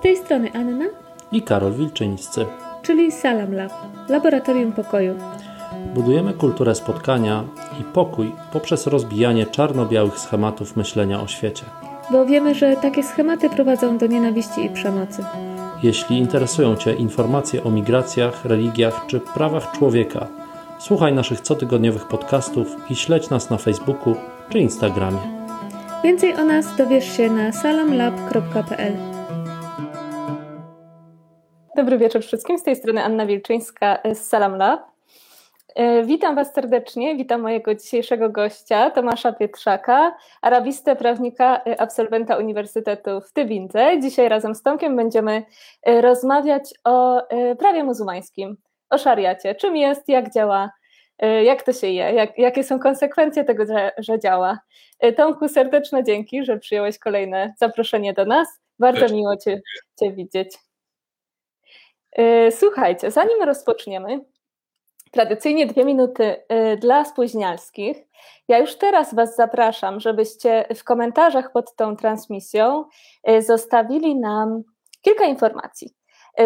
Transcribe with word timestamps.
Z 0.00 0.02
tej 0.02 0.16
strony 0.16 0.50
Anna 0.54 0.84
i 1.32 1.42
Karol 1.42 1.72
Wilczyńscy, 1.72 2.46
czyli 2.82 3.12
Salam 3.12 3.54
Lab, 3.54 3.72
Laboratorium 4.08 4.72
Pokoju. 4.72 5.14
Budujemy 5.94 6.32
kulturę 6.32 6.74
spotkania 6.74 7.44
i 7.80 7.84
pokój 7.84 8.32
poprzez 8.52 8.86
rozbijanie 8.86 9.46
czarno-białych 9.46 10.18
schematów 10.18 10.76
myślenia 10.76 11.20
o 11.20 11.26
świecie. 11.26 11.64
Bo 12.10 12.26
wiemy, 12.26 12.54
że 12.54 12.76
takie 12.76 13.02
schematy 13.02 13.50
prowadzą 13.50 13.98
do 13.98 14.06
nienawiści 14.06 14.64
i 14.64 14.70
przemocy. 14.70 15.24
Jeśli 15.82 16.18
interesują 16.18 16.76
Cię 16.76 16.94
informacje 16.94 17.64
o 17.64 17.70
migracjach, 17.70 18.44
religiach 18.44 19.06
czy 19.06 19.20
prawach 19.20 19.72
człowieka, 19.72 20.26
słuchaj 20.78 21.14
naszych 21.14 21.42
cotygodniowych 21.42 22.08
podcastów 22.08 22.76
i 22.90 22.96
śledź 22.96 23.30
nas 23.30 23.50
na 23.50 23.56
Facebooku 23.56 24.14
czy 24.48 24.58
Instagramie. 24.58 25.20
Więcej 26.04 26.34
o 26.34 26.44
nas 26.44 26.76
dowiesz 26.76 27.16
się 27.16 27.30
na 27.30 27.52
salamlab.pl. 27.52 29.09
Dobry 31.80 31.98
wieczór 31.98 32.22
wszystkim. 32.22 32.58
Z 32.58 32.62
tej 32.62 32.76
strony 32.76 33.04
Anna 33.04 33.26
Wilczyńska 33.26 33.98
z 34.12 34.18
Salam 34.18 34.56
Lab. 34.56 34.80
E, 35.74 36.02
witam 36.02 36.34
Was 36.34 36.54
serdecznie, 36.54 37.16
witam 37.16 37.40
mojego 37.40 37.74
dzisiejszego 37.74 38.30
gościa, 38.30 38.90
Tomasza 38.90 39.32
Pietrzaka, 39.32 40.16
arabistę, 40.42 40.96
prawnika, 40.96 41.60
e, 41.66 41.80
absolwenta 41.80 42.36
Uniwersytetu 42.36 43.20
w 43.20 43.32
Tybindze. 43.32 44.00
Dzisiaj 44.00 44.28
razem 44.28 44.54
z 44.54 44.62
Tomkiem 44.62 44.96
będziemy 44.96 45.42
e, 45.82 46.00
rozmawiać 46.00 46.74
o 46.84 47.22
prawie 47.58 47.84
muzułmańskim, 47.84 48.56
o 48.90 48.98
szariacie. 48.98 49.54
Czym 49.54 49.76
jest, 49.76 50.08
jak 50.08 50.34
działa, 50.34 50.70
jak 51.42 51.62
to 51.62 51.72
się 51.72 51.86
je, 51.86 52.12
jak, 52.12 52.38
jakie 52.38 52.64
są 52.64 52.78
konsekwencje 52.78 53.44
tego, 53.44 53.66
że, 53.66 53.92
że, 53.98 54.18
działa. 54.18 54.58
Tomku, 55.16 55.48
serdeczne 55.48 56.04
dzięki, 56.04 56.44
że 56.44 56.58
przyjąłeś 56.58 56.98
kolejne 56.98 57.54
zaproszenie 57.58 58.12
do 58.12 58.24
nas. 58.24 58.48
Bardzo 58.78 59.14
miło 59.14 59.36
Cię, 59.36 59.60
cię 60.00 60.12
widzieć. 60.12 60.69
Słuchajcie, 62.50 63.10
zanim 63.10 63.42
rozpoczniemy, 63.42 64.20
tradycyjnie 65.10 65.66
dwie 65.66 65.84
minuty 65.84 66.24
y, 66.24 66.76
dla 66.76 67.04
spóźnialskich. 67.04 67.96
Ja 68.48 68.58
już 68.58 68.76
teraz 68.76 69.14
Was 69.14 69.36
zapraszam, 69.36 70.00
żebyście 70.00 70.64
w 70.76 70.84
komentarzach 70.84 71.52
pod 71.52 71.76
tą 71.76 71.96
transmisją 71.96 72.84
y, 73.30 73.42
zostawili 73.42 74.16
nam 74.16 74.62
kilka 75.00 75.24
informacji. 75.24 75.94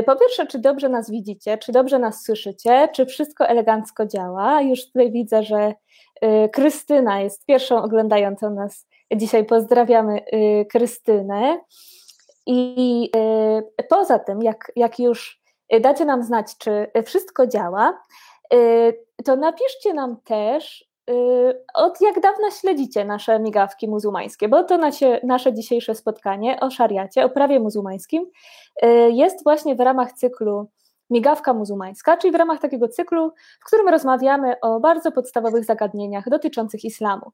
Po 0.06 0.16
pierwsze, 0.16 0.46
czy 0.46 0.58
dobrze 0.58 0.88
nas 0.88 1.10
widzicie, 1.10 1.58
czy 1.58 1.72
dobrze 1.72 1.98
nas 1.98 2.24
słyszycie, 2.24 2.88
czy 2.94 3.06
wszystko 3.06 3.48
elegancko 3.48 4.06
działa. 4.06 4.60
Już 4.62 4.86
tutaj 4.86 5.12
widzę, 5.12 5.42
że 5.42 5.74
Krystyna 6.52 7.20
jest 7.20 7.46
pierwszą 7.46 7.82
oglądającą 7.82 8.50
nas 8.50 8.86
dzisiaj. 9.16 9.44
Pozdrawiamy 9.44 10.24
Krystynę. 10.70 11.60
I 12.46 13.10
poza 13.88 14.18
tym, 14.18 14.42
jak, 14.42 14.72
jak 14.76 14.98
już 14.98 15.43
dacie 15.80 16.04
nam 16.04 16.22
znać, 16.22 16.58
czy 16.58 16.86
wszystko 17.04 17.46
działa, 17.46 17.98
Y, 18.54 19.24
to 19.24 19.36
napiszcie 19.36 19.94
nam 19.94 20.16
też, 20.24 20.88
y, 21.10 21.14
od 21.74 22.00
jak 22.00 22.20
dawna 22.20 22.50
śledzicie 22.50 23.04
nasze 23.04 23.40
migawki 23.40 23.88
muzułmańskie, 23.88 24.48
bo 24.48 24.64
to 24.64 24.78
nasze, 24.78 25.20
nasze 25.22 25.54
dzisiejsze 25.54 25.94
spotkanie 25.94 26.60
o 26.60 26.70
szariacie, 26.70 27.24
o 27.24 27.30
prawie 27.30 27.60
muzułmańskim 27.60 28.26
y, 28.84 28.86
jest 29.10 29.44
właśnie 29.44 29.74
w 29.74 29.80
ramach 29.80 30.12
cyklu 30.12 30.68
Migawka 31.10 31.54
muzułmańska, 31.54 32.16
czyli 32.16 32.32
w 32.32 32.34
ramach 32.34 32.60
takiego 32.60 32.88
cyklu, 32.88 33.32
w 33.60 33.66
którym 33.66 33.88
rozmawiamy 33.88 34.60
o 34.60 34.80
bardzo 34.80 35.12
podstawowych 35.12 35.64
zagadnieniach 35.64 36.28
dotyczących 36.28 36.84
islamu. 36.84 37.30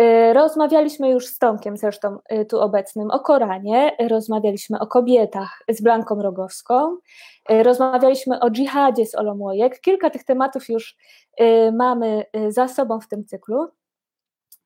Y, 0.00 0.32
rozmawialiśmy 0.32 1.10
już 1.10 1.26
z 1.26 1.38
Tomkiem, 1.38 1.76
zresztą 1.76 2.18
y, 2.32 2.44
tu 2.44 2.60
obecnym, 2.60 3.10
o 3.10 3.20
Koranie, 3.20 3.96
rozmawialiśmy 4.08 4.78
o 4.80 4.86
kobietach 4.86 5.62
z 5.68 5.82
Blanką 5.82 6.22
Rogowską, 6.22 6.96
y, 7.50 7.62
rozmawialiśmy 7.62 8.40
o 8.40 8.50
dżihadzie 8.50 9.06
z 9.06 9.14
Olomojek. 9.14 9.80
Kilka 9.80 10.10
tych 10.10 10.24
tematów 10.24 10.68
już 10.68 10.96
mamy 11.72 12.24
za 12.48 12.68
sobą 12.68 13.00
w 13.00 13.08
tym 13.08 13.24
cyklu. 13.24 13.68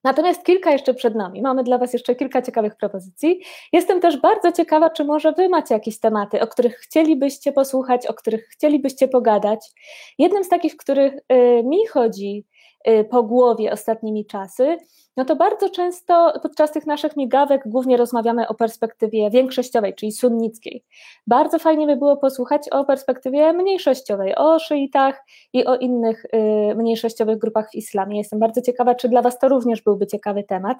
Natomiast 0.05 0.45
kilka 0.45 0.71
jeszcze 0.71 0.95
przed 0.95 1.15
nami. 1.15 1.43
Mamy 1.43 1.65
dla 1.65 1.79
Was 1.79 1.93
jeszcze 1.93 2.15
kilka 2.15 2.43
ciekawych 2.43 2.77
propozycji. 2.77 3.41
Jestem 3.73 4.01
też 4.01 4.17
bardzo 4.17 4.53
ciekawa, 4.53 4.91
czy 4.91 5.05
może 5.05 5.33
Wy 5.33 5.49
macie 5.49 5.75
jakieś 5.75 6.01
tematy, 6.01 6.41
o 6.41 6.47
których 6.47 6.77
chcielibyście 6.77 7.53
posłuchać, 7.53 8.07
o 8.07 8.15
których 8.15 8.49
chcielibyście 8.49 9.09
pogadać. 9.09 9.71
Jednym 10.19 10.45
z 10.45 10.49
takich, 10.49 10.77
których 10.77 11.15
mi 11.65 11.87
chodzi 11.87 12.45
po 13.11 13.23
głowie 13.23 13.73
ostatnimi 13.73 14.27
czasy, 14.27 14.77
no 15.19 15.25
to 15.25 15.37
bardzo 15.37 15.71
często 15.71 16.33
podczas 16.43 16.73
tych 16.73 16.87
naszych 16.87 17.17
migawek 17.17 17.63
głównie 17.67 17.97
rozmawiamy 17.97 18.49
o 18.49 18.55
perspektywie 18.55 19.31
większościowej, 19.31 19.95
czyli 19.95 20.13
sunnickiej. 20.13 20.85
Bardzo 21.27 21.59
fajnie 21.59 21.87
by 21.87 21.97
było 21.97 22.17
posłuchać 22.17 22.69
o 22.69 22.85
perspektywie 22.85 23.53
mniejszościowej, 23.53 24.35
o 24.37 24.59
szyitach 24.59 25.25
i 25.53 25.67
o 25.67 25.77
innych 25.77 26.25
y, 26.25 26.75
mniejszościowych 26.75 27.39
grupach 27.39 27.71
w 27.71 27.75
islamie. 27.75 28.19
Jestem 28.19 28.39
bardzo 28.39 28.63
ciekawa, 28.63 28.95
czy 28.95 29.09
dla 29.09 29.23
Was 29.23 29.39
to 29.39 29.49
również 29.49 29.83
byłby 29.83 30.07
ciekawy 30.07 30.45
temat. 30.45 30.79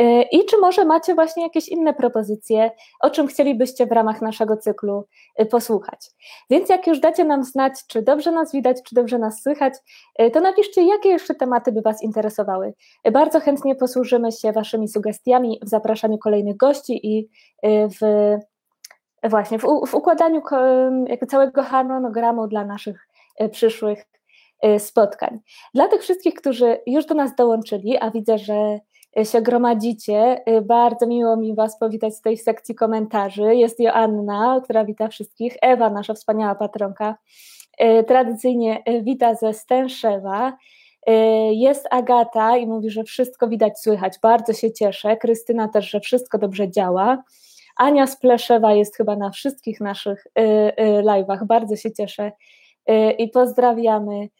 Y, 0.00 0.22
I 0.32 0.44
czy 0.44 0.58
może 0.58 0.84
macie 0.84 1.14
właśnie 1.14 1.42
jakieś 1.42 1.68
inne 1.68 1.94
propozycje, 1.94 2.70
o 3.00 3.10
czym 3.10 3.26
chcielibyście 3.26 3.86
w 3.86 3.92
ramach 3.92 4.22
naszego 4.22 4.56
cyklu 4.56 5.06
y, 5.40 5.46
posłuchać? 5.46 6.10
Więc 6.50 6.68
jak 6.68 6.86
już 6.86 7.00
dacie 7.00 7.24
nam 7.24 7.44
znać, 7.44 7.72
czy 7.86 8.02
dobrze 8.02 8.32
nas 8.32 8.52
widać, 8.52 8.76
czy 8.82 8.94
dobrze 8.94 9.18
nas 9.18 9.42
słychać, 9.42 9.74
y, 10.22 10.30
to 10.30 10.40
napiszcie, 10.40 10.82
jakie 10.82 11.08
jeszcze 11.08 11.34
tematy 11.34 11.72
by 11.72 11.82
Was 11.82 12.02
interesowały. 12.02 12.74
Bardzo 13.12 13.40
chętnie 13.40 13.74
posłużymy 13.74 14.32
się 14.32 14.52
Waszymi 14.52 14.88
sugestiami 14.88 15.60
w 15.62 15.68
zapraszaniu 15.68 16.18
kolejnych 16.18 16.56
gości 16.56 17.00
i 17.06 17.28
w 18.00 18.38
właśnie 19.30 19.58
w, 19.58 19.62
w 19.86 19.94
układaniu 19.94 20.42
jakby 21.06 21.26
całego 21.26 21.62
harmonogramu 21.62 22.48
dla 22.48 22.64
naszych 22.64 23.08
przyszłych 23.52 24.04
spotkań. 24.78 25.40
Dla 25.74 25.88
tych 25.88 26.00
wszystkich, 26.00 26.34
którzy 26.34 26.80
już 26.86 27.06
do 27.06 27.14
nas 27.14 27.34
dołączyli, 27.34 27.98
a 27.98 28.10
widzę, 28.10 28.38
że 28.38 28.78
się 29.24 29.42
gromadzicie. 29.42 30.42
Y, 30.48 30.62
bardzo 30.62 31.06
miło 31.06 31.36
mi 31.36 31.54
Was 31.54 31.78
powitać 31.78 32.14
z 32.14 32.20
tej 32.20 32.36
sekcji 32.36 32.74
komentarzy. 32.74 33.54
Jest 33.54 33.80
Joanna, 33.80 34.60
która 34.64 34.84
wita 34.84 35.08
wszystkich. 35.08 35.56
Ewa, 35.62 35.90
nasza 35.90 36.14
wspaniała 36.14 36.54
patronka, 36.54 37.16
y, 37.82 38.04
tradycyjnie 38.04 38.82
y, 38.88 39.02
wita 39.02 39.34
ze 39.34 39.54
Stęszewa. 39.54 40.56
Jest 41.50 41.86
Agata 41.90 42.56
i 42.56 42.66
mówi, 42.66 42.90
że 42.90 43.04
wszystko 43.04 43.48
widać, 43.48 43.80
słychać. 43.80 44.18
Bardzo 44.22 44.52
się 44.52 44.72
cieszę. 44.72 45.16
Krystyna 45.16 45.68
też, 45.68 45.90
że 45.90 46.00
wszystko 46.00 46.38
dobrze 46.38 46.70
działa. 46.70 47.22
Ania 47.76 48.06
Spleszewa 48.06 48.72
jest 48.72 48.96
chyba 48.96 49.16
na 49.16 49.30
wszystkich 49.30 49.80
naszych 49.80 50.26
live'ach. 51.02 51.46
Bardzo 51.46 51.76
się 51.76 51.92
cieszę 51.92 52.32
i 53.18 53.28
pozdrawiamy 53.28 54.14
Y, 54.24 54.30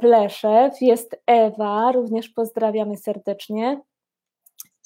Pleszew, 0.00 0.80
jest 0.80 1.22
Ewa, 1.26 1.92
również 1.92 2.28
pozdrawiamy 2.28 2.96
serdecznie. 2.96 3.80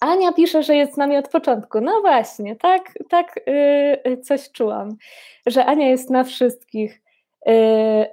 Ania 0.00 0.32
pisze, 0.32 0.62
że 0.62 0.76
jest 0.76 0.94
z 0.94 0.96
nami 0.96 1.16
od 1.16 1.28
początku. 1.28 1.80
No 1.80 2.00
właśnie, 2.00 2.56
tak, 2.56 2.94
tak 3.10 3.40
yy, 4.06 4.16
coś 4.16 4.50
czułam, 4.50 4.96
że 5.46 5.64
Ania 5.64 5.88
jest 5.88 6.10
na 6.10 6.24
wszystkich 6.24 7.02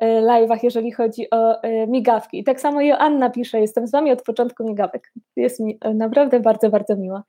live'ach, 0.01 0.59
jeżeli 0.63 0.91
chodzi 0.91 1.29
o 1.29 1.55
migawki. 1.87 2.39
I 2.39 2.43
tak 2.43 2.61
samo 2.61 2.81
Joanna 2.81 3.29
pisze, 3.29 3.59
jestem 3.59 3.87
z 3.87 3.91
wami 3.91 4.11
od 4.11 4.21
początku 4.21 4.63
migawek. 4.63 5.11
Jest 5.35 5.59
mi 5.59 5.79
naprawdę 5.93 6.39
bardzo, 6.39 6.69
bardzo 6.69 6.95
miło. 6.95 7.21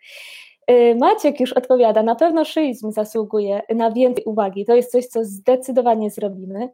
Maciek 1.00 1.40
już 1.40 1.52
odpowiada, 1.52 2.02
na 2.02 2.14
pewno 2.14 2.44
szyizm 2.44 2.92
zasługuje 2.92 3.62
na 3.74 3.90
więcej 3.90 4.24
uwagi. 4.24 4.64
To 4.64 4.74
jest 4.74 4.92
coś, 4.92 5.06
co 5.06 5.24
zdecydowanie 5.24 6.10
zrobimy. 6.10 6.68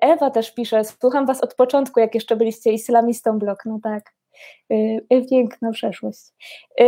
Ewa 0.00 0.30
też 0.30 0.54
pisze, 0.54 0.84
słucham 0.84 1.26
was 1.26 1.40
od 1.40 1.54
początku, 1.54 2.00
jak 2.00 2.14
jeszcze 2.14 2.36
byliście 2.36 2.72
islamistą 2.72 3.38
blok, 3.38 3.58
no 3.64 3.78
tak. 3.82 4.12
E, 5.10 5.22
piękna 5.30 5.72
przeszłość. 5.72 6.20
E, 6.80 6.84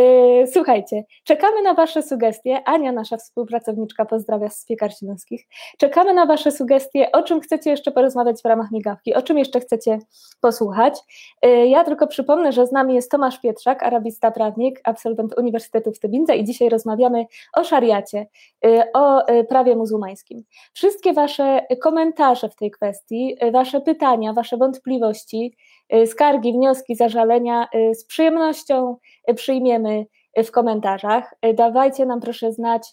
słuchajcie, 0.47 1.05
czekamy 1.25 1.63
na 1.63 1.75
Wasze 1.75 2.03
sugestie. 2.03 2.63
Ania, 2.65 2.93
nasza 2.93 3.17
współpracowniczka, 3.17 4.05
pozdrawia 4.05 4.49
z 4.49 4.65
piekar 4.65 4.93
śląskich. 4.95 5.47
Czekamy 5.79 6.15
na 6.15 6.27
Wasze 6.27 6.51
sugestie, 6.51 7.13
o 7.13 7.23
czym 7.23 7.41
chcecie 7.41 7.71
jeszcze 7.71 7.93
porozmawiać 7.93 8.43
w 8.43 8.45
ramach 8.45 8.71
migawki, 8.71 9.15
o 9.15 9.23
czym 9.23 9.39
jeszcze 9.39 9.61
chcecie 9.61 9.99
posłuchać. 10.41 10.95
Ja 11.69 11.85
tylko 11.85 12.07
przypomnę, 12.07 12.53
że 12.53 12.67
z 12.67 12.73
nami 12.73 12.95
jest 12.95 13.11
Tomasz 13.11 13.41
Pietrzak, 13.41 13.83
arabista 13.83 14.31
prawnik, 14.31 14.81
absolwent 14.85 15.39
Uniwersytetu 15.39 15.93
w 15.93 15.99
Tybindze 15.99 16.37
i 16.37 16.45
dzisiaj 16.45 16.69
rozmawiamy 16.69 17.27
o 17.57 17.65
szariacie, 17.65 18.27
o 18.95 19.23
prawie 19.49 19.77
muzułmańskim. 19.77 20.45
Wszystkie 20.73 21.13
Wasze 21.13 21.67
komentarze 21.83 22.49
w 22.49 22.57
tej 22.57 22.71
kwestii, 22.71 23.37
Wasze 23.53 23.81
pytania, 23.81 24.33
Wasze 24.33 24.57
wątpliwości, 24.57 25.57
skargi, 26.07 26.53
wnioski, 26.53 26.97
zażalenia 26.97 27.69
y, 27.75 27.95
z 27.95 28.05
przyjemnością 28.05 28.97
y, 29.31 29.35
przyjmiemy 29.35 30.07
w 30.45 30.51
komentarzach. 30.51 31.35
Dawajcie 31.55 32.07
nam 32.07 32.21
proszę 32.21 32.53
znać, 32.53 32.89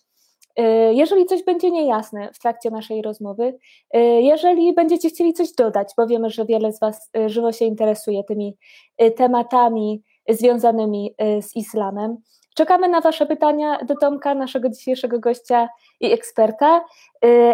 jeżeli 0.92 1.26
coś 1.26 1.44
będzie 1.44 1.72
niejasne 1.72 2.34
w 2.34 2.40
trakcie 2.40 2.70
naszej 2.70 3.02
rozmowy, 3.02 3.58
jeżeli 4.20 4.74
będziecie 4.74 5.10
chcieli 5.10 5.34
coś 5.34 5.52
dodać, 5.52 5.88
bo 5.98 6.08
wiemy, 6.08 6.30
że 6.30 6.46
wiele 6.46 6.74
z 6.74 6.80
Was 6.80 7.12
żywo 7.26 7.52
się 7.52 7.66
interesuje 7.66 8.24
tymi 8.24 8.58
tematami 9.16 10.04
związanymi 10.30 11.16
z 11.42 11.56
islamem. 11.56 12.18
Czekamy 12.56 12.88
na 12.88 13.02
Wasze 13.02 13.26
pytania 13.26 13.78
do 13.84 13.96
Tomka, 13.96 14.36
naszego 14.36 14.70
dzisiejszego 14.70 15.20
gościa 15.20 15.70
i 16.00 16.12
eksperta. 16.12 16.86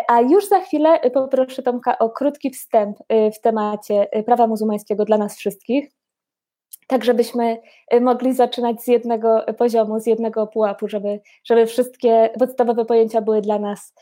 A 0.08 0.22
już 0.22 0.48
za 0.48 0.60
chwilę 0.60 1.00
poproszę 1.14 1.64
Tomka 1.64 1.98
o 1.98 2.10
krótki 2.10 2.50
wstęp 2.50 2.98
w 3.10 3.42
temacie 3.42 4.08
prawa 4.26 4.48
muzułmańskiego 4.48 5.06
dla 5.06 5.18
nas 5.18 5.38
wszystkich 5.38 5.92
tak 6.92 7.04
żebyśmy 7.04 7.58
y, 7.94 8.02
mogli 8.02 8.34
zaczynać 8.34 8.82
z 8.82 8.88
jednego 8.88 9.46
poziomu, 9.58 10.00
z 10.00 10.06
jednego 10.06 10.48
pułapu, 10.48 10.88
żeby, 10.88 11.20
żeby 11.44 11.66
wszystkie 11.66 12.30
podstawowe 12.40 12.86
pojęcia 12.86 13.22
były 13.22 13.42
dla 13.42 13.60
nas 13.60 13.94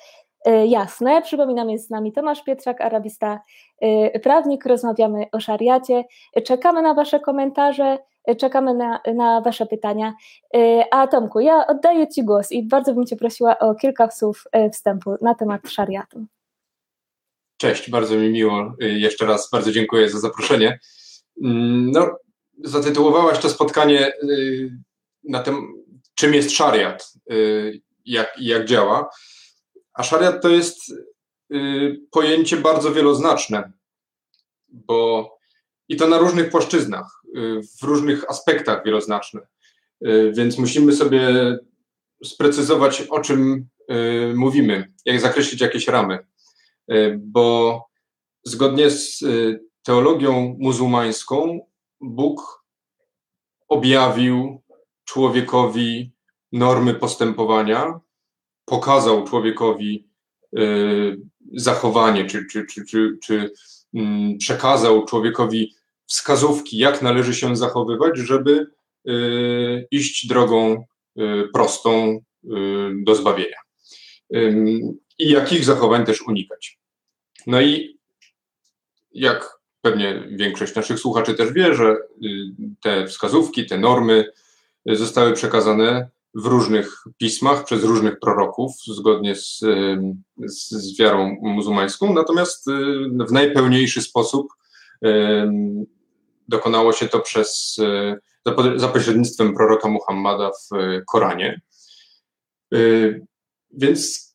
y, 0.48 0.68
jasne. 0.68 1.22
Przypominam, 1.22 1.70
jest 1.70 1.88
z 1.88 1.90
nami 1.90 2.14
Tomasz 2.14 2.44
Pietrzak, 2.44 2.82
arabista, 2.82 3.40
y, 3.84 4.20
prawnik, 4.20 4.66
rozmawiamy 4.66 5.26
o 5.32 5.40
szariacie. 5.40 6.04
Czekamy 6.46 6.82
na 6.82 6.94
Wasze 6.94 7.20
komentarze, 7.20 7.98
czekamy 8.38 8.74
na, 8.74 9.02
na 9.16 9.42
Wasze 9.42 9.66
pytania. 9.66 10.14
A 10.92 11.08
Tomku, 11.08 11.40
ja 11.40 11.68
oddaję 11.68 12.08
Ci 12.08 12.24
głos 12.24 12.52
i 12.52 12.64
bardzo 12.64 12.94
bym 12.94 13.06
Cię 13.06 13.16
prosiła 13.16 13.60
o 13.60 13.76
kilka 13.76 14.12
słów 14.12 14.44
wstępu 14.74 15.16
na 15.22 15.36
temat 15.36 15.70
szariatu. 15.70 16.26
Cześć, 17.58 17.90
bardzo 17.90 18.16
mi 18.16 18.30
miło. 18.30 18.74
Jeszcze 18.80 19.26
raz 19.26 19.50
bardzo 19.52 19.72
dziękuję 19.72 20.10
za 20.10 20.20
zaproszenie. 20.20 20.80
Mm, 21.44 21.92
no, 21.92 22.18
zatytułowałaś 22.64 23.40
to 23.40 23.50
spotkanie 23.50 24.14
na 25.24 25.44
tym, 25.44 25.74
czym 26.16 26.34
jest 26.34 26.52
szariat, 26.52 27.14
jak, 28.06 28.34
jak 28.40 28.66
działa. 28.66 29.10
A 29.94 30.04
szariat 30.04 30.42
to 30.42 30.50
jest 30.50 30.94
pojęcie 32.12 32.58
bardzo 32.58 32.92
wieloznaczne, 32.92 33.72
bo 34.68 35.30
i 35.88 35.96
to 35.96 36.08
na 36.08 36.18
różnych 36.18 36.50
płaszczyznach, 36.50 37.19
w 37.80 37.84
różnych 37.84 38.30
aspektach 38.30 38.86
wieloznaczne. 38.86 39.42
Więc 40.34 40.58
musimy 40.58 40.94
sobie 40.94 41.58
sprecyzować, 42.24 43.02
o 43.02 43.20
czym 43.20 43.68
mówimy, 44.36 44.94
jak 45.06 45.22
zakreślić 45.22 45.62
jakieś 45.62 45.88
ramy. 45.88 46.20
Bo 47.18 47.86
zgodnie 48.44 48.90
z 48.90 49.24
teologią 49.84 50.56
muzułmańską, 50.60 51.60
Bóg 52.02 52.66
objawił 53.68 54.62
człowiekowi 55.06 56.12
normy 56.52 56.94
postępowania, 56.94 58.00
pokazał 58.66 59.28
człowiekowi 59.28 60.10
y, 60.60 61.22
zachowanie, 61.54 62.26
czy, 62.26 62.46
czy, 62.46 62.66
czy, 62.66 62.86
czy, 62.86 63.18
czy 63.24 63.54
mm, 63.94 64.38
przekazał 64.38 65.06
człowiekowi 65.06 65.76
wskazówki, 66.10 66.78
jak 66.78 67.02
należy 67.02 67.34
się 67.34 67.56
zachowywać, 67.56 68.18
żeby 68.18 68.68
y, 69.08 69.88
iść 69.92 70.28
drogą 70.28 70.86
y, 71.18 71.48
prostą 71.54 72.20
do 73.04 73.16
zbawienia. 73.16 73.58
I 75.20 75.30
jakich 75.30 75.66
zachowań 75.66 76.06
też 76.06 76.22
unikać. 76.22 76.80
No 77.48 77.62
i 77.62 78.00
jak 79.12 79.60
pewnie 79.82 80.24
większość 80.32 80.76
naszych 80.76 81.00
słuchaczy 81.00 81.34
też 81.34 81.54
wie, 81.54 81.76
że 81.76 81.92
y, 81.92 81.98
te 82.82 83.08
wskazówki, 83.08 83.66
te 83.66 83.78
normy 83.78 84.32
zostały 84.86 85.34
przekazane 85.34 86.10
w 86.36 86.46
różnych 86.46 87.04
pismach 87.18 87.64
przez 87.64 87.84
różnych 87.84 88.20
proroków, 88.20 88.72
zgodnie 88.88 89.36
z, 89.36 89.60
z, 90.38 90.70
z 90.70 91.00
wiarą 91.00 91.38
muzułmańską, 91.42 92.14
natomiast 92.14 92.68
y, 92.68 92.72
w 93.28 93.32
najpełniejszy 93.32 94.02
sposób 94.02 94.48
dokonało 96.50 96.94
się 96.94 97.08
to 97.08 97.20
przez, 97.20 97.78
y, 97.80 98.80
za 98.80 98.88
pośrednictwem 98.88 99.56
proroka 99.56 99.90
Muhammada 99.90 100.52
w 100.52 100.76
Koranie. 101.08 101.62
Więc 103.72 104.30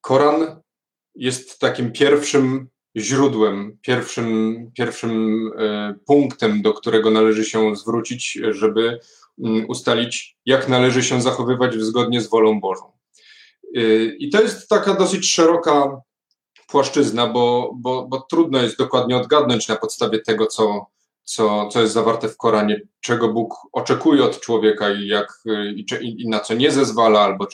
Koran 0.00 0.60
jest 1.14 1.58
takim 1.58 1.92
pierwszym 1.92 2.68
źródłem, 2.96 3.78
pierwszym, 3.82 4.56
pierwszym 4.74 5.50
punktem, 6.06 6.62
do 6.62 6.72
którego 6.74 7.10
należy 7.10 7.44
się 7.44 7.76
zwrócić, 7.76 8.38
żeby 8.50 9.00
mm, 9.44 9.64
ustalić, 9.68 10.36
jak 10.46 10.68
należy 10.68 11.02
się 11.02 11.22
zachowywać 11.22 11.74
zgodnie 11.74 12.20
z 12.20 12.30
wolą 12.30 12.60
Bożą. 12.60 12.92
I 14.18 14.30
to 14.32 14.42
jest 14.42 14.68
taka 14.68 14.94
dosyć 14.94 15.30
szeroka 15.30 16.00
płaszczyzna, 16.68 17.26
bo, 17.26 17.72
bo, 17.74 18.06
bo 18.08 18.20
trudno 18.20 18.62
jest 18.62 18.78
dokładnie 18.78 19.16
odgadnąć 19.16 19.68
na 19.68 19.76
podstawie 19.76 20.18
tego, 20.18 20.46
co, 20.46 20.86
co, 21.24 21.68
co 21.68 21.80
jest 21.80 21.94
zawarte 21.94 22.28
w 22.28 22.36
Koranie, 22.36 22.80
czego 23.00 23.28
Bóg 23.28 23.54
oczekuje 23.72 24.24
od 24.24 24.40
człowieka 24.40 24.90
i, 24.90 25.06
jak, 25.06 25.42
i, 25.74 26.22
i 26.22 26.28
na 26.28 26.40
co 26.40 26.54
nie 26.54 26.70
zezwala, 26.70 27.20
albo 27.20 27.46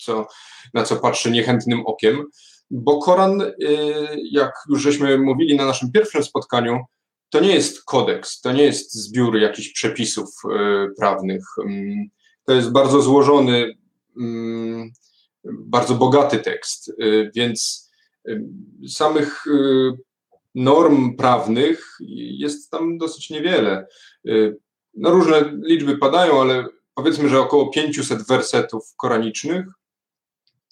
co, 0.00 0.26
na 0.74 0.82
co 0.82 0.96
patrzy 0.96 1.30
niechętnym 1.30 1.86
okiem 1.86 2.26
bo 2.70 2.98
Koran, 2.98 3.40
y, 3.40 3.54
jak 4.30 4.52
już 4.68 4.82
żeśmy 4.82 5.18
mówili 5.18 5.56
na 5.56 5.66
naszym 5.66 5.92
pierwszym 5.92 6.24
spotkaniu, 6.24 6.84
to 7.30 7.40
nie 7.40 7.54
jest 7.54 7.84
kodeks, 7.84 8.40
to 8.40 8.52
nie 8.52 8.62
jest 8.62 8.94
zbiór 8.94 9.36
jakichś 9.36 9.72
przepisów 9.72 10.28
y, 10.44 10.94
prawnych. 10.98 11.44
Mm, 11.64 12.06
to 12.46 12.52
jest 12.52 12.72
bardzo 12.72 13.02
złożony, 13.02 13.74
mm, 14.20 14.92
bardzo 15.44 15.94
bogaty 15.94 16.38
tekst, 16.38 16.88
y, 16.88 17.30
więc 17.34 17.83
samych 18.88 19.44
norm 20.54 21.16
prawnych 21.16 21.96
jest 22.38 22.70
tam 22.70 22.98
dosyć 22.98 23.30
niewiele. 23.30 23.86
No 24.94 25.10
różne 25.10 25.58
liczby 25.62 25.98
padają, 25.98 26.40
ale 26.40 26.66
powiedzmy, 26.94 27.28
że 27.28 27.40
około 27.40 27.70
500 27.70 28.26
wersetów 28.26 28.94
koranicznych 28.96 29.66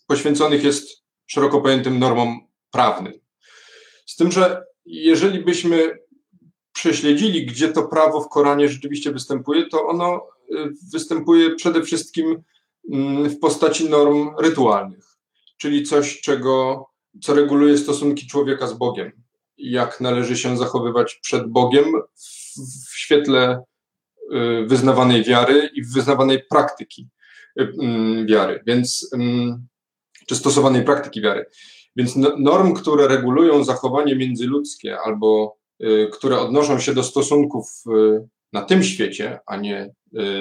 poświęconych 0.06 0.64
jest 0.64 1.02
szeroko 1.26 1.60
pojętym 1.60 1.98
normom 1.98 2.40
prawnym. 2.70 3.12
Z 4.06 4.16
tym, 4.16 4.32
że 4.32 4.64
jeżeli 4.84 5.44
byśmy 5.44 5.98
prześledzili, 6.72 7.46
gdzie 7.46 7.68
to 7.68 7.82
prawo 7.82 8.20
w 8.20 8.28
Koranie 8.28 8.68
rzeczywiście 8.68 9.12
występuje, 9.12 9.66
to 9.66 9.86
ono 9.86 10.26
y, 10.50 10.72
występuje 10.92 11.54
przede 11.54 11.82
wszystkim 11.82 12.42
mm, 12.92 13.30
w 13.30 13.38
postaci 13.38 13.88
norm 13.88 14.30
rytualnych, 14.38 15.04
czyli 15.56 15.82
coś, 15.82 16.20
czego, 16.20 16.84
co 17.20 17.34
reguluje 17.34 17.78
stosunki 17.78 18.26
człowieka 18.26 18.66
z 18.66 18.72
Bogiem. 18.72 19.12
Jak 19.58 20.00
należy 20.00 20.36
się 20.36 20.56
zachowywać 20.56 21.14
przed 21.14 21.48
Bogiem 21.48 21.84
w, 22.88 22.98
świetle 22.98 23.64
y, 24.32 24.66
wyznawanej 24.66 25.24
wiary 25.24 25.70
i 25.74 25.84
wyznawanej 25.84 26.42
praktyki 26.50 27.08
y, 27.60 27.72
mm, 27.80 28.26
wiary. 28.26 28.62
Więc 28.66 29.10
mm, 29.14 29.66
czy 30.26 30.36
stosowanej 30.36 30.84
praktyki 30.84 31.20
wiary. 31.20 31.46
Więc 31.96 32.16
no, 32.16 32.36
norm, 32.38 32.74
które 32.74 33.08
regulują 33.08 33.64
zachowanie 33.64 34.16
międzyludzkie 34.16 34.98
albo 34.98 35.58
y, 35.82 36.08
które 36.12 36.40
odnoszą 36.40 36.80
się 36.80 36.94
do 36.94 37.02
stosunków 37.02 37.84
na 38.52 38.62
tym 38.62 38.82
świecie, 38.82 39.40
a 39.46 39.56
nie 39.56 39.94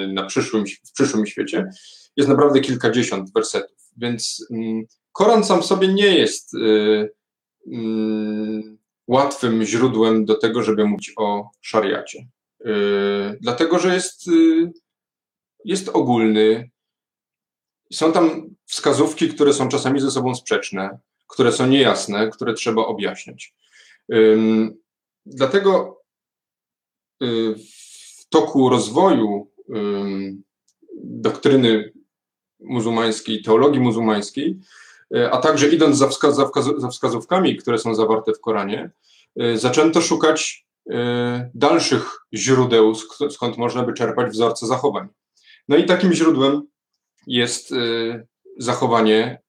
na 0.08 0.24
przyszłym, 0.26 0.64
w 0.84 0.92
przyszłym 0.92 1.26
świecie, 1.26 1.70
jest 2.16 2.28
naprawdę 2.28 2.60
kilkadziesiąt 2.60 3.32
wersetów. 3.32 3.78
Więc 3.96 4.46
mm, 4.50 4.84
Koran 5.12 5.44
sam 5.44 5.62
sobie 5.62 5.88
nie 5.88 6.18
jest 6.18 6.54
mm, 7.66 8.78
łatwym 9.06 9.64
źródłem 9.64 10.24
do 10.24 10.34
tego, 10.34 10.62
żeby 10.62 10.84
mówić 10.84 11.12
o 11.16 11.50
szariacie. 11.60 12.26
Dlatego, 13.40 13.78
że 13.78 13.94
jest, 13.94 14.30
jest 15.64 15.88
ogólny, 15.88 16.70
są 17.92 18.12
tam 18.12 18.54
wskazówki, 18.66 19.28
które 19.28 19.52
są 19.52 19.68
czasami 19.68 20.00
ze 20.00 20.10
sobą 20.10 20.34
sprzeczne, 20.34 20.98
które 21.26 21.52
są 21.52 21.66
niejasne, 21.66 22.30
które 22.30 22.54
trzeba 22.54 22.82
objaśniać. 22.86 23.54
Dlatego 25.26 26.02
y, 27.22 27.54
w 28.18 28.28
toku 28.28 28.68
rozwoju 28.68 29.50
doktryny 31.04 31.92
muzułmańskiej, 32.60 33.42
teologii 33.42 33.80
muzułmańskiej, 33.80 34.48
y, 34.50 34.81
a 35.30 35.38
także 35.38 35.68
idąc 35.68 35.96
za, 35.96 36.08
wskaz 36.08 36.36
za 36.76 36.88
wskazówkami, 36.88 37.56
które 37.56 37.78
są 37.78 37.94
zawarte 37.94 38.32
w 38.32 38.40
Koranie, 38.40 38.90
y, 39.42 39.58
zaczęto 39.58 40.00
szukać 40.00 40.66
dalszych 41.54 42.18
źródeł, 42.34 42.94
skąd 43.30 43.58
można 43.58 43.82
by 43.82 43.92
czerpać 43.92 44.32
wzorce 44.32 44.66
zachowań. 44.66 45.08
No 45.68 45.76
i 45.76 45.84
takim 45.84 46.12
źródłem 46.12 46.62
jest 47.26 47.74
zachowanie 48.58 49.42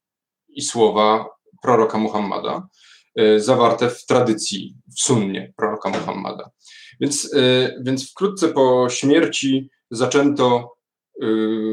i 0.49 0.61
słowa 0.61 1.29
proroka 1.61 1.97
Muhammada, 1.97 2.67
zawarte 3.37 3.89
w 3.89 4.05
tradycji, 4.05 4.75
w 4.97 5.01
sunnie 5.01 5.53
proroka 5.55 5.89
Muhammada. 5.89 6.49
Więc, 6.99 7.35
więc 7.81 8.11
wkrótce 8.11 8.47
po 8.47 8.87
śmierci 8.89 9.69
zaczęto 9.91 10.72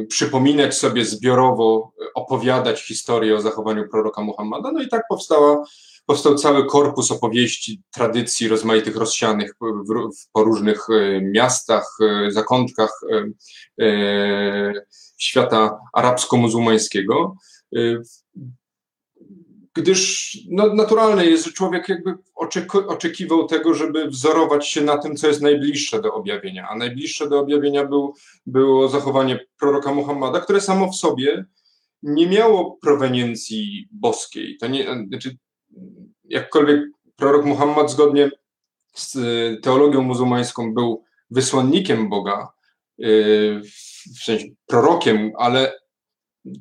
przypominać 0.09 0.75
sobie 0.75 1.05
zbiorowo, 1.05 1.93
opowiadać 2.15 2.83
historię 2.83 3.37
o 3.37 3.41
zachowaniu 3.41 3.89
proroka 3.89 4.23
Muhammada, 4.23 4.73
no 4.73 4.83
i 4.83 4.89
tak 4.89 5.03
powstała, 5.09 5.65
powstał 6.07 6.35
cały 6.35 6.67
korpus 6.67 7.11
opowieści, 7.11 7.83
tradycji 7.95 8.49
rozmaitych 8.49 8.97
rozsianych 8.97 9.55
po 10.33 10.45
różnych 10.45 10.87
miastach, 11.23 11.99
zakątkach 12.29 13.01
świata 15.19 15.79
arabsko-muzułmańskiego 15.93 17.35
gdyż 19.83 20.39
no, 20.51 20.75
naturalne 20.75 21.27
jest, 21.27 21.45
że 21.45 21.53
człowiek 21.53 21.89
jakby 21.89 22.15
oczekiwał 22.89 23.47
tego, 23.47 23.75
żeby 23.75 24.09
wzorować 24.09 24.69
się 24.69 24.81
na 24.81 24.99
tym, 24.99 25.17
co 25.17 25.29
jest 25.29 25.41
najbliższe 25.41 26.03
do 26.03 26.15
objawienia, 26.15 26.69
a 26.69 26.77
najbliższe 26.77 27.29
do 27.29 27.41
objawienia 27.41 27.85
był, 27.85 28.15
było 28.47 28.89
zachowanie 28.89 29.47
proroka 29.59 29.95
Muhammada, 29.95 30.41
które 30.41 30.61
samo 30.61 30.93
w 30.93 30.97
sobie 30.97 31.45
nie 32.03 32.27
miało 32.27 32.79
proweniencji 32.83 33.89
boskiej. 33.91 34.57
To 34.57 34.67
nie, 34.67 34.87
znaczy, 35.09 35.37
jakkolwiek 36.25 36.81
prorok 37.17 37.45
Muhammad 37.45 37.91
zgodnie 37.91 38.31
z 38.95 39.17
teologią 39.63 40.03
muzułmańską 40.03 40.75
był 40.75 41.05
wysłannikiem 41.31 42.09
Boga, 42.09 42.49
yy, 42.99 43.63
w 44.19 44.25
sensie 44.25 44.47
prorokiem, 44.67 45.33
ale 45.39 45.81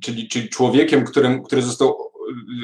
czyli, 0.02 0.28
czyli 0.28 0.50
człowiekiem, 0.50 1.06
którym, 1.06 1.44
który 1.44 1.62
został 1.62 2.09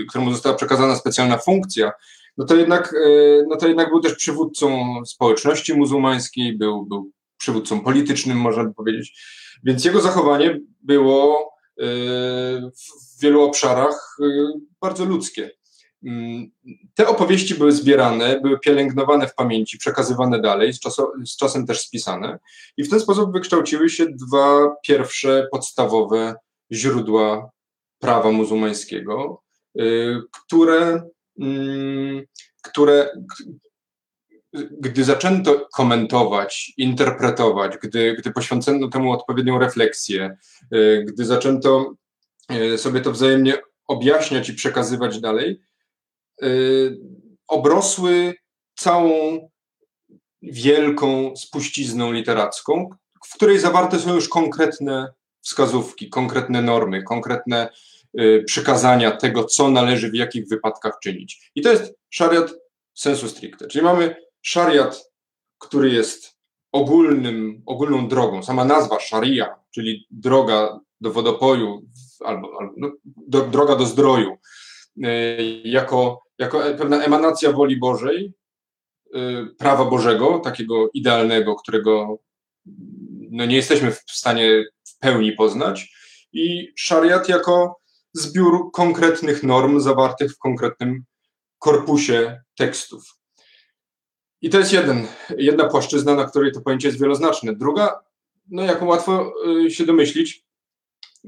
któremu 0.10 0.32
została 0.32 0.56
przekazana 0.56 0.96
specjalna 0.96 1.38
funkcja, 1.38 1.92
no 2.38 2.46
to 2.46 2.56
jednak, 2.56 2.94
e, 2.94 3.44
no 3.48 3.56
to 3.56 3.68
jednak 3.68 3.90
był 3.90 4.00
też 4.00 4.16
przywódcą 4.16 4.96
społeczności 5.06 5.74
muzułmańskiej, 5.74 6.58
był, 6.58 6.86
był 6.86 7.12
przywódcą 7.38 7.80
politycznym, 7.80 8.38
można 8.38 8.64
by 8.64 8.74
powiedzieć. 8.74 9.22
Więc 9.64 9.86
jego 9.86 10.02
zachowanie 10.02 10.60
było 10.82 11.54
e, 11.80 11.86
w 12.72 13.22
wielu 13.22 13.42
obszarach 13.42 14.18
e, 14.22 14.26
bardzo 14.82 15.06
ludzkie. 15.06 15.52
Mm, 16.06 16.52
te 16.94 17.08
opowieści 17.08 17.56
były 17.56 17.72
zbierane, 17.72 18.42
były 18.42 18.60
pielęgnowane 18.60 19.28
w 19.28 19.36
pamięci, 19.36 19.78
przekazywane 19.78 20.42
dalej, 20.42 20.74
z, 20.74 20.80
czaso, 20.80 21.12
z 21.26 21.38
czasem 21.38 21.68
też 21.68 21.82
spisane, 21.82 22.40
i 22.78 22.84
w 22.84 22.90
ten 22.90 23.00
sposób 23.00 23.34
wykształciły 23.34 23.90
się 23.90 24.06
dwa 24.06 24.76
pierwsze 24.84 25.48
podstawowe 25.52 26.36
źródła 26.72 27.50
prawa 28.00 28.32
muzułmańskiego, 28.32 29.45
które, 30.32 31.10
mm, 31.40 32.24
które 32.64 33.10
gdy 34.72 35.04
zaczęto 35.04 35.68
komentować, 35.74 36.74
interpretować, 36.78 37.78
gdy, 37.78 38.16
gdy 38.20 38.32
poświęcono 38.32 38.88
temu 38.88 39.12
odpowiednią 39.12 39.60
refleksję, 39.60 40.38
y, 40.74 41.06
gdy 41.08 41.26
zaczęto 41.26 41.94
y, 42.52 42.78
sobie 42.78 43.02
to 43.02 43.12
wzajemnie 43.12 43.58
objaśniać 43.88 44.50
i 44.50 44.54
przekazywać 44.54 45.20
dalej, 45.20 45.62
obrosły 47.48 48.34
całą 48.76 49.40
wielką 50.42 51.36
spuścizną 51.36 52.12
literacką, 52.12 52.90
w 53.26 53.36
której 53.36 53.60
zawarte 53.60 54.00
są 54.00 54.16
już 54.16 54.30
konkretne 54.30 55.14
wskazówki, 55.42 56.10
konkretne 56.10 56.62
normy, 56.62 57.04
konkretne 57.04 57.70
Y, 58.20 58.44
przykazania 58.48 59.12
tego, 59.12 59.44
co 59.44 59.70
należy 59.70 60.12
w 60.12 60.16
jakich 60.16 60.48
wypadkach 60.48 61.00
czynić. 61.04 61.52
I 61.56 61.62
to 61.62 61.72
jest 61.72 61.96
szariat 62.10 62.54
sensu 62.94 63.30
stricte. 63.30 63.68
Czyli 63.68 63.86
mamy 63.86 64.16
szariat, 64.42 65.12
który 65.60 65.90
jest 65.90 66.36
ogólnym, 66.72 67.64
ogólną 67.66 68.08
drogą. 68.08 68.44
Sama 68.44 68.66
nazwa 68.66 69.00
szaria, 69.00 69.56
czyli 69.72 70.08
droga 70.12 70.80
do 71.02 71.12
wodopoju 71.12 71.82
albo, 72.26 72.52
albo 72.60 72.74
no, 72.78 72.92
do, 73.06 73.42
droga 73.42 73.76
do 73.76 73.86
zdroju, 73.86 74.38
y, 74.98 75.62
jako, 75.66 76.24
jako 76.40 76.60
pewna 76.60 77.04
emanacja 77.04 77.52
woli 77.52 77.78
Bożej, 77.78 78.34
y, 79.16 79.56
prawa 79.58 79.86
Bożego, 79.86 80.40
takiego 80.40 80.90
idealnego, 80.94 81.56
którego 81.56 82.20
no, 83.32 83.46
nie 83.46 83.56
jesteśmy 83.56 83.92
w 83.92 84.04
stanie 84.08 84.66
w 84.84 84.98
pełni 84.98 85.32
poznać, 85.32 85.96
i 86.34 86.74
szariat 86.76 87.30
jako 87.30 87.85
zbiór 88.16 88.72
konkretnych 88.72 89.44
norm 89.44 89.80
zawartych 89.80 90.32
w 90.32 90.38
konkretnym 90.38 91.04
korpusie 91.60 92.42
tekstów. 92.58 93.04
I 94.42 94.50
to 94.50 94.60
jest 94.60 94.74
jeden, 94.74 95.08
jedna 95.38 95.70
płaszczyzna, 95.70 96.16
na 96.16 96.26
której 96.26 96.52
to 96.52 96.62
pojęcie 96.62 96.88
jest 96.88 97.00
wieloznaczne. 97.00 97.56
Druga, 97.56 98.00
no 98.50 98.64
jak 98.64 98.82
łatwo 98.82 99.34
y, 99.66 99.72
się 99.72 99.86
domyślić, 99.86 100.46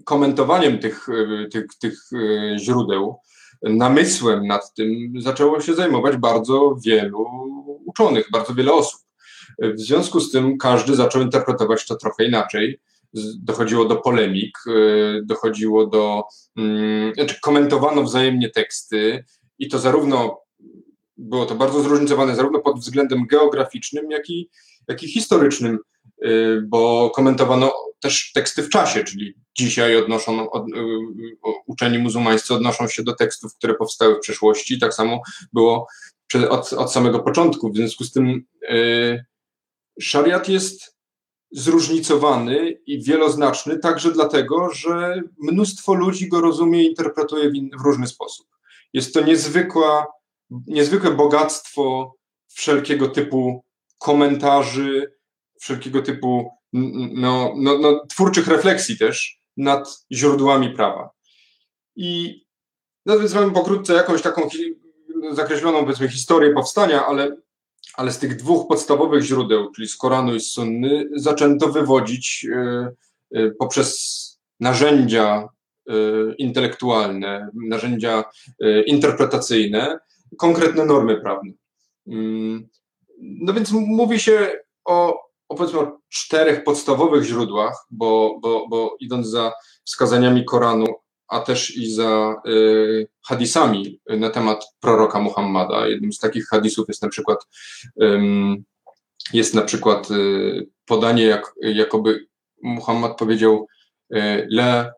komentowaniem 0.05 0.79
tych, 0.79 1.09
y, 1.09 1.49
tych, 1.51 1.65
tych 1.79 2.11
y, 2.13 2.55
źródeł, 2.59 3.19
namysłem 3.61 4.47
nad 4.47 4.73
tym 4.73 5.13
zaczęło 5.19 5.61
się 5.61 5.73
zajmować 5.75 6.17
bardzo 6.17 6.75
wielu 6.85 7.25
uczonych, 7.85 8.31
bardzo 8.31 8.53
wiele 8.53 8.73
osób. 8.73 9.01
W 9.59 9.79
związku 9.79 10.19
z 10.19 10.31
tym 10.31 10.57
każdy 10.57 10.95
zaczął 10.95 11.21
interpretować 11.21 11.85
to 11.85 11.95
trochę 11.95 12.25
inaczej 12.25 12.79
dochodziło 13.39 13.85
do 13.85 13.95
polemik, 13.95 14.57
y, 14.67 15.21
dochodziło 15.25 15.87
do, 15.87 16.23
mm, 16.57 17.13
znaczy 17.13 17.35
komentowano 17.41 18.03
wzajemnie 18.03 18.49
teksty 18.49 19.25
i 19.59 19.67
to 19.67 19.79
zarówno 19.79 20.41
było 21.17 21.45
to 21.45 21.55
bardzo 21.55 21.83
zróżnicowane, 21.83 22.35
zarówno 22.35 22.59
pod 22.59 22.79
względem 22.79 23.27
geograficznym, 23.27 24.11
jak 24.11 24.29
i, 24.29 24.49
jak 24.87 25.03
i 25.03 25.11
historycznym, 25.11 25.79
y, 26.25 26.61
bo 26.67 27.09
komentowano 27.09 27.73
też 27.99 28.31
teksty 28.33 28.63
w 28.63 28.69
czasie, 28.69 29.03
czyli 29.03 29.33
dzisiaj 29.57 29.97
odnoszą, 29.97 30.49
od, 30.51 30.69
y, 30.69 30.73
uczeni 31.65 31.99
muzułmańscy 31.99 32.53
odnoszą 32.53 32.87
się 32.87 33.03
do 33.03 33.13
tekstów, 33.13 33.55
które 33.55 33.75
powstały 33.75 34.15
w 34.15 34.19
przeszłości, 34.19 34.79
tak 34.79 34.93
samo 34.93 35.21
było 35.53 35.87
od, 36.49 36.73
od 36.73 36.91
samego 36.91 37.19
początku. 37.19 37.71
W 37.71 37.75
związku 37.75 38.03
z 38.03 38.11
tym 38.11 38.43
szariat 39.99 40.49
jest 40.49 40.96
zróżnicowany 41.51 42.71
i 42.85 43.03
wieloznaczny, 43.03 43.79
także 43.79 44.11
dlatego, 44.11 44.69
że 44.73 45.21
mnóstwo 45.37 45.93
ludzi 45.93 46.27
go 46.27 46.41
rozumie 46.41 46.83
i 46.83 46.87
interpretuje 46.87 47.49
w, 47.49 47.53
w 47.79 47.85
różny 47.85 48.07
sposób. 48.07 48.47
Jest 48.93 49.13
to 49.13 49.21
niezwykła, 49.21 50.07
niezwykłe 50.67 51.11
bogactwo 51.11 52.15
wszelkiego 52.47 53.07
typu 53.07 53.63
komentarzy, 53.97 55.13
wszelkiego 55.59 56.01
typu 56.01 56.51
no, 57.13 57.53
no, 57.57 57.77
no, 57.77 58.05
twórczych 58.09 58.47
refleksji 58.47 58.97
też 58.97 59.41
nad 59.57 60.05
źródłami 60.11 60.69
prawa. 60.69 61.09
I 61.95 62.41
no 63.05 63.19
więc 63.19 63.33
mamy 63.33 63.51
pokrótce 63.51 63.93
jakąś 63.93 64.21
taką 64.21 64.49
zakreśloną, 65.31 65.79
powiedzmy, 65.81 66.09
historię 66.09 66.53
powstania, 66.53 67.05
ale 67.05 67.37
ale 67.97 68.11
z 68.11 68.19
tych 68.19 68.35
dwóch 68.35 68.67
podstawowych 68.67 69.23
źródeł, 69.23 69.71
czyli 69.71 69.87
z 69.87 69.97
Koranu 69.97 70.35
i 70.35 70.39
z 70.39 70.51
Sunny, 70.51 71.09
zaczęto 71.15 71.67
wywodzić 71.67 72.47
e, 72.51 72.89
e, 73.31 73.51
poprzez 73.51 73.97
narzędzia 74.59 75.49
e, 75.89 75.93
intelektualne, 76.37 77.49
narzędzia 77.53 78.23
interpretacyjne, 78.85 79.99
konkretne 80.37 80.85
normy 80.85 81.21
prawne. 81.21 81.51
Mm, 82.07 82.67
no 83.21 83.53
więc 83.53 83.71
mówi 83.71 84.19
się 84.19 84.51
o, 84.85 85.19
o 85.49 85.55
powiedzmy 85.55 85.79
o 85.79 85.99
czterech 86.09 86.63
podstawowych 86.63 87.23
źródłach, 87.23 87.85
bo, 87.91 88.39
bo, 88.41 88.67
bo 88.69 88.95
idąc 88.99 89.27
za 89.27 89.53
wskazaniami 89.85 90.45
Koranu, 90.45 90.85
a 91.27 91.39
też 91.39 91.77
i 91.77 91.91
za 91.93 92.41
y, 92.47 93.07
hadisami 93.27 93.99
na 94.09 94.29
temat 94.29 94.65
proroka 94.79 95.19
Muhammada. 95.19 95.87
Jednym 95.87 96.13
z 96.13 96.19
takich 96.19 96.47
hadisów 96.47 96.87
jest 96.87 97.01
na 97.01 97.09
przykład, 97.09 97.47
jest 99.33 99.53
na 99.53 99.61
przykład 99.61 100.11
y, 100.11 100.67
podanie, 100.85 101.23
jak, 101.23 101.53
jakoby 101.61 102.27
Muhammad 102.63 103.17
powiedział 103.17 103.67
y, 104.15 104.47
Le 104.49 104.93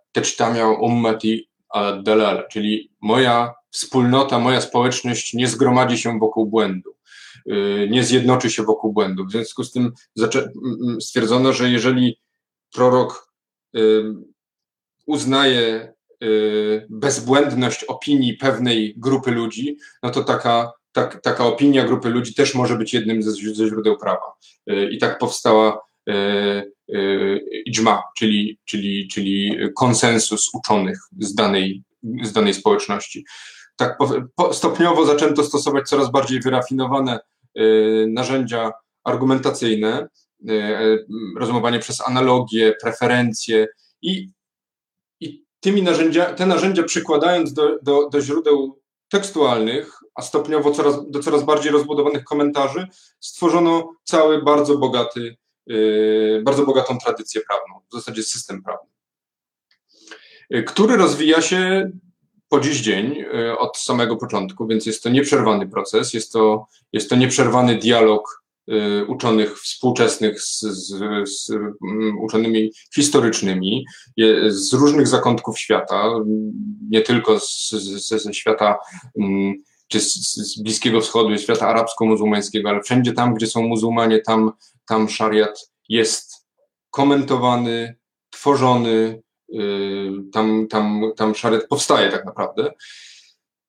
miał 0.53 0.83
ummati 0.83 1.50
al-dalal, 1.69 2.48
czyli 2.51 2.91
moja 3.01 3.53
wspólnota, 3.71 4.39
moja 4.39 4.62
społeczność 4.62 5.33
nie 5.33 5.48
zgromadzi 5.48 5.98
się 5.98 6.19
wokół 6.19 6.45
błędu, 6.45 6.95
nie 7.89 8.03
zjednoczy 8.03 8.50
się 8.50 8.63
wokół 8.63 8.93
błędu. 8.93 9.25
W 9.25 9.31
związku 9.31 9.63
z 9.63 9.71
tym 9.71 9.91
stwierdzono, 11.00 11.53
że 11.53 11.69
jeżeli 11.69 12.19
prorok 12.74 13.33
uznaje 15.05 15.93
bezbłędność 16.89 17.83
opinii 17.83 18.33
pewnej 18.33 18.93
grupy 18.97 19.31
ludzi, 19.31 19.77
no 20.03 20.09
to 20.09 20.23
taka, 20.23 20.71
tak, 20.91 21.21
taka 21.21 21.45
opinia 21.45 21.83
grupy 21.85 22.09
ludzi 22.09 22.33
też 22.33 22.55
może 22.55 22.75
być 22.75 22.93
jednym 22.93 23.23
ze, 23.23 23.31
ze 23.31 23.67
źródeł 23.67 23.97
prawa. 23.97 24.33
Y, 24.71 24.89
I 24.91 24.97
tak 24.97 25.17
powstała 25.19 25.81
y, 26.09 26.71
ijma, 27.65 28.03
czyli, 28.17 28.59
czyli, 28.65 29.07
czyli 29.07 29.57
konsensus 29.75 30.49
uczonych 30.53 30.99
z 31.19 31.35
danej, 31.35 31.83
z 32.23 32.33
danej 32.33 32.53
społeczności. 32.53 33.25
Tak 33.75 33.97
stopniowo 34.53 35.05
zaczęto 35.05 35.43
stosować 35.43 35.89
coraz 35.89 36.11
bardziej 36.11 36.39
wyrafinowane 36.39 37.19
narzędzia 38.07 38.71
argumentacyjne, 39.03 40.07
rozumowanie 41.38 41.79
przez 41.79 42.07
analogie, 42.07 42.75
preferencje 42.81 43.67
i 44.01 44.29
tymi 45.59 45.83
narzędzia, 45.83 46.25
te 46.25 46.45
narzędzia 46.45 46.83
przykładając 46.83 47.53
do, 47.53 47.79
do, 47.81 48.09
do 48.09 48.21
źródeł 48.21 48.79
tekstualnych, 49.09 49.99
a 50.15 50.21
stopniowo 50.21 50.71
coraz, 50.71 51.09
do 51.09 51.19
coraz 51.19 51.43
bardziej 51.43 51.71
rozbudowanych 51.71 52.23
komentarzy 52.23 52.87
stworzono 53.19 53.93
cały 54.03 54.43
bardzo 54.43 54.77
bogaty, 54.77 55.37
yy, 55.65 56.41
bardzo 56.43 56.65
bogatą 56.65 56.97
tradycję 56.97 57.41
prawną, 57.41 57.81
w 57.89 57.93
zasadzie 57.93 58.23
system 58.23 58.63
prawny, 58.63 58.89
yy, 60.49 60.63
który 60.63 60.97
rozwija 60.97 61.41
się 61.41 61.91
po 62.49 62.59
dziś 62.59 62.81
dzień 62.81 63.15
yy, 63.15 63.57
od 63.57 63.77
samego 63.77 64.15
początku, 64.15 64.67
więc 64.67 64.85
jest 64.85 65.03
to 65.03 65.09
nieprzerwany 65.09 65.69
proces, 65.69 66.13
jest 66.13 66.31
to, 66.33 66.67
jest 66.93 67.09
to 67.09 67.15
nieprzerwany 67.15 67.75
dialog 67.75 68.38
uczonych 69.07 69.59
współczesnych 69.59 70.41
z, 70.41 70.59
z, 70.59 70.88
z 71.29 71.49
um, 71.49 72.19
uczonymi 72.19 72.71
historycznymi 72.95 73.85
z 74.47 74.73
różnych 74.73 75.07
zakątków 75.07 75.59
świata, 75.59 76.13
nie 76.89 77.01
tylko 77.01 77.39
z, 77.39 77.69
ze 78.23 78.33
świata 78.33 78.77
um, 79.13 79.53
czy 79.89 79.99
z, 79.99 80.61
Bliskiego 80.61 81.01
Wschodu, 81.01 81.38
świata 81.38 81.67
arabsko-muzułmańskiego, 81.67 82.69
ale 82.69 82.81
wszędzie 82.81 83.13
tam, 83.13 83.33
gdzie 83.33 83.47
są 83.47 83.61
muzułmanie, 83.61 84.19
tam, 84.19 84.51
tam 84.88 85.09
szariat 85.09 85.71
jest 85.89 86.47
komentowany, 86.89 87.95
tworzony, 88.29 89.21
y, 89.53 90.11
tam, 90.33 90.67
tam, 90.67 91.01
tam 91.15 91.35
szariat 91.35 91.67
powstaje 91.67 92.11
tak 92.11 92.25
naprawdę. 92.25 92.73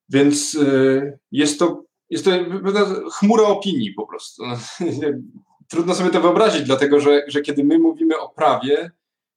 Więc 0.09 0.54
y, 0.54 1.19
jest 1.33 1.59
to 1.59 1.85
jest 2.11 2.25
to 2.25 2.31
chmura 3.11 3.43
opinii 3.43 3.93
po 3.93 4.07
prostu. 4.07 4.43
Trudno 5.71 5.95
sobie 5.95 6.11
to 6.11 6.21
wyobrazić, 6.21 6.62
dlatego 6.62 7.00
że, 7.00 7.23
że 7.29 7.40
kiedy 7.40 7.64
my 7.64 7.79
mówimy 7.79 8.19
o 8.19 8.29
prawie, 8.29 8.90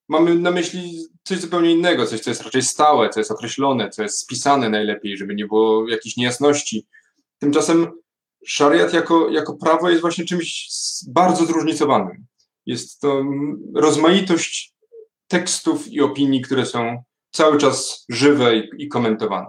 mamy 0.07 0.35
na 0.35 0.51
myśli 0.51 1.07
coś 1.23 1.39
zupełnie 1.39 1.71
innego, 1.71 2.05
coś, 2.05 2.19
co 2.19 2.29
jest 2.29 2.41
raczej 2.41 2.61
stałe, 2.61 3.09
co 3.09 3.19
jest 3.19 3.31
określone, 3.31 3.89
co 3.89 4.03
jest 4.03 4.19
spisane 4.19 4.69
najlepiej, 4.69 5.17
żeby 5.17 5.35
nie 5.35 5.45
było 5.45 5.89
jakichś 5.89 6.17
niejasności. 6.17 6.87
Tymczasem 7.39 7.91
szariat 8.45 8.93
jako, 8.93 9.29
jako 9.29 9.53
prawo 9.53 9.89
jest 9.89 10.01
właśnie 10.01 10.25
czymś 10.25 10.69
bardzo 11.07 11.45
zróżnicowanym. 11.45 12.25
Jest 12.65 13.01
to 13.01 13.23
rozmaitość 13.75 14.73
tekstów 15.27 15.87
i 15.87 16.01
opinii, 16.01 16.41
które 16.41 16.65
są 16.65 17.03
cały 17.31 17.57
czas 17.57 18.05
żywe 18.09 18.57
i, 18.57 18.69
i 18.77 18.87
komentowane. 18.87 19.47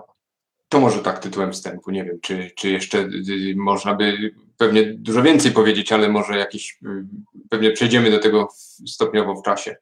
To 0.74 0.80
może 0.80 1.02
tak 1.02 1.18
tytułem 1.18 1.52
wstępu. 1.52 1.90
Nie 1.90 2.04
wiem, 2.04 2.18
czy, 2.22 2.50
czy 2.56 2.70
jeszcze 2.70 2.98
y, 2.98 3.02
y, 3.02 3.54
można 3.56 3.94
by 3.94 4.34
pewnie 4.58 4.84
dużo 4.84 5.22
więcej 5.22 5.52
powiedzieć, 5.52 5.92
ale 5.92 6.08
może 6.08 6.38
jakiś, 6.38 6.78
y, 6.82 7.04
pewnie 7.50 7.70
przejdziemy 7.70 8.10
do 8.10 8.18
tego 8.18 8.48
stopniowo 8.86 9.34
w 9.34 9.42
czasie. 9.42 9.76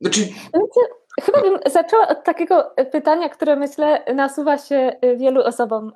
Znaczy... 0.00 0.20
Chyba 1.22 1.40
bym 1.42 1.58
zaczęła 1.66 2.08
od 2.08 2.24
takiego 2.24 2.74
pytania, 2.92 3.28
które 3.28 3.56
myślę 3.56 4.04
nasuwa 4.14 4.58
się 4.58 4.96
wielu 5.16 5.42
osobom 5.42 5.92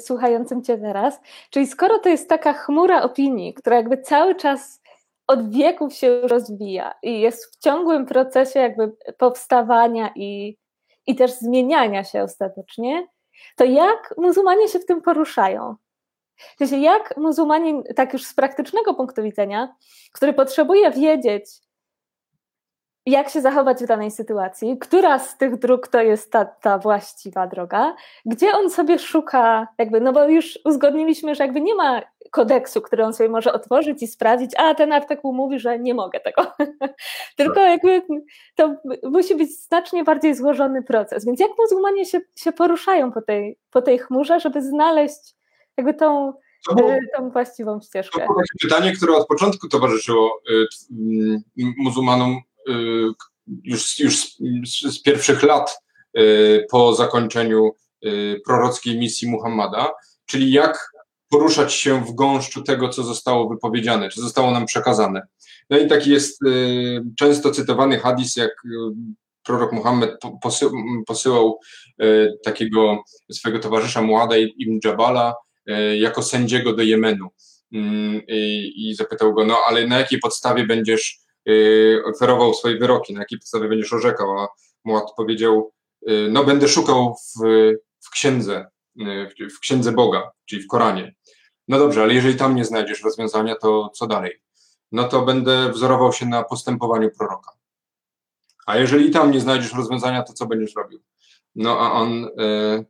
słuchającym 0.00 0.62
Cię 0.62 0.78
teraz. 0.78 1.20
Czyli 1.50 1.66
skoro 1.66 1.98
to 1.98 2.08
jest 2.08 2.28
taka 2.28 2.52
chmura 2.52 3.02
opinii, 3.02 3.54
która 3.54 3.76
jakby 3.76 3.98
cały 3.98 4.34
czas 4.34 4.80
od 5.26 5.50
wieków 5.50 5.94
się 5.94 6.20
rozwija 6.20 6.94
i 7.02 7.20
jest 7.20 7.44
w 7.44 7.58
ciągłym 7.58 8.06
procesie 8.06 8.60
jakby 8.60 8.92
powstawania 9.18 10.12
i, 10.16 10.58
i 11.06 11.16
też 11.16 11.32
zmieniania 11.32 12.04
się 12.04 12.22
ostatecznie, 12.22 13.06
to 13.56 13.64
jak 13.64 14.14
muzułmanie 14.16 14.68
się 14.68 14.78
w 14.78 14.86
tym 14.86 15.02
poruszają? 15.02 15.76
Sensie, 16.58 16.76
jak 16.76 17.16
muzułmanin, 17.16 17.82
tak 17.96 18.12
już 18.12 18.24
z 18.24 18.34
praktycznego 18.34 18.94
punktu 18.94 19.22
widzenia, 19.22 19.74
który 20.12 20.32
potrzebuje 20.32 20.90
wiedzieć, 20.90 21.44
jak 23.06 23.28
się 23.28 23.40
zachować 23.40 23.82
w 23.82 23.86
danej 23.86 24.10
sytuacji, 24.10 24.78
która 24.78 25.18
z 25.18 25.38
tych 25.38 25.58
dróg 25.58 25.88
to 25.88 26.00
jest 26.00 26.32
ta, 26.32 26.44
ta 26.44 26.78
właściwa 26.78 27.46
droga, 27.46 27.94
gdzie 28.26 28.52
on 28.52 28.70
sobie 28.70 28.98
szuka, 28.98 29.68
jakby, 29.78 30.00
no 30.00 30.12
bo 30.12 30.28
już 30.28 30.58
uzgodniliśmy, 30.64 31.34
że 31.34 31.44
jakby 31.44 31.60
nie 31.60 31.74
ma 31.74 32.02
kodeksu, 32.32 32.80
który 32.80 33.04
on 33.04 33.14
sobie 33.14 33.28
może 33.28 33.52
otworzyć 33.52 34.02
i 34.02 34.06
sprawdzić, 34.06 34.50
a 34.56 34.74
ten 34.74 34.92
artykuł 34.92 35.34
mówi, 35.34 35.58
że 35.58 35.78
nie 35.78 35.94
mogę 35.94 36.20
tego. 36.20 36.52
Tylko 37.36 37.54
tak. 37.54 37.70
jakby 37.70 38.02
to 38.54 38.76
musi 39.02 39.34
być 39.34 39.62
znacznie 39.64 40.04
bardziej 40.04 40.34
złożony 40.34 40.82
proces. 40.82 41.24
Więc 41.24 41.40
jak 41.40 41.50
muzułmanie 41.58 42.04
się, 42.04 42.20
się 42.36 42.52
poruszają 42.52 43.12
po 43.12 43.22
tej, 43.22 43.58
po 43.70 43.82
tej 43.82 43.98
chmurze, 43.98 44.40
żeby 44.40 44.62
znaleźć 44.62 45.34
jakby 45.76 45.94
tą, 45.94 46.32
było, 46.76 46.92
tą 47.16 47.30
właściwą 47.30 47.80
ścieżkę? 47.80 48.20
To 48.20 48.26
było 48.26 48.42
pytanie, 48.62 48.92
które 48.92 49.16
od 49.16 49.26
początku 49.26 49.68
towarzyszyło 49.68 50.40
y, 50.50 50.66
muzułmanom 51.56 52.40
y, 52.68 52.72
już, 53.64 54.00
już 54.00 54.26
z 54.92 55.02
pierwszych 55.02 55.42
lat 55.42 55.78
y, 56.18 56.66
po 56.70 56.94
zakończeniu 56.94 57.70
prorockiej 58.46 58.98
misji 58.98 59.30
Muhammada, 59.30 59.90
czyli 60.26 60.52
jak 60.52 60.91
poruszać 61.32 61.74
się 61.74 62.04
w 62.04 62.14
gąszczu 62.14 62.62
tego, 62.62 62.88
co 62.88 63.02
zostało 63.02 63.48
wypowiedziane, 63.48 64.08
czy 64.08 64.20
zostało 64.20 64.50
nam 64.50 64.66
przekazane. 64.66 65.22
No 65.70 65.78
i 65.78 65.86
taki 65.86 66.10
jest 66.10 66.42
y, 66.42 67.04
często 67.18 67.50
cytowany 67.50 67.98
hadis, 67.98 68.36
jak 68.36 68.50
y, 68.50 68.68
prorok 69.44 69.72
Muhammad 69.72 70.10
posyłał 71.06 71.58
y, 72.02 72.38
takiego 72.44 73.02
swojego 73.32 73.62
towarzysza 73.62 74.02
Muada 74.02 74.36
ibn 74.36 74.78
Jabala 74.84 75.34
jako 75.98 76.22
sędziego 76.22 76.72
do 76.72 76.82
Jemenu 76.82 77.28
i 78.74 78.94
zapytał 78.96 79.34
go, 79.34 79.44
no 79.44 79.56
ale 79.68 79.86
na 79.86 79.98
jakiej 79.98 80.18
podstawie 80.18 80.66
będziesz 80.66 81.18
oferował 82.04 82.54
swoje 82.54 82.78
wyroki, 82.78 83.14
na 83.14 83.20
jakiej 83.20 83.38
podstawie 83.38 83.68
będziesz 83.68 83.92
orzekał, 83.92 84.38
a 84.38 84.48
Muad 84.84 85.04
powiedział, 85.16 85.72
no 86.30 86.44
będę 86.44 86.68
szukał 86.68 87.14
w, 87.14 87.44
w 88.00 88.10
księdze, 88.10 88.66
w 89.56 89.60
księdze 89.60 89.92
Boga, 89.92 90.30
czyli 90.44 90.62
w 90.62 90.66
Koranie. 90.66 91.14
No 91.68 91.78
dobrze, 91.78 92.02
ale 92.02 92.14
jeżeli 92.14 92.36
tam 92.36 92.56
nie 92.56 92.64
znajdziesz 92.64 93.02
rozwiązania, 93.02 93.54
to 93.56 93.90
co 93.94 94.06
dalej? 94.06 94.42
No 94.92 95.04
to 95.04 95.22
będę 95.22 95.72
wzorował 95.72 96.12
się 96.12 96.26
na 96.26 96.44
postępowaniu 96.44 97.10
proroka. 97.18 97.50
A 98.66 98.76
jeżeli 98.76 99.10
tam 99.10 99.30
nie 99.30 99.40
znajdziesz 99.40 99.74
rozwiązania, 99.74 100.22
to 100.22 100.32
co 100.32 100.46
będziesz 100.46 100.74
robił? 100.76 101.02
No 101.54 101.80
a 101.80 101.92
on 101.92 102.24
e, 102.24 102.84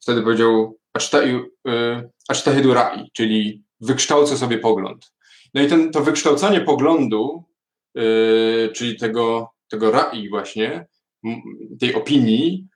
wtedy 0.00 0.22
powiedział, 0.22 0.78
acztahidu 2.28 2.70
e, 2.70 2.74
rai, 2.74 3.10
czyli 3.12 3.64
wykształcę 3.80 4.36
sobie 4.36 4.58
pogląd. 4.58 5.12
No 5.54 5.62
i 5.62 5.66
ten, 5.66 5.90
to 5.90 6.00
wykształcanie 6.00 6.60
poglądu, 6.60 7.44
e, 7.96 8.02
czyli 8.68 8.96
tego, 8.98 9.50
tego 9.68 9.90
rai 9.90 10.28
właśnie, 10.28 10.86
tej 11.80 11.94
opinii, 11.94 12.68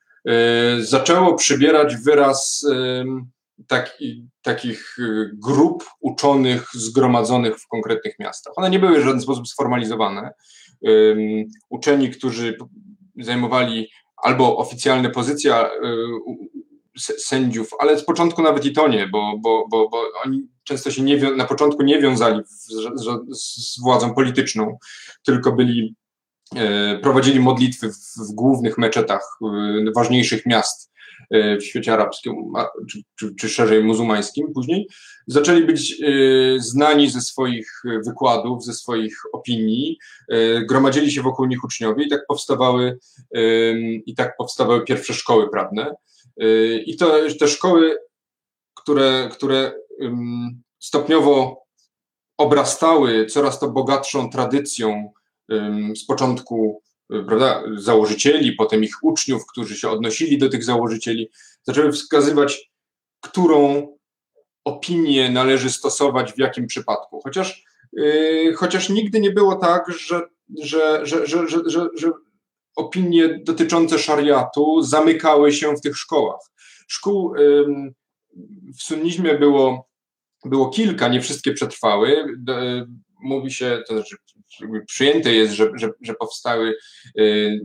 zaczęło 0.79 1.35
przybierać 1.35 1.97
wyraz 1.97 2.67
tak, 3.66 3.99
takich 4.42 4.99
y, 4.99 5.31
grup 5.35 5.85
uczonych 6.01 6.69
zgromadzonych 6.75 7.59
w 7.59 7.69
konkretnych 7.69 8.19
miastach. 8.19 8.53
One 8.57 8.71
nie 8.71 8.79
były 8.79 9.01
w 9.01 9.05
żaden 9.05 9.21
sposób 9.21 9.49
sformalizowane. 9.49 10.31
Uczeni, 11.69 12.11
którzy 12.11 12.57
zajmowali 13.19 13.88
albo 14.16 14.57
oficjalne 14.57 15.11
pozycje 15.11 15.55
y, 15.64 15.69
sędziów, 17.19 17.71
ale 17.79 17.99
z 17.99 18.05
początku 18.05 18.42
nawet 18.42 18.64
i 18.64 18.73
to 18.73 18.88
nie, 18.88 19.09
bo, 19.09 19.38
bo, 19.38 19.69
bo, 19.71 19.88
bo 19.88 20.03
oni 20.25 20.49
często 20.64 20.90
się 20.90 21.03
nie, 21.03 21.31
na 21.31 21.45
początku 21.45 21.83
nie 21.83 22.01
wiązali 22.01 22.40
z, 22.47 22.66
z 23.31 23.81
władzą 23.81 24.14
polityczną, 24.14 24.79
tylko 25.25 25.53
byli 25.53 25.95
e, 26.57 26.99
prowadzili 26.99 27.40
modlitwy 27.40 27.92
w, 27.92 27.97
w 28.31 28.35
głównych 28.35 28.79
meczetach 28.79 29.38
ważniejszych 29.95 30.47
miast 30.47 30.92
w 31.31 31.62
świecie 31.62 31.93
arabskim, 31.93 32.53
czy, 32.91 33.03
czy, 33.19 33.35
czy 33.35 33.49
szerzej 33.49 33.85
muzułmańskim 33.85 34.53
później, 34.53 34.89
zaczęli 35.27 35.65
być 35.65 35.93
e, 35.93 36.07
znani 36.59 37.11
ze 37.11 37.21
swoich 37.21 37.83
wykładów, 38.07 38.65
ze 38.65 38.73
swoich 38.73 39.17
opinii, 39.33 39.99
e, 40.29 40.61
gromadzili 40.65 41.12
się 41.12 41.23
wokół 41.23 41.47
nich 41.47 41.65
uczniowie 41.65 42.05
i 42.05 42.09
tak 42.09 42.27
powstawały, 42.29 42.99
i 44.07 44.15
tak 44.17 44.37
powstawały 44.37 44.85
pierwsze 44.85 45.15
szkoły 45.15 45.51
prawne. 45.51 45.95
I 46.87 46.97
to 46.97 47.12
te 47.41 47.49
szkoły, 47.49 47.99
które, 48.75 49.29
które 49.33 49.73
stopniowo 50.79 51.62
obrastały 52.39 53.27
coraz 53.27 53.59
to 53.59 53.69
bogatszą 53.69 54.31
tradycją 54.31 55.12
z 55.97 56.05
początku 56.07 56.83
prawda, 57.09 57.62
założycieli, 57.77 58.53
potem 58.53 58.85
ich 58.85 58.95
uczniów, 59.03 59.47
którzy 59.47 59.77
się 59.77 59.88
odnosili 59.88 60.38
do 60.38 60.49
tych 60.49 60.64
założycieli, 60.64 61.31
zaczęły 61.62 61.92
wskazywać, 61.92 62.71
którą 63.21 63.88
opinię 64.64 65.31
należy 65.31 65.71
stosować 65.71 66.33
w 66.33 66.38
jakim 66.38 66.66
przypadku. 66.66 67.21
Chociaż, 67.25 67.64
yy, 67.92 68.55
chociaż 68.55 68.88
nigdy 68.88 69.21
nie 69.21 69.31
było 69.31 69.57
tak, 69.57 69.92
że, 69.99 70.21
że, 70.62 71.07
że, 71.07 71.27
że, 71.27 71.49
że, 71.49 71.62
że, 71.66 71.88
że 71.95 72.11
opinie 72.77 73.40
dotyczące 73.45 73.99
szariatu 73.99 74.83
zamykały 74.83 75.53
się 75.53 75.77
w 75.77 75.81
tych 75.81 75.97
szkołach. 75.97 76.40
Szkół 76.88 77.35
yy, 77.35 77.92
w 78.79 78.83
sunnizmie 78.83 79.35
było, 79.35 79.88
było 80.45 80.69
kilka, 80.69 81.09
nie 81.09 81.21
wszystkie 81.21 81.53
przetrwały. 81.53 82.37
Mówi 83.21 83.51
się, 83.51 83.83
to 83.88 83.95
znaczy 83.95 84.16
przyjęte 84.87 85.33
jest, 85.35 85.55
że, 85.55 85.71
że, 85.75 85.91
że 86.01 86.15
powstały 86.15 86.75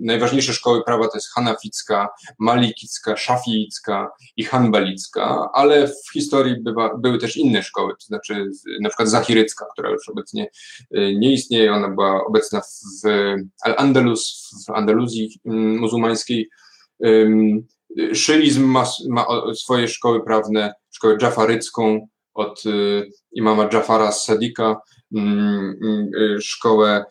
najważniejsze 0.02 0.54
szkoły 0.54 0.84
prawa 0.84 1.08
to 1.08 1.18
jest 1.18 1.34
hanaficka, 1.34 2.10
malikicka, 2.40 3.18
szafiicka 3.18 4.12
i 4.38 4.44
hanbalicka, 4.44 5.50
ale 5.54 5.88
w 5.88 6.14
historii 6.14 6.56
bywa, 6.62 6.98
były 6.98 7.18
też 7.18 7.38
inne 7.38 7.64
szkoły, 7.64 7.94
to 7.94 8.06
znaczy 8.06 8.50
na 8.82 8.90
przykład 8.90 9.10
zahirycka, 9.10 9.66
która 9.74 9.90
już 9.90 10.10
obecnie 10.10 10.50
nie 10.92 11.34
istnieje, 11.34 11.74
ona 11.74 11.90
była 11.90 12.26
obecna 12.26 12.62
w 12.62 13.08
Al-Andalus, 13.66 14.52
w 14.68 14.70
Andaluzji 14.70 15.40
mm, 15.46 15.78
muzułmańskiej. 15.78 16.50
Szyizm 18.14 18.64
ma, 18.64 18.86
ma 19.10 19.26
swoje 19.54 19.88
szkoły 19.88 20.24
prawne, 20.26 20.74
szkołę 20.92 21.18
dżafarycką 21.18 22.08
od 22.34 22.66
y, 22.66 23.10
imama 23.32 23.70
Dżafara 23.70 24.12
Sadika, 24.12 24.72
y, 24.72 25.01
szkołę 26.40 27.06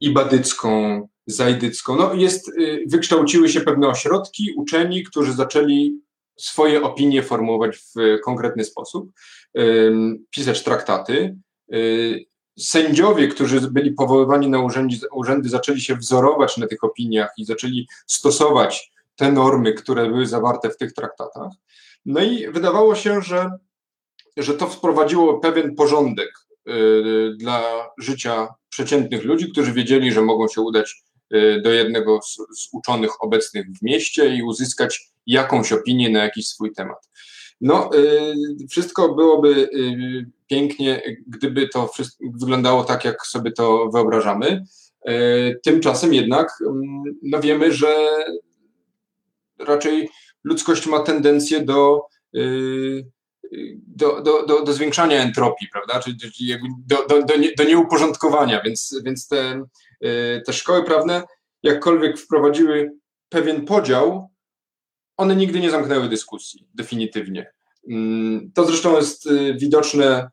ibadycką, 0.00 1.08
zajdycką. 1.26 1.96
No 1.96 2.14
jest, 2.14 2.48
y, 2.48 2.84
wykształciły 2.86 3.48
się 3.48 3.60
pewne 3.60 3.88
ośrodki, 3.88 4.52
uczeni, 4.56 5.04
którzy 5.04 5.32
zaczęli 5.32 6.00
swoje 6.36 6.82
opinie 6.82 7.22
formułować 7.22 7.76
w 7.76 8.20
konkretny 8.24 8.64
sposób, 8.64 9.10
pisać 10.30 10.62
traktaty. 10.62 11.36
Sędziowie, 12.58 13.28
którzy 13.28 13.60
byli 13.60 13.92
powoływani 13.92 14.48
na 14.48 14.60
urzędy, 14.60 14.96
urzędy, 15.12 15.48
zaczęli 15.48 15.80
się 15.80 15.96
wzorować 15.96 16.56
na 16.56 16.66
tych 16.66 16.84
opiniach 16.84 17.32
i 17.38 17.44
zaczęli 17.44 17.88
stosować 18.06 18.92
te 19.16 19.32
normy, 19.32 19.72
które 19.72 20.06
były 20.06 20.26
zawarte 20.26 20.70
w 20.70 20.76
tych 20.76 20.92
traktatach. 20.92 21.52
No 22.06 22.20
i 22.20 22.48
wydawało 22.52 22.94
się, 22.94 23.22
że, 23.22 23.50
że 24.36 24.54
to 24.54 24.66
wprowadziło 24.66 25.40
pewien 25.40 25.74
porządek 25.74 26.32
y, 26.68 27.34
dla 27.38 27.90
życia 27.98 28.48
przeciętnych 28.68 29.24
ludzi, 29.24 29.52
którzy 29.52 29.72
wiedzieli, 29.72 30.12
że 30.12 30.22
mogą 30.22 30.48
się 30.48 30.60
udać 30.60 31.02
y, 31.34 31.60
do 31.64 31.72
jednego 31.72 32.20
z, 32.22 32.34
z 32.34 32.68
uczonych 32.72 33.22
obecnych 33.22 33.66
w 33.66 33.82
mieście 33.82 34.36
i 34.36 34.42
uzyskać 34.42 35.08
jakąś 35.26 35.72
opinię 35.72 36.10
na 36.10 36.24
jakiś 36.24 36.48
swój 36.48 36.72
temat. 36.72 37.08
No, 37.60 37.90
y, 37.94 38.66
wszystko 38.70 39.14
byłoby 39.14 39.70
pięknie, 40.46 41.02
gdyby 41.26 41.68
to 41.68 41.90
wyglądało 42.34 42.84
tak, 42.84 43.04
jak 43.04 43.26
sobie 43.26 43.52
to 43.52 43.90
wyobrażamy. 43.94 44.64
Tymczasem 45.64 46.14
jednak 46.14 46.48
mm, 46.66 47.02
no 47.22 47.40
wiemy, 47.40 47.72
że 47.72 47.96
raczej 49.58 50.08
ludzkość 50.44 50.86
ma 50.86 51.00
tendencję 51.00 51.64
do, 51.64 52.06
do, 53.86 54.22
do, 54.22 54.46
do, 54.46 54.62
do 54.62 54.72
zwiększania 54.72 55.22
entropii, 55.22 55.68
prawda? 55.72 56.00
Czyli 56.00 56.16
do, 56.86 57.06
do, 57.08 57.22
do, 57.22 57.34
do 57.56 57.64
nieuporządkowania, 57.64 58.62
więc, 58.62 59.00
więc 59.04 59.28
te, 59.28 59.62
y, 60.04 60.42
te 60.46 60.52
szkoły 60.52 60.84
prawne, 60.84 61.22
jakkolwiek 61.62 62.18
wprowadziły 62.18 62.92
pewien 63.28 63.64
podział, 63.64 64.30
one 65.16 65.36
nigdy 65.36 65.60
nie 65.60 65.70
zamknęły 65.70 66.08
dyskusji 66.08 66.68
definitywnie. 66.74 67.52
Mm, 67.90 68.50
to 68.54 68.66
zresztą 68.66 68.96
jest 68.96 69.26
y, 69.26 69.54
widoczne 69.54 70.30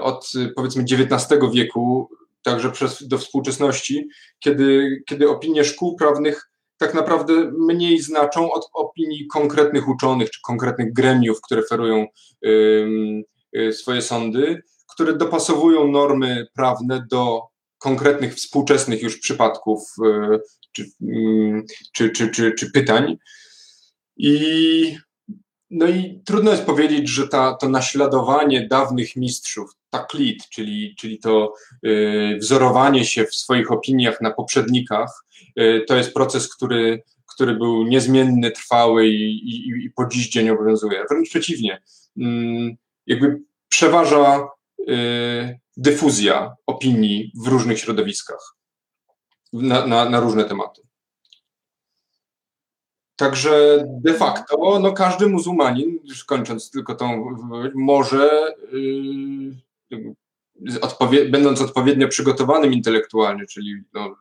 od 0.00 0.32
powiedzmy 0.56 0.82
XIX 0.82 1.40
wieku, 1.52 2.10
także 2.42 2.70
przez, 2.70 3.08
do 3.08 3.18
współczesności, 3.18 4.08
kiedy, 4.38 5.02
kiedy 5.06 5.30
opinie 5.30 5.64
szkół 5.64 5.96
prawnych 5.96 6.47
tak 6.78 6.94
naprawdę 6.94 7.52
mniej 7.58 8.00
znaczą 8.00 8.52
od 8.52 8.68
opinii 8.72 9.26
konkretnych 9.26 9.88
uczonych 9.88 10.30
czy 10.30 10.40
konkretnych 10.42 10.92
gremiów, 10.92 11.40
które 11.40 11.62
ferują 11.70 12.06
y, 12.46 13.72
swoje 13.72 14.02
sądy, 14.02 14.62
które 14.94 15.12
dopasowują 15.12 15.88
normy 15.88 16.46
prawne 16.54 17.06
do 17.10 17.42
konkretnych 17.78 18.34
współczesnych 18.34 19.02
już 19.02 19.18
przypadków 19.18 19.80
y, 20.06 20.40
czy, 20.72 20.84
czy, 21.92 22.10
czy, 22.10 22.30
czy, 22.30 22.52
czy 22.52 22.70
pytań. 22.70 23.16
I, 24.16 24.98
no 25.70 25.86
i 25.86 26.22
trudno 26.24 26.50
jest 26.50 26.64
powiedzieć, 26.64 27.08
że 27.08 27.28
ta, 27.28 27.54
to 27.54 27.68
naśladowanie 27.68 28.66
dawnych 28.68 29.16
mistrzów, 29.16 29.70
taklit, 29.90 30.48
czyli, 30.48 30.94
czyli 30.98 31.18
to 31.18 31.54
y, 31.86 32.38
wzorowanie 32.40 33.04
się 33.04 33.24
w 33.24 33.34
swoich 33.34 33.72
opiniach 33.72 34.20
na 34.20 34.30
poprzednikach, 34.30 35.24
y, 35.60 35.84
to 35.88 35.96
jest 35.96 36.14
proces, 36.14 36.54
który, 36.54 37.02
który 37.34 37.54
był 37.54 37.86
niezmienny, 37.86 38.50
trwały 38.50 39.08
i, 39.08 39.50
i, 39.50 39.84
i 39.84 39.90
po 39.90 40.06
dziś 40.06 40.28
dzień 40.28 40.50
obowiązuje. 40.50 41.04
Wręcz 41.10 41.28
przeciwnie, 41.28 41.82
y, 42.18 42.22
jakby 43.06 43.40
przeważa 43.68 44.48
y, 44.88 45.58
dyfuzja 45.76 46.54
opinii 46.66 47.32
w 47.44 47.46
różnych 47.46 47.78
środowiskach 47.78 48.56
na, 49.52 49.86
na, 49.86 50.10
na 50.10 50.20
różne 50.20 50.44
tematy. 50.44 50.87
Także 53.18 53.84
de 53.86 54.14
facto 54.14 54.80
no, 54.82 54.92
każdy 54.92 55.26
muzułmanin, 55.26 55.98
już 56.04 56.24
kończąc 56.24 56.70
tylko 56.70 56.94
tą, 56.94 57.36
może 57.74 58.54
yy, 59.90 60.80
odpowie 60.80 61.28
będąc 61.28 61.60
odpowiednio 61.60 62.08
przygotowanym 62.08 62.72
intelektualnie, 62.72 63.46
czyli 63.46 63.82
no, 63.94 64.16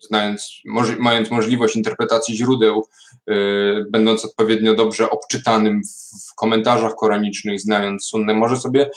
znając, 0.00 0.52
mając 0.98 1.30
możliwość 1.30 1.76
interpretacji 1.76 2.36
źródeł, 2.36 2.88
yy, 3.26 3.86
będąc 3.90 4.24
odpowiednio 4.24 4.74
dobrze 4.74 5.10
obczytanym 5.10 5.82
w, 5.84 6.30
w, 6.30 6.34
komentarzach 6.34 6.94
koranicznych, 6.94 7.60
znając 7.60 8.04
sunnę, 8.04 8.34
może 8.34 8.56
sobie 8.56 8.90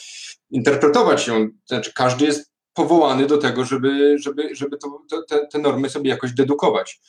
interpretować 0.52 1.28
ją. 1.28 1.50
Znaczy, 1.66 1.92
każdy 1.96 2.26
jest 2.26 2.52
powołany 2.74 3.26
do 3.26 3.38
tego, 3.38 3.66
żeby, 3.66 4.18
żeby, 4.20 4.56
żeby 4.56 4.78
to, 4.78 5.02
te, 5.30 5.48
te 5.48 5.60
normy 5.60 5.90
sobie 5.90 6.10
jakoś 6.10 6.34
dedukować. 6.34 7.02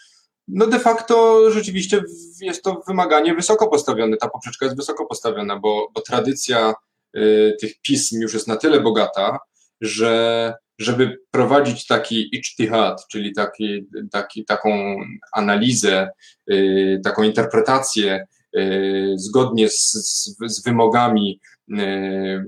No 0.48 0.66
de 0.66 0.78
facto 0.78 1.50
rzeczywiście 1.50 2.02
jest 2.40 2.62
to 2.62 2.82
wymaganie 2.88 3.34
wysoko 3.34 3.68
postawione, 3.68 4.16
ta 4.16 4.28
poprzeczka 4.28 4.66
jest 4.66 4.76
wysoko 4.76 5.06
postawiona, 5.06 5.58
bo, 5.58 5.88
bo 5.94 6.00
tradycja 6.00 6.74
y, 7.16 7.56
tych 7.60 7.80
pism 7.80 8.20
już 8.20 8.34
jest 8.34 8.48
na 8.48 8.56
tyle 8.56 8.80
bogata, 8.80 9.38
że 9.80 10.54
żeby 10.78 11.18
prowadzić 11.30 11.86
taki 11.86 12.36
ijtihad, 12.36 13.06
czyli 13.08 13.32
taki, 13.32 13.86
taki, 14.12 14.44
taką 14.44 14.96
analizę, 15.32 16.08
y, 16.50 17.00
taką 17.04 17.22
interpretację 17.22 18.26
y, 18.56 19.14
zgodnie 19.16 19.68
z, 19.68 19.92
z, 19.92 20.36
z 20.46 20.64
wymogami 20.64 21.40
y, 21.70 22.44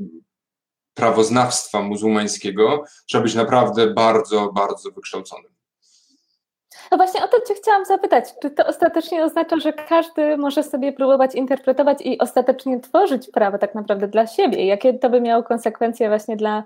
prawoznawstwa 0.94 1.82
muzułmańskiego, 1.82 2.84
trzeba 3.06 3.24
być 3.24 3.34
naprawdę 3.34 3.86
bardzo, 3.86 4.52
bardzo 4.52 4.90
wykształconym. 4.90 5.55
No 6.90 6.96
właśnie 6.96 7.24
o 7.24 7.28
to 7.28 7.40
Cię 7.40 7.54
chciałam 7.54 7.84
zapytać. 7.84 8.24
Czy 8.42 8.50
to 8.50 8.66
ostatecznie 8.66 9.24
oznacza, 9.24 9.56
że 9.56 9.72
każdy 9.72 10.36
może 10.36 10.62
sobie 10.62 10.92
próbować 10.92 11.34
interpretować 11.34 11.98
i 12.00 12.18
ostatecznie 12.18 12.80
tworzyć 12.80 13.30
prawo 13.30 13.58
tak 13.58 13.74
naprawdę 13.74 14.08
dla 14.08 14.26
siebie? 14.26 14.66
Jakie 14.66 14.94
to 14.94 15.10
by 15.10 15.20
miało 15.20 15.42
konsekwencje 15.42 16.08
właśnie 16.08 16.36
dla 16.36 16.64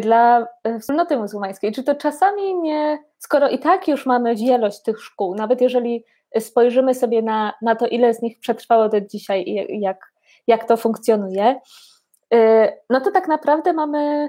dla 0.00 0.46
y, 0.68 0.78
wspólnoty 0.80 1.16
muzułmańskiej. 1.16 1.72
Czy 1.72 1.84
to 1.84 1.94
czasami 1.94 2.54
nie, 2.54 2.98
skoro 3.18 3.48
i 3.48 3.58
tak 3.58 3.88
już 3.88 4.06
mamy 4.06 4.34
wielość 4.36 4.82
tych 4.82 5.00
szkół, 5.00 5.34
nawet 5.34 5.60
jeżeli 5.60 6.04
spojrzymy 6.38 6.94
sobie 6.94 7.22
na, 7.22 7.52
na 7.62 7.76
to, 7.76 7.86
ile 7.86 8.14
z 8.14 8.22
nich 8.22 8.38
przetrwało 8.40 8.88
do 8.88 9.00
dzisiaj 9.00 9.44
i 9.46 9.80
jak, 9.80 10.12
jak 10.46 10.64
to 10.64 10.76
funkcjonuje, 10.76 11.60
y, 12.34 12.72
no 12.90 13.00
to 13.00 13.10
tak 13.10 13.28
naprawdę 13.28 13.72
mamy, 13.72 14.28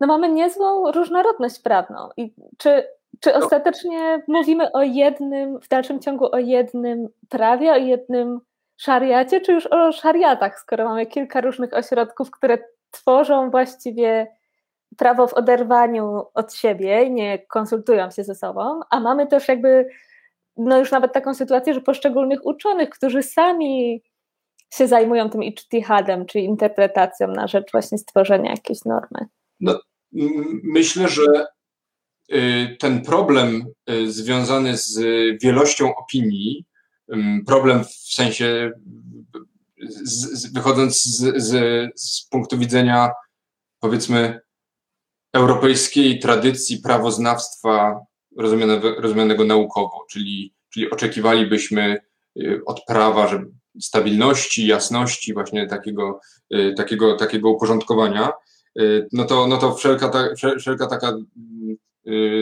no 0.00 0.06
mamy 0.06 0.28
niezłą 0.28 0.92
różnorodność 0.92 1.62
prawną. 1.62 2.08
I 2.16 2.34
czy, 2.58 2.88
czy 3.20 3.30
no. 3.32 3.38
ostatecznie 3.38 4.22
mówimy 4.28 4.72
o 4.72 4.82
jednym, 4.82 5.60
w 5.60 5.68
dalszym 5.68 6.00
ciągu 6.00 6.34
o 6.34 6.38
jednym 6.38 7.08
prawie, 7.28 7.72
o 7.72 7.76
jednym 7.76 8.40
szariacie, 8.76 9.40
czy 9.40 9.52
już 9.52 9.66
o 9.66 9.92
szariatach, 9.92 10.60
skoro 10.60 10.84
mamy 10.84 11.06
kilka 11.06 11.40
różnych 11.40 11.74
ośrodków, 11.74 12.30
które 12.30 12.58
tworzą 12.90 13.50
właściwie 13.50 14.26
prawo 14.96 15.26
w 15.26 15.34
oderwaniu 15.34 16.22
od 16.34 16.54
siebie, 16.54 17.10
nie 17.10 17.38
konsultują 17.38 18.10
się 18.10 18.24
ze 18.24 18.34
sobą, 18.34 18.80
a 18.90 19.00
mamy 19.00 19.26
też 19.26 19.48
jakby 19.48 19.88
no 20.56 20.78
już 20.78 20.90
nawet 20.90 21.12
taką 21.12 21.34
sytuację, 21.34 21.74
że 21.74 21.80
poszczególnych 21.80 22.46
uczonych, 22.46 22.90
którzy 22.90 23.22
sami 23.22 24.02
się 24.70 24.88
zajmują 24.88 25.30
tym 25.30 25.42
ijtihadem, 25.42 26.26
czyli 26.26 26.44
interpretacją 26.44 27.28
na 27.28 27.46
rzecz 27.46 27.72
właśnie 27.72 27.98
stworzenia 27.98 28.50
jakiejś 28.50 28.84
normy. 28.84 29.26
No, 29.60 29.80
myślę, 30.62 31.08
że 31.08 31.46
ten 32.78 33.02
problem 33.02 33.66
y, 33.90 34.12
związany 34.12 34.76
z 34.76 35.00
wielością 35.42 35.96
opinii, 35.96 36.64
problem 37.46 37.84
w 37.84 37.92
sensie 37.92 38.72
z, 39.88 40.42
z, 40.42 40.52
wychodząc 40.52 41.02
z, 41.02 41.90
z 42.00 42.28
punktu 42.30 42.58
widzenia 42.58 43.10
powiedzmy 43.80 44.40
europejskiej 45.32 46.18
tradycji 46.18 46.78
prawoznawstwa 46.78 48.00
rozumianego, 48.36 49.00
rozumianego 49.00 49.44
naukowo, 49.44 50.06
czyli, 50.10 50.54
czyli 50.70 50.90
oczekiwalibyśmy 50.90 52.00
y, 52.40 52.60
od 52.66 52.84
prawa 52.84 53.28
żeby 53.28 53.46
stabilności, 53.80 54.66
jasności, 54.66 55.34
właśnie 55.34 55.66
takiego, 55.66 56.20
y, 56.54 56.74
takiego, 56.76 57.16
takiego 57.16 57.50
uporządkowania. 57.50 58.32
no 59.12 59.24
to, 59.24 59.46
no 59.46 59.56
to 59.56 59.74
wszelka, 59.74 60.08
ta, 60.08 60.28
wszelka 60.58 60.86
taka 60.86 61.12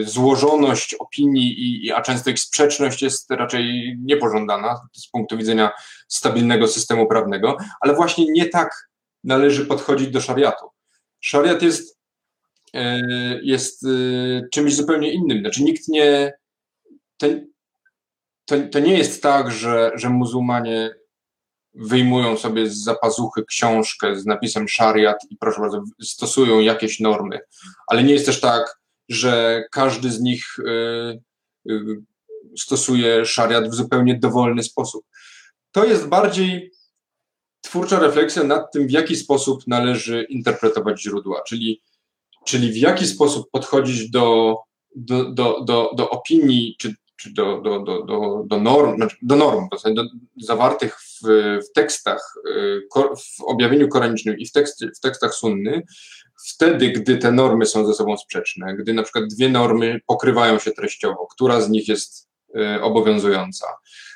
złożoność 0.01 0.93
opinii, 0.93 1.85
i, 1.85 1.91
a 1.91 2.01
często 2.01 2.29
ich 2.29 2.39
sprzeczność 2.39 3.01
jest 3.01 3.31
raczej 3.31 3.95
niepożądana 4.03 4.81
z 4.93 5.07
punktu 5.07 5.37
widzenia 5.37 5.71
stabilnego 6.07 6.67
systemu 6.67 7.07
prawnego, 7.07 7.57
ale 7.81 7.95
właśnie 7.95 8.25
nie 8.31 8.45
tak 8.45 8.89
należy 9.23 9.65
podchodzić 9.65 10.09
do 10.09 10.21
szariatu. 10.21 10.65
Szariat 11.19 11.61
jest, 11.61 11.97
jest 13.41 13.85
czymś 14.51 14.75
zupełnie 14.75 15.13
innym. 15.13 15.39
Znaczy 15.39 15.63
nikt 15.63 15.87
nie. 15.87 16.33
To, 17.17 17.27
to, 18.45 18.55
to 18.71 18.79
nie 18.79 18.97
jest 18.97 19.23
tak, 19.23 19.51
że, 19.51 19.91
że 19.95 20.09
muzułmanie 20.09 20.95
wyjmują 21.73 22.37
sobie 22.37 22.69
z 22.69 22.83
zapazuchy 22.83 23.45
książkę 23.45 24.15
z 24.15 24.25
napisem 24.25 24.67
szariat 24.67 25.17
i 25.29 25.37
proszę 25.37 25.61
bardzo, 25.61 25.83
stosują 26.01 26.59
jakieś 26.59 26.99
normy. 26.99 27.39
Ale 27.87 28.03
nie 28.03 28.13
jest 28.13 28.25
też 28.25 28.41
tak, 28.41 28.79
że 29.09 29.63
każdy 29.71 30.11
z 30.11 30.19
nich 30.19 30.59
y, 30.59 31.19
y, 31.71 32.01
stosuje 32.57 33.25
szariat 33.25 33.69
w 33.69 33.73
zupełnie 33.73 34.19
dowolny 34.19 34.63
sposób. 34.63 35.05
To 35.71 35.85
jest 35.85 36.07
bardziej 36.07 36.71
twórcza 37.61 37.99
refleksja 37.99 38.43
nad 38.43 38.71
tym, 38.71 38.87
w 38.87 38.91
jaki 38.91 39.15
sposób 39.15 39.67
należy 39.67 40.25
interpretować 40.29 41.01
źródła, 41.01 41.41
czyli, 41.47 41.81
czyli 42.45 42.71
w 42.71 42.77
jaki 42.77 43.07
sposób 43.07 43.51
podchodzić 43.51 44.09
do, 44.09 44.57
do, 44.95 45.31
do, 45.31 45.61
do, 45.61 45.91
do 45.95 46.09
opinii 46.09 46.75
czy 46.79 46.93
czy 47.17 47.33
do, 47.33 47.61
do, 47.61 47.79
do, 47.79 48.03
do, 48.03 48.43
do 48.45 48.59
norm, 48.59 48.95
znaczy 48.95 49.17
do 49.21 49.35
norm 49.35 49.67
do, 49.95 50.03
zawartych 50.41 50.99
w, 51.01 51.27
w 51.69 51.71
tekstach, 51.75 52.33
y, 52.47 52.87
w 52.95 53.43
objawieniu 53.43 53.87
koranicznym 53.87 54.37
i 54.37 54.45
w, 54.45 54.51
tekst, 54.51 54.85
w 54.97 54.99
tekstach 54.99 55.33
sunny, 55.33 55.81
wtedy, 56.45 56.91
gdy 56.91 57.17
te 57.17 57.31
normy 57.31 57.65
są 57.65 57.85
ze 57.85 57.93
sobą 57.93 58.17
sprzeczne, 58.17 58.75
gdy 58.75 58.93
na 58.93 59.03
przykład 59.03 59.25
dwie 59.27 59.49
normy 59.49 59.99
pokrywają 60.05 60.59
się 60.59 60.71
treściowo, 60.71 61.27
która 61.27 61.61
z 61.61 61.69
nich 61.69 61.87
jest 61.87 62.29
y, 62.55 62.81
obowiązująca. 62.81 63.67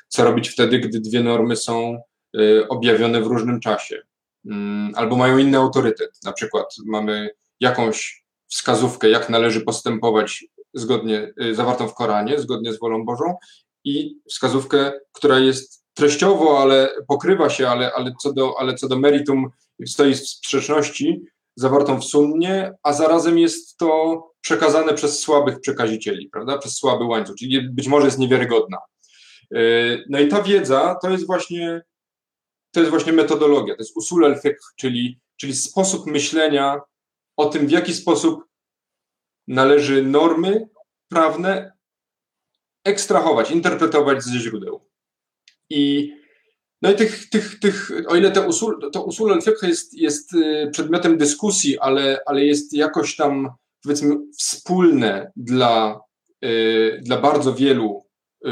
Co 0.08 0.24
robić 0.24 0.48
wtedy, 0.48 0.78
gdy 0.78 1.00
dwie 1.00 1.22
normy 1.22 1.56
są 1.56 2.02
y, 2.36 2.68
objawione 2.68 3.20
w 3.20 3.26
różnym 3.26 3.60
czasie, 3.60 4.02
mm, 4.46 4.92
albo 4.96 5.16
mają 5.16 5.38
inny 5.38 5.58
autorytet. 5.58 6.18
Na 6.24 6.32
przykład 6.32 6.74
mamy 6.86 7.30
jakąś 7.60 8.24
wskazówkę, 8.48 9.10
jak 9.10 9.28
należy 9.28 9.60
postępować 9.60 10.44
zgodnie, 10.74 11.32
y, 11.42 11.54
zawartą 11.54 11.88
w 11.88 11.94
Koranie, 11.94 12.38
zgodnie 12.38 12.72
z 12.72 12.78
wolą 12.78 13.04
Bożą 13.04 13.36
i 13.84 14.16
wskazówkę, 14.28 14.92
która 15.12 15.38
jest 15.38 15.84
treściowo, 15.94 16.62
ale 16.62 16.90
pokrywa 17.08 17.50
się, 17.50 17.68
ale, 17.68 17.92
ale, 17.92 18.14
co, 18.22 18.32
do, 18.32 18.54
ale 18.58 18.74
co 18.74 18.88
do 18.88 18.98
meritum 18.98 19.50
stoi 19.86 20.14
w 20.14 20.28
sprzeczności, 20.28 21.22
zawartą 21.56 22.00
w 22.00 22.04
sunnie, 22.04 22.72
a 22.82 22.92
zarazem 22.92 23.38
jest 23.38 23.76
to 23.76 24.22
przekazane 24.40 24.94
przez 24.94 25.20
słabych 25.20 25.60
przekazicieli, 25.60 26.28
prawda, 26.28 26.58
przez 26.58 26.76
słaby 26.76 27.04
łańcuch, 27.04 27.36
czyli 27.36 27.68
być 27.70 27.88
może 27.88 28.06
jest 28.06 28.18
niewiarygodna. 28.18 28.78
Y, 29.56 30.04
no 30.08 30.20
i 30.20 30.28
ta 30.28 30.42
wiedza 30.42 30.98
to 31.02 31.10
jest 31.10 31.26
właśnie 31.26 31.82
to 32.72 32.80
jest 32.80 32.90
właśnie 32.90 33.12
metodologia, 33.12 33.74
to 33.74 33.82
jest 33.82 33.96
usul 33.96 34.24
al-fiqh, 34.24 34.74
czyli, 34.76 35.20
czyli 35.36 35.54
sposób 35.54 36.06
myślenia 36.06 36.80
o 37.36 37.46
tym, 37.46 37.66
w 37.66 37.70
jaki 37.70 37.94
sposób 37.94 38.44
należy 39.48 40.02
normy 40.02 40.68
prawne 41.08 41.72
ekstrahować, 42.84 43.50
interpretować 43.50 44.22
ze 44.22 44.38
źródeł. 44.38 44.88
I 45.70 46.12
no 46.82 46.90
i 46.90 46.94
tych, 46.94 47.28
tych, 47.28 47.58
tych 47.58 47.90
o 48.08 48.16
ile 48.16 48.30
te 48.30 48.48
usul, 48.48 48.90
to 48.92 49.04
usul 49.04 49.38
jest, 49.62 49.94
jest 49.94 50.34
y, 50.34 50.70
przedmiotem 50.72 51.18
dyskusji, 51.18 51.78
ale, 51.78 52.20
ale 52.26 52.44
jest 52.44 52.72
jakoś 52.72 53.16
tam 53.16 53.50
powiedzmy 53.82 54.16
wspólne 54.38 55.32
dla, 55.36 56.00
y, 56.44 57.00
dla 57.02 57.20
bardzo 57.20 57.54
wielu 57.54 58.06
y, 58.46 58.50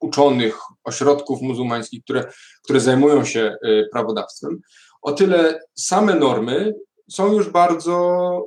uczonych, 0.00 0.58
ośrodków 0.84 1.42
muzułmańskich, 1.42 2.04
które, 2.04 2.32
które 2.64 2.80
zajmują 2.80 3.24
się 3.24 3.56
prawodawstwem, 3.92 4.60
o 5.02 5.12
tyle 5.12 5.60
same 5.74 6.14
normy 6.14 6.74
są 7.10 7.32
już 7.32 7.48
bardzo, 7.48 8.46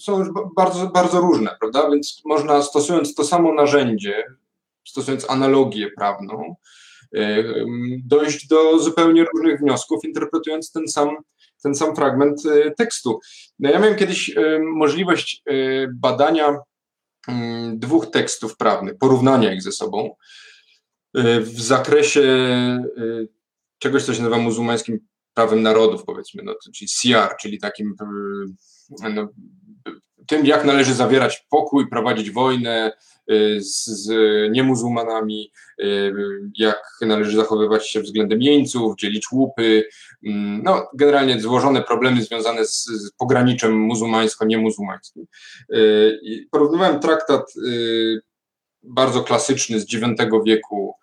są 0.00 0.18
już 0.18 0.28
bardzo, 0.56 0.86
bardzo 0.86 1.20
różne, 1.20 1.56
prawda? 1.60 1.90
Więc 1.90 2.22
można 2.24 2.62
stosując 2.62 3.14
to 3.14 3.24
samo 3.24 3.54
narzędzie, 3.54 4.24
stosując 4.84 5.30
analogię 5.30 5.90
prawną, 5.96 6.56
dojść 8.04 8.46
do 8.48 8.78
zupełnie 8.78 9.24
różnych 9.24 9.60
wniosków, 9.60 10.04
interpretując 10.04 10.72
ten 10.72 10.88
sam, 10.88 11.16
ten 11.62 11.74
sam 11.74 11.96
fragment 11.96 12.46
y, 12.46 12.72
tekstu. 12.78 13.20
No 13.58 13.70
ja 13.70 13.78
miałem 13.78 13.96
kiedyś 13.96 14.34
możliwość 14.60 15.42
badania 15.94 16.56
mm, 17.28 17.78
dwóch 17.78 18.10
tekstów 18.10 18.56
prawnych, 18.56 18.98
porównania 18.98 19.52
ich 19.52 19.62
ze 19.62 19.72
sobą 19.72 20.16
w 21.40 21.60
zakresie 21.60 22.22
czegoś, 23.78 24.02
co 24.02 24.14
się 24.14 24.22
nazywa 24.22 24.38
muzułmańskim 24.38 24.98
prawem 25.34 25.62
narodów, 25.62 26.04
powiedzmy, 26.04 26.42
no, 26.42 26.54
czyli 26.74 26.88
CR, 26.88 27.36
czyli 27.40 27.58
takim 27.58 27.94
no, 29.14 29.28
tym, 30.26 30.46
jak 30.46 30.64
należy 30.64 30.94
zawierać 30.94 31.46
pokój, 31.50 31.88
prowadzić 31.88 32.30
wojnę 32.30 32.92
z, 33.60 33.84
z 33.86 34.12
niemuzułmanami, 34.52 35.52
y, 35.82 36.12
jak 36.58 36.82
należy 37.00 37.36
zachowywać 37.36 37.88
się 37.90 38.00
względem 38.00 38.42
jeńców, 38.42 38.96
dzielić 38.96 39.32
łupy, 39.32 39.88
mm, 40.26 40.62
no, 40.62 40.90
generalnie 40.94 41.40
złożone 41.40 41.82
problemy 41.82 42.22
związane 42.22 42.66
z, 42.66 42.84
z 42.84 43.10
pograniczem 43.10 43.72
muzułmańsko-niemuzułmańskim. 43.72 45.26
Porównywałem 46.50 47.00
traktat 47.00 47.54
bardzo 48.82 49.22
klasyczny 49.22 49.80
z 49.80 49.92
IX 49.92 50.04
wieku 50.46 50.94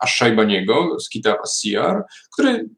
Asz-Szajbaniego 0.00 1.00
z 1.00 1.08
Kitab 1.08 1.40
as 1.42 1.62
który 2.32 2.68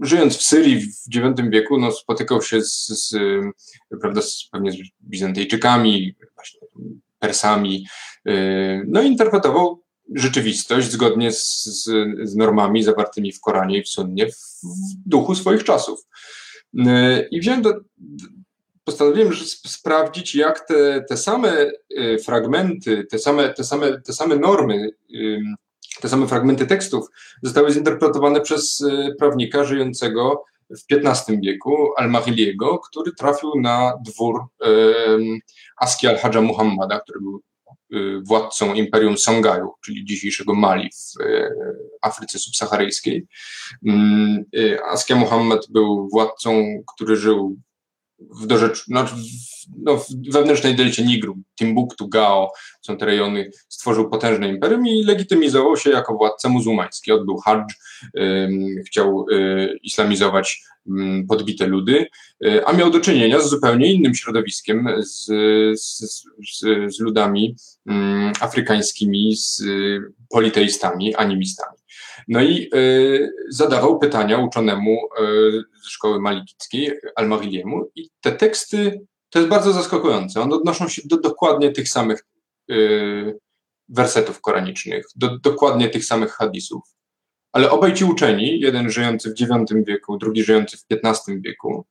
żyjąc 0.00 0.36
w 0.36 0.42
Syrii 0.42 0.80
w 0.80 1.14
IX 1.14 1.50
wieku 1.50 1.78
no, 1.78 1.92
spotykał 1.92 2.42
się 2.42 2.62
z, 2.62 2.86
z 2.88 3.16
prawda, 4.00 4.22
z, 4.22 4.48
pewnie 4.52 4.72
z 4.72 4.76
Bizantyjczykami, 5.02 6.14
właśnie 6.34 6.60
Persami, 7.22 7.86
y, 8.28 8.82
no 8.86 9.02
i 9.02 9.06
interpretował 9.06 9.82
rzeczywistość 10.14 10.90
zgodnie 10.90 11.32
z, 11.32 11.64
z, 12.24 12.36
normami 12.36 12.82
zawartymi 12.82 13.32
w 13.32 13.40
Koranie 13.40 13.78
i 13.78 13.82
w 13.82 13.88
Sunnie 13.88 14.26
w, 14.26 14.36
w 14.62 15.08
duchu 15.08 15.34
swoich 15.34 15.64
czasów. 15.64 16.00
Y, 16.74 17.28
I 17.30 17.40
wziąłem 17.40 17.62
do, 17.62 17.74
postanowiłem 18.84 19.32
że 19.32 19.44
sprawdzić, 19.46 20.34
jak 20.34 20.66
te, 20.66 21.04
te 21.08 21.16
same 21.16 21.70
y, 21.98 22.18
fragmenty, 22.24 23.06
te 23.10 23.18
same, 23.18 23.54
te 23.54 23.64
same, 23.64 24.00
te 24.00 24.12
same 24.12 24.36
normy 24.36 24.90
te 26.00 26.08
same 26.08 26.26
fragmenty 26.26 26.66
tekstów 26.66 27.06
zostały 27.42 27.72
zinterpretowane 27.72 28.40
przez 28.40 28.84
prawnika 29.18 29.64
żyjącego 29.64 30.44
w 30.78 30.92
XV 30.92 31.40
wieku, 31.42 31.92
Al-Mahiliego, 31.96 32.78
który 32.78 33.12
trafił 33.12 33.50
na 33.60 33.92
dwór 34.04 34.40
Aski 35.76 36.06
al-Hadża 36.06 36.40
Muhammada, 36.40 37.00
który 37.00 37.20
był 37.20 37.42
y, 37.94 38.20
władcą 38.24 38.74
Imperium 38.74 39.18
Songhaju, 39.18 39.72
czyli 39.84 40.04
dzisiejszego 40.04 40.54
Mali 40.54 40.90
w 40.90 41.20
y, 41.20 41.50
Afryce 42.02 42.38
subsaharyjskiej. 42.38 43.26
Mm, 43.86 44.44
Askia 44.90 45.16
Muhammad 45.16 45.66
był 45.70 46.08
władcą, 46.08 46.82
który 46.94 47.16
żył 47.16 47.56
w, 48.18 48.46
dorzecz, 48.46 48.84
no, 48.88 49.04
no, 49.78 49.96
w 49.96 50.32
wewnętrznej 50.32 50.74
delcie 50.74 51.04
Nigru, 51.04 51.38
Timbuktu, 51.58 52.08
Gao, 52.08 52.52
są 52.80 52.96
te 52.96 53.06
rejony, 53.06 53.50
stworzył 53.68 54.10
potężne 54.10 54.48
imperium 54.48 54.86
i 54.86 55.04
legitymizował 55.04 55.76
się 55.76 55.90
jako 55.90 56.14
władca 56.14 56.48
muzułmański. 56.48 57.12
Odbył 57.12 57.36
hadż, 57.36 57.74
chciał 58.86 59.26
y, 59.32 59.78
islamizować 59.82 60.62
podbite 61.28 61.66
ludy, 61.66 62.06
y, 62.46 62.66
a 62.66 62.72
miał 62.72 62.90
do 62.90 63.00
czynienia 63.00 63.40
z 63.40 63.48
zupełnie 63.48 63.92
innym 63.92 64.14
środowiskiem, 64.14 64.88
z, 65.00 65.26
z, 65.80 66.24
z 66.88 67.00
ludami 67.00 67.56
afrykańskimi, 68.40 69.36
z 69.36 69.62
politeistami, 70.30 71.14
animistami. 71.14 71.82
No 72.28 72.42
i 72.42 72.70
y, 72.74 73.32
zadawał 73.48 73.98
pytania 73.98 74.38
uczonemu 74.38 74.98
y, 75.20 75.62
ze 75.84 75.90
szkoły 75.90 76.20
malikickiej, 76.20 76.92
Al-Mariliemu, 77.16 77.90
i 77.94 78.10
te 78.20 78.32
teksty, 78.32 79.00
to 79.32 79.38
jest 79.38 79.50
bardzo 79.50 79.72
zaskakujące, 79.72 80.40
one 80.40 80.54
odnoszą 80.54 80.88
się 80.88 81.02
do 81.04 81.16
dokładnie 81.16 81.72
tych 81.72 81.88
samych 81.88 82.26
y, 82.70 83.38
wersetów 83.88 84.40
koranicznych, 84.40 85.06
do 85.16 85.38
dokładnie 85.38 85.88
tych 85.88 86.04
samych 86.04 86.32
hadisów. 86.32 86.82
Ale 87.52 87.70
obaj 87.70 87.94
ci 87.94 88.04
uczeni, 88.04 88.60
jeden 88.60 88.90
żyjący 88.90 89.34
w 89.34 89.40
IX 89.40 89.84
wieku, 89.86 90.18
drugi 90.18 90.44
żyjący 90.44 90.76
w 90.76 90.84
XV 90.90 91.40
wieku, 91.40 91.86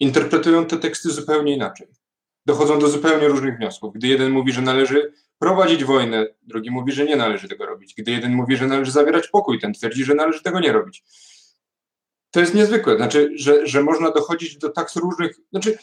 interpretują 0.00 0.66
te 0.66 0.76
teksty 0.76 1.10
zupełnie 1.10 1.54
inaczej. 1.54 1.86
Dochodzą 2.46 2.78
do 2.78 2.88
zupełnie 2.88 3.28
różnych 3.28 3.56
wniosków. 3.56 3.94
Gdy 3.94 4.06
jeden 4.08 4.32
mówi, 4.32 4.52
że 4.52 4.62
należy 4.62 5.12
prowadzić 5.38 5.84
wojnę, 5.84 6.26
drugi 6.42 6.70
mówi, 6.70 6.92
że 6.92 7.04
nie 7.04 7.16
należy 7.16 7.48
tego 7.48 7.66
robić. 7.66 7.94
Gdy 7.98 8.10
jeden 8.10 8.34
mówi, 8.34 8.56
że 8.56 8.66
należy 8.66 8.90
zawierać 8.90 9.28
pokój, 9.28 9.60
ten 9.60 9.72
twierdzi, 9.72 10.04
że 10.04 10.14
należy 10.14 10.42
tego 10.42 10.60
nie 10.60 10.72
robić. 10.72 11.04
to 12.30 12.40
jest 12.40 12.54
niezwykłe, 12.54 12.96
znaczy, 12.96 13.32
że, 13.34 13.66
że 13.66 13.82
można 13.82 14.10
dochodzić 14.10 14.58
do 14.58 14.70
tak 14.70 14.94
różnych, 14.96 15.36
znaczy 15.50 15.78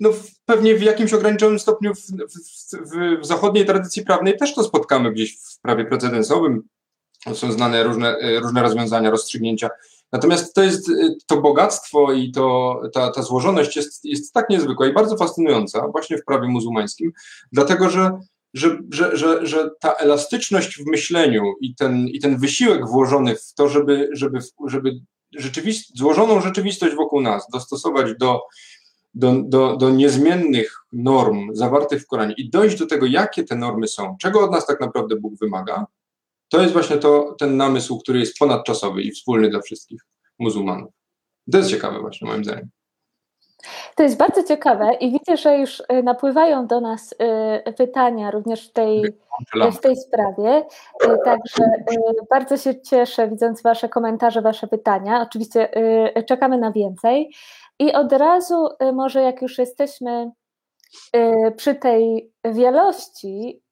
no 0.00 0.10
pewnie 0.46 0.74
w 0.74 0.82
jakimś 0.82 1.12
ograniczonym 1.12 1.58
stopniu 1.58 1.94
w, 1.94 2.00
w, 2.00 3.20
w, 3.20 3.26
zachodniej 3.26 3.66
tradycji 3.66 4.04
prawnej 4.04 4.36
też 4.36 4.54
to 4.54 4.64
spotkamy 4.64 5.12
gdzieś 5.12 5.38
w 5.38 5.60
prawie 5.62 5.84
precedensowym. 5.84 6.62
Są 7.34 7.52
znane 7.52 7.84
różne, 7.84 8.16
różne 8.40 8.62
rozwiązania, 8.62 9.10
rozstrzygnięcia. 9.10 9.70
Natomiast 10.12 10.54
to 10.54 10.62
jest 10.62 10.90
to 11.26 11.40
bogactwo 11.40 12.12
i 12.12 12.32
to, 12.32 12.80
ta, 12.92 13.10
ta 13.10 13.22
złożoność 13.22 13.76
jest, 13.76 14.04
jest 14.04 14.32
tak 14.32 14.50
niezwykła 14.50 14.86
i 14.88 14.92
bardzo 14.92 15.16
fascynująca 15.16 15.88
właśnie 15.88 16.18
w 16.18 16.24
prawie 16.24 16.48
muzułmańskim, 16.48 17.12
dlatego 17.52 17.90
że, 17.90 18.20
że, 18.54 18.78
że, 18.90 19.16
że, 19.16 19.46
że 19.46 19.70
ta 19.80 19.92
elastyczność 19.92 20.78
w 20.78 20.86
myśleniu 20.86 21.54
i 21.60 21.74
ten, 21.74 22.08
i 22.08 22.20
ten 22.20 22.36
wysiłek 22.36 22.88
włożony 22.88 23.36
w 23.36 23.54
to, 23.54 23.68
żeby, 23.68 24.08
żeby, 24.12 24.38
żeby 24.66 25.00
rzeczywist 25.38 25.98
złożoną 25.98 26.40
rzeczywistość 26.40 26.94
wokół 26.96 27.20
nas 27.20 27.46
dostosować 27.52 28.16
do, 28.18 28.40
do, 29.14 29.32
do, 29.42 29.76
do 29.76 29.90
niezmiennych 29.90 30.76
norm 30.92 31.48
zawartych 31.52 32.02
w 32.02 32.06
Koranie 32.06 32.34
i 32.34 32.50
dojść 32.50 32.78
do 32.78 32.86
tego, 32.86 33.06
jakie 33.06 33.44
te 33.44 33.56
normy 33.56 33.88
są, 33.88 34.16
czego 34.20 34.44
od 34.44 34.52
nas 34.52 34.66
tak 34.66 34.80
naprawdę 34.80 35.16
Bóg 35.16 35.34
wymaga, 35.40 35.86
to 36.48 36.60
jest 36.60 36.72
właśnie 36.72 36.96
to, 36.96 37.34
ten 37.38 37.56
namysł, 37.56 37.98
który 37.98 38.18
jest 38.18 38.38
ponadczasowy 38.38 39.02
i 39.02 39.10
wspólny 39.10 39.50
dla 39.50 39.60
wszystkich 39.60 40.06
muzułmanów. 40.38 40.92
To 41.52 41.58
jest 41.58 41.70
ciekawe 41.70 42.00
właśnie 42.00 42.28
moim 42.28 42.44
zdaniem. 42.44 42.70
To 43.96 44.02
jest 44.02 44.16
bardzo 44.16 44.42
ciekawe 44.42 44.94
i 44.94 45.12
widzę, 45.12 45.36
że 45.36 45.58
już 45.58 45.80
y, 45.80 46.02
napływają 46.02 46.66
do 46.66 46.80
nas 46.80 47.14
y, 47.68 47.72
pytania 47.72 48.30
również 48.30 48.68
w 48.68 48.72
tej, 48.72 49.02
w 49.72 49.78
tej 49.78 49.96
sprawie. 49.96 50.66
Y, 51.04 51.18
także 51.24 51.64
bardzo 52.30 52.56
się 52.56 52.80
cieszę, 52.80 53.28
widząc 53.28 53.62
Wasze 53.62 53.88
komentarze, 53.88 54.42
Wasze 54.42 54.68
pytania. 54.68 55.22
Oczywiście 55.22 55.68
czekamy 56.26 56.58
na 56.58 56.72
więcej. 56.72 57.30
I 57.80 57.92
od 57.92 58.12
razu, 58.12 58.68
może 58.92 59.22
jak 59.22 59.42
już 59.42 59.58
jesteśmy 59.58 60.30
przy 61.56 61.74
tej 61.74 62.32
wielości, 62.44 63.62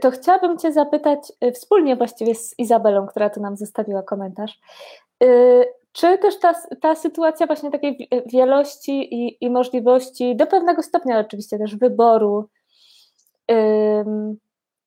to 0.00 0.10
chciałabym 0.10 0.58
Cię 0.58 0.72
zapytać 0.72 1.18
wspólnie 1.54 1.96
właściwie 1.96 2.34
z 2.34 2.58
Izabelą, 2.58 3.06
która 3.06 3.30
tu 3.30 3.40
nam 3.40 3.56
zostawiła 3.56 4.02
komentarz. 4.02 4.58
Czy 5.92 6.18
też 6.18 6.38
ta, 6.38 6.54
ta 6.80 6.94
sytuacja 6.94 7.46
właśnie 7.46 7.70
takiej 7.70 8.08
wielości 8.26 9.14
i, 9.14 9.44
i 9.44 9.50
możliwości, 9.50 10.36
do 10.36 10.46
pewnego 10.46 10.82
stopnia 10.82 11.18
oczywiście 11.18 11.58
też 11.58 11.76
wyboru, 11.76 12.48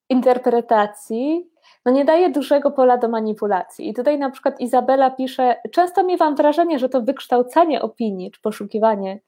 interpretacji, 0.10 1.50
no 1.88 1.93
nie 1.93 2.06
daje 2.06 2.30
dużego 2.30 2.71
pola 2.71 2.97
do 2.97 3.10
manipulacji. 3.10 3.89
I 3.89 3.93
tutaj 3.93 4.19
na 4.19 4.30
przykład 4.30 4.62
Izabela 4.62 5.12
pisze, 5.12 5.56
często 5.71 6.04
miewam 6.04 6.36
wrażenie, 6.36 6.80
że 6.80 6.89
to 6.89 7.02
wykształcanie 7.02 7.82
opinii, 7.82 8.32
czy 8.32 8.41
poszukiwanie 8.41 9.19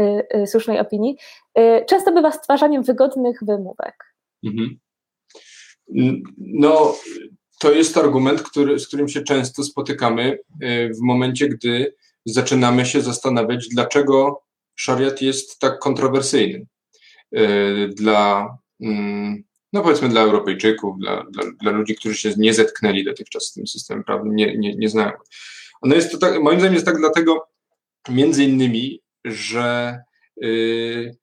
y, 0.00 0.26
y, 0.36 0.46
słusznej 0.46 0.80
opinii, 0.80 1.16
y, 1.58 1.84
często 1.88 2.12
bywa 2.12 2.32
stwarzaniem 2.32 2.82
wygodnych 2.82 3.38
wymówek. 3.42 4.14
Mhm. 4.44 4.78
No, 6.38 6.94
to 7.60 7.72
jest 7.72 7.96
argument, 7.96 8.42
który, 8.42 8.78
z 8.78 8.88
którym 8.88 9.08
się 9.08 9.22
często 9.22 9.62
spotykamy 9.64 10.38
e, 10.60 10.88
w 10.88 11.00
momencie, 11.00 11.48
gdy 11.48 11.94
zaczynamy 12.24 12.86
się 12.86 13.00
zastanawiać, 13.00 13.68
dlaczego 13.68 14.42
szariat 14.74 15.22
jest 15.22 15.58
tak 15.58 15.78
kontrowersyjny 15.78 16.66
e, 17.32 17.88
dla, 17.88 18.56
mm, 18.80 19.44
no 19.74 19.82
powiedzmy, 19.82 20.08
dla 20.08 20.20
Europejczyków, 20.20 20.98
dla, 20.98 21.24
dla, 21.30 21.44
dla 21.60 21.70
ludzi, 21.70 21.94
którzy 21.94 22.16
się 22.16 22.34
nie 22.36 22.54
zetknęli 22.54 23.04
dotychczas 23.04 23.44
z 23.44 23.52
tym 23.52 23.66
systemem 23.66 24.04
prawnym, 24.04 24.36
nie, 24.36 24.56
nie, 24.56 24.74
nie 24.76 24.88
znają. 24.88 25.12
Ono 25.82 25.94
jest 25.94 26.12
to 26.12 26.18
tak, 26.18 26.42
moim 26.42 26.58
zdaniem 26.58 26.74
jest 26.74 26.86
tak 26.86 26.98
dlatego, 26.98 27.48
między 28.08 28.44
innymi, 28.44 29.00
że 29.24 29.98
y, 30.44 31.16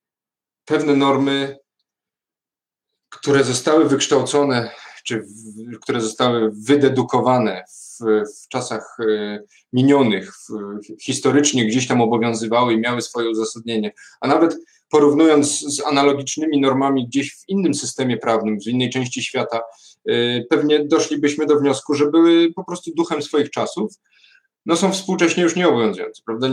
pewne 0.66 0.96
normy, 0.96 1.58
które 3.10 3.44
zostały 3.44 3.90
wykształcone 3.90 4.72
czy 5.04 5.22
w, 5.22 5.80
które 5.82 6.02
zostały 6.02 6.52
wydedukowane 6.52 7.64
w, 7.70 8.04
w 8.44 8.48
czasach 8.48 8.98
e, 9.00 9.40
minionych, 9.74 10.34
w, 10.34 10.80
historycznie 11.02 11.66
gdzieś 11.66 11.88
tam 11.88 12.02
obowiązywały 12.02 12.74
i 12.74 12.80
miały 12.80 13.02
swoje 13.02 13.30
uzasadnienie, 13.30 13.92
a 14.22 14.28
nawet 14.28 14.58
porównując 14.92 15.60
z 15.60 15.86
analogicznymi 15.86 16.62
normami 16.62 17.08
gdzieś 17.08 17.36
w 17.36 17.50
innym 17.50 17.74
systemie 17.74 18.18
prawnym, 18.18 18.60
w 18.60 18.68
innej 18.68 18.90
części 18.90 19.24
świata, 19.24 19.62
e, 20.10 20.44
pewnie 20.50 20.86
doszlibyśmy 20.86 21.46
do 21.46 21.60
wniosku, 21.60 21.94
że 21.94 22.12
były 22.12 22.54
po 22.54 22.64
prostu 22.64 22.92
duchem 22.96 23.22
swoich 23.22 23.50
czasów, 23.50 23.94
no 24.66 24.76
są 24.76 24.92
współcześnie 24.92 25.44
już 25.44 25.56
nieobowiązujące, 25.56 26.22
prawda? 26.26 26.48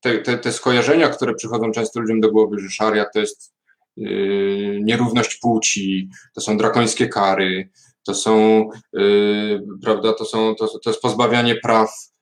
Te, 0.00 0.18
te, 0.18 0.38
te 0.38 0.52
skojarzenia, 0.52 1.08
które 1.08 1.34
przychodzą 1.34 1.72
często 1.72 2.00
ludziom 2.00 2.20
do 2.20 2.30
głowy, 2.30 2.58
że 2.58 2.70
szaria 2.70 3.04
to 3.14 3.20
jest 3.20 3.52
Yy, 3.96 4.80
nierówność 4.82 5.36
płci, 5.36 6.08
to 6.34 6.40
są 6.40 6.56
drakońskie 6.56 7.08
kary, 7.08 7.68
to 8.06 8.14
są, 8.14 8.64
yy, 8.92 9.62
prawda, 9.82 10.12
to, 10.12 10.24
są, 10.24 10.54
to, 10.54 10.78
to 10.78 10.90
jest 10.90 11.02
pozbawianie 11.02 11.54
praw, 11.54 12.12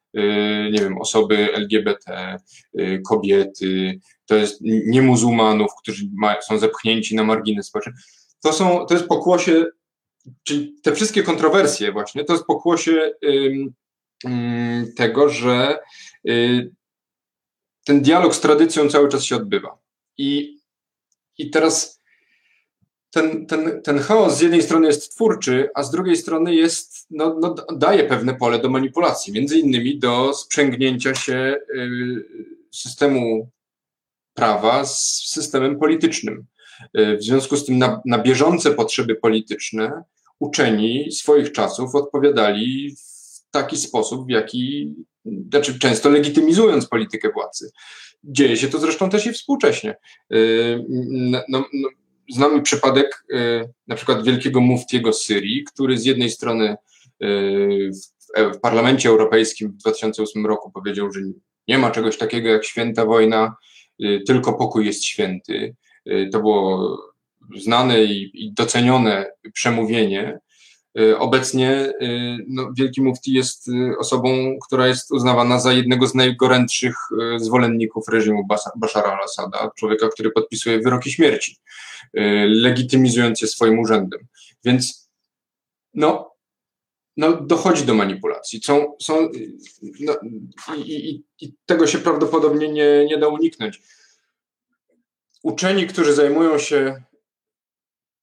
nie 0.73 0.81
wiem, 0.81 0.99
osoby 0.99 1.55
LGBT, 1.55 2.37
kobiety, 3.09 4.01
to 4.31 4.37
jest 4.37 4.61
niemuzułmanów, 4.87 5.71
którzy 5.83 6.05
ma, 6.12 6.43
są 6.43 6.59
zepchnięci 6.59 7.14
na 7.16 7.25
margines 7.25 7.66
społeczny. 7.66 7.93
To, 8.43 8.53
są, 8.53 8.87
to 8.87 8.95
jest 8.95 9.07
pokłosie, 9.07 9.66
czyli 10.43 10.75
te 10.83 10.93
wszystkie 10.95 11.23
kontrowersje 11.23 11.93
właśnie, 11.93 12.25
to 12.25 12.33
jest 12.33 12.45
pokłosie 12.45 13.12
tego, 14.97 15.29
że 15.29 15.79
ten 17.85 18.01
dialog 18.03 18.35
z 18.35 18.40
tradycją 18.40 18.88
cały 18.88 19.09
czas 19.09 19.25
się 19.25 19.37
odbywa. 19.37 19.79
I 20.19 20.61
i 21.40 21.51
teraz 21.51 22.01
ten, 23.11 23.47
ten, 23.47 23.83
ten 23.83 23.99
chaos 23.99 24.37
z 24.37 24.40
jednej 24.40 24.62
strony 24.62 24.87
jest 24.87 25.14
twórczy, 25.14 25.69
a 25.75 25.83
z 25.83 25.90
drugiej 25.90 26.16
strony 26.16 26.55
jest, 26.55 27.07
no, 27.11 27.37
no, 27.40 27.55
daje 27.77 28.05
pewne 28.05 28.35
pole 28.35 28.59
do 28.59 28.71
manipulacji, 28.71 29.33
między 29.33 29.59
innymi 29.59 29.99
do 29.99 30.35
sprzęgnięcia 30.35 31.14
się 31.14 31.57
y, 31.75 32.25
systemu 32.71 33.51
prawa 34.40 34.85
z 34.85 35.24
systemem 35.26 35.79
politycznym. 35.79 36.46
Y, 36.98 37.16
w 37.16 37.22
związku 37.22 37.57
z 37.57 37.64
tym 37.64 37.79
na, 37.79 38.00
na 38.07 38.18
bieżące 38.18 38.70
potrzeby 38.70 39.14
polityczne 39.14 40.03
uczeni 40.38 41.12
swoich 41.12 41.53
czasów 41.53 41.94
odpowiadali 41.94 42.96
w 42.96 43.50
taki 43.50 43.76
sposób, 43.76 44.26
w 44.26 44.31
jaki, 44.31 44.94
znaczy 45.50 45.79
często 45.79 46.09
legitymizując 46.09 46.87
politykę 46.87 47.31
władzy. 47.33 47.70
Dzieje 48.24 48.57
się 48.57 48.68
to 48.68 48.79
zresztą 48.79 49.11
też 49.11 49.26
i 49.26 49.33
współcześnie. 49.33 49.96
Y, 50.33 50.85
no, 50.88 51.42
no, 51.48 51.64
znamy 52.31 52.62
przypadek 52.62 53.24
y, 53.33 53.68
na 53.87 53.96
przykład 53.96 54.24
wielkiego 54.24 54.61
muftiego 54.61 55.12
Syrii, 55.12 55.64
który 55.64 55.98
z 55.98 56.05
jednej 56.05 56.31
strony 56.31 56.76
w 58.55 58.61
Parlamencie 58.62 59.09
Europejskim 59.09 59.68
w 59.68 59.76
2008 59.76 60.46
roku 60.46 60.70
powiedział, 60.70 61.12
że 61.12 61.20
nie 61.68 61.79
ma 61.79 61.90
czegoś 61.90 62.18
takiego 62.18 62.48
jak 62.48 62.64
święta 62.64 63.05
wojna, 63.05 63.57
tylko 64.27 64.53
pokój 64.53 64.87
jest 64.87 65.05
święty. 65.05 65.75
To 66.33 66.41
było 66.41 66.97
znane 67.57 68.05
i 68.05 68.53
docenione 68.57 69.27
przemówienie, 69.53 70.39
Y, 70.99 71.19
obecnie 71.19 71.71
y, 72.03 72.39
no, 72.49 72.71
Wielki 72.77 73.03
Mufti 73.03 73.33
jest 73.33 73.69
y, 73.69 73.99
osobą, 73.99 74.59
która 74.67 74.87
jest 74.87 75.13
uznawana 75.13 75.61
za 75.61 75.73
jednego 75.73 76.07
z 76.07 76.15
najgorętszych 76.15 76.97
zwolenników 77.37 78.09
reżimu 78.09 78.47
Bashara 78.77 79.13
al-Assada, 79.13 79.71
człowieka, 79.79 80.09
który 80.09 80.31
podpisuje 80.31 80.79
wyroki 80.79 81.11
śmierci, 81.11 81.57
legitymizując 82.47 83.43
je 83.43 83.49
swoim 83.49 83.79
urzędem. 83.79 84.21
Więc 84.65 85.11
no, 85.95 86.30
no, 87.21 87.33
dochodzi 87.33 87.85
do 87.85 87.95
manipulacji. 87.95 88.63
Są, 88.63 88.97
są, 89.01 89.29
no, 90.01 90.17
i, 90.77 91.11
i, 91.11 91.25
I 91.41 91.55
tego 91.67 91.87
się 91.87 91.99
prawdopodobnie 91.99 92.69
nie, 92.69 93.07
nie 93.07 93.19
da 93.19 93.29
uniknąć. 93.29 93.83
Uczeni, 95.43 95.87
którzy 95.87 96.15
zajmują 96.15 96.59
się 96.59 97.03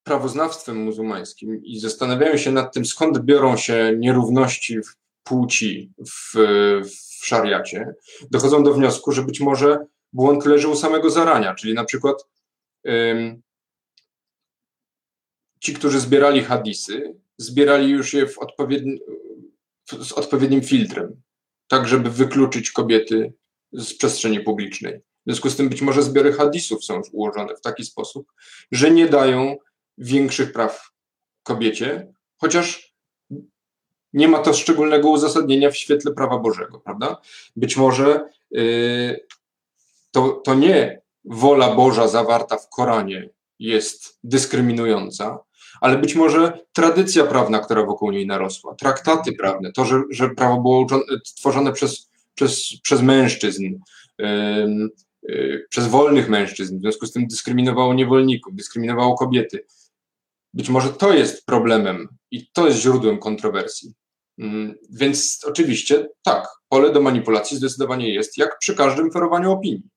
prawoznawstwem 0.04 0.78
muzułmańskim 0.78 1.64
i 1.64 1.80
zastanawiają 1.80 2.38
się 2.38 2.52
nad 2.52 2.74
tym, 2.74 2.86
skąd 2.86 3.20
biorą 3.20 3.58
się 3.58 3.96
nierówności 3.98 4.82
w 4.82 4.96
płci 5.24 5.92
w, 6.08 6.34
w 7.20 7.26
szariacie, 7.26 7.96
dochodzą 8.32 8.64
do 8.64 8.74
wniosku, 8.74 9.12
że 9.12 9.24
być 9.24 9.40
może 9.40 9.86
błąd 10.14 10.46
leży 10.46 10.68
u 10.68 10.76
samego 10.76 11.10
zarania, 11.10 11.56
czyli 11.56 11.74
na 11.74 11.86
przykład 11.86 12.26
ym, 12.88 13.42
ci, 15.60 15.74
którzy 15.74 16.00
zbierali 16.00 16.44
hadisy, 16.44 17.16
zbierali 17.38 17.90
już 17.90 18.14
je 18.14 18.28
w 18.28 18.40
odpowiedni, 18.40 19.00
z 20.02 20.12
odpowiednim 20.12 20.62
filtrem, 20.62 21.22
tak 21.68 21.88
żeby 21.88 22.10
wykluczyć 22.10 22.72
kobiety 22.72 23.34
z 23.72 23.94
przestrzeni 23.94 24.40
publicznej. 24.40 25.00
W 25.00 25.04
związku 25.26 25.50
z 25.50 25.56
tym 25.56 25.70
być 25.70 25.82
może 25.82 26.04
zbiory 26.04 26.34
hadisów 26.34 26.86
są 26.86 26.98
już 26.98 27.08
ułożone 27.12 27.56
w 27.56 27.62
taki 27.62 27.86
sposób, 27.86 28.32
że 28.72 28.92
nie 28.92 29.10
dają 29.10 29.58
większych 29.98 30.54
praw 30.54 30.92
kobiecie, 31.44 32.14
chociaż 32.38 32.94
nie 34.14 34.28
ma 34.28 34.40
to 34.40 34.54
szczególnego 34.54 35.10
uzasadnienia 35.10 35.72
w 35.72 35.78
świetle 35.78 36.12
prawa 36.14 36.38
Bożego, 36.38 36.80
prawda? 36.80 37.22
Być 37.56 37.78
może 37.78 38.30
y, 38.56 39.26
to, 40.12 40.30
to 40.30 40.54
nie 40.54 41.02
wola 41.26 41.76
Boża 41.76 42.08
zawarta 42.08 42.58
w 42.58 42.70
Koranie 42.70 43.30
jest 43.60 44.20
dyskryminująca, 44.24 45.40
ale 45.82 45.98
być 45.98 46.16
może 46.16 46.60
tradycja 46.74 47.26
prawna, 47.26 47.60
która 47.60 47.86
wokół 47.86 48.12
niej 48.12 48.28
narosła, 48.28 48.76
traktaty 48.76 49.34
prawne, 49.34 49.72
to, 49.72 49.86
że, 49.86 50.02
że 50.10 50.30
prawo 50.30 50.62
było 50.62 50.88
tworzone 51.38 51.74
przez, 51.74 52.10
przez, 52.36 52.64
przez 52.84 53.02
mężczyzn, 53.02 53.64
yy, 54.18 54.28
yy, 55.24 55.66
przez 55.70 55.88
wolnych 55.88 56.30
mężczyzn, 56.30 56.78
w 56.78 56.82
związku 56.82 57.06
z 57.06 57.12
tym 57.12 57.28
dyskryminowało 57.28 57.94
niewolników, 57.94 58.56
dyskryminowało 58.56 59.16
kobiety. 59.16 59.66
Być 60.54 60.70
może 60.70 60.90
to 60.90 61.14
jest 61.14 61.46
problemem 61.46 62.08
i 62.32 62.48
to 62.54 62.68
jest 62.68 62.80
źródłem 62.80 63.18
kontrowersji. 63.18 63.94
Yy, 64.38 64.80
więc 64.90 65.46
oczywiście 65.48 66.08
tak, 66.24 66.48
pole 66.70 66.92
do 66.92 67.02
manipulacji 67.02 67.58
zdecydowanie 67.58 68.14
jest, 68.14 68.38
jak 68.38 68.60
przy 68.60 68.76
każdym 68.76 69.12
ferowaniu 69.12 69.52
opinii. 69.52 69.90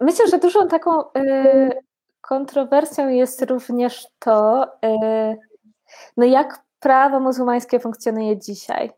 Myślę, 0.00 0.28
że 0.28 0.38
dużą 0.38 0.68
taką 0.68 1.00
y, 1.02 1.70
kontrowersją 2.28 3.08
jest 3.08 3.42
również 3.42 4.06
to, 4.18 4.64
y, 4.64 5.36
no 6.16 6.24
jak 6.24 6.62
prawo 6.80 7.20
muzułmańskie 7.20 7.80
funkcjonuje 7.80 8.38
dzisiaj. 8.38 8.90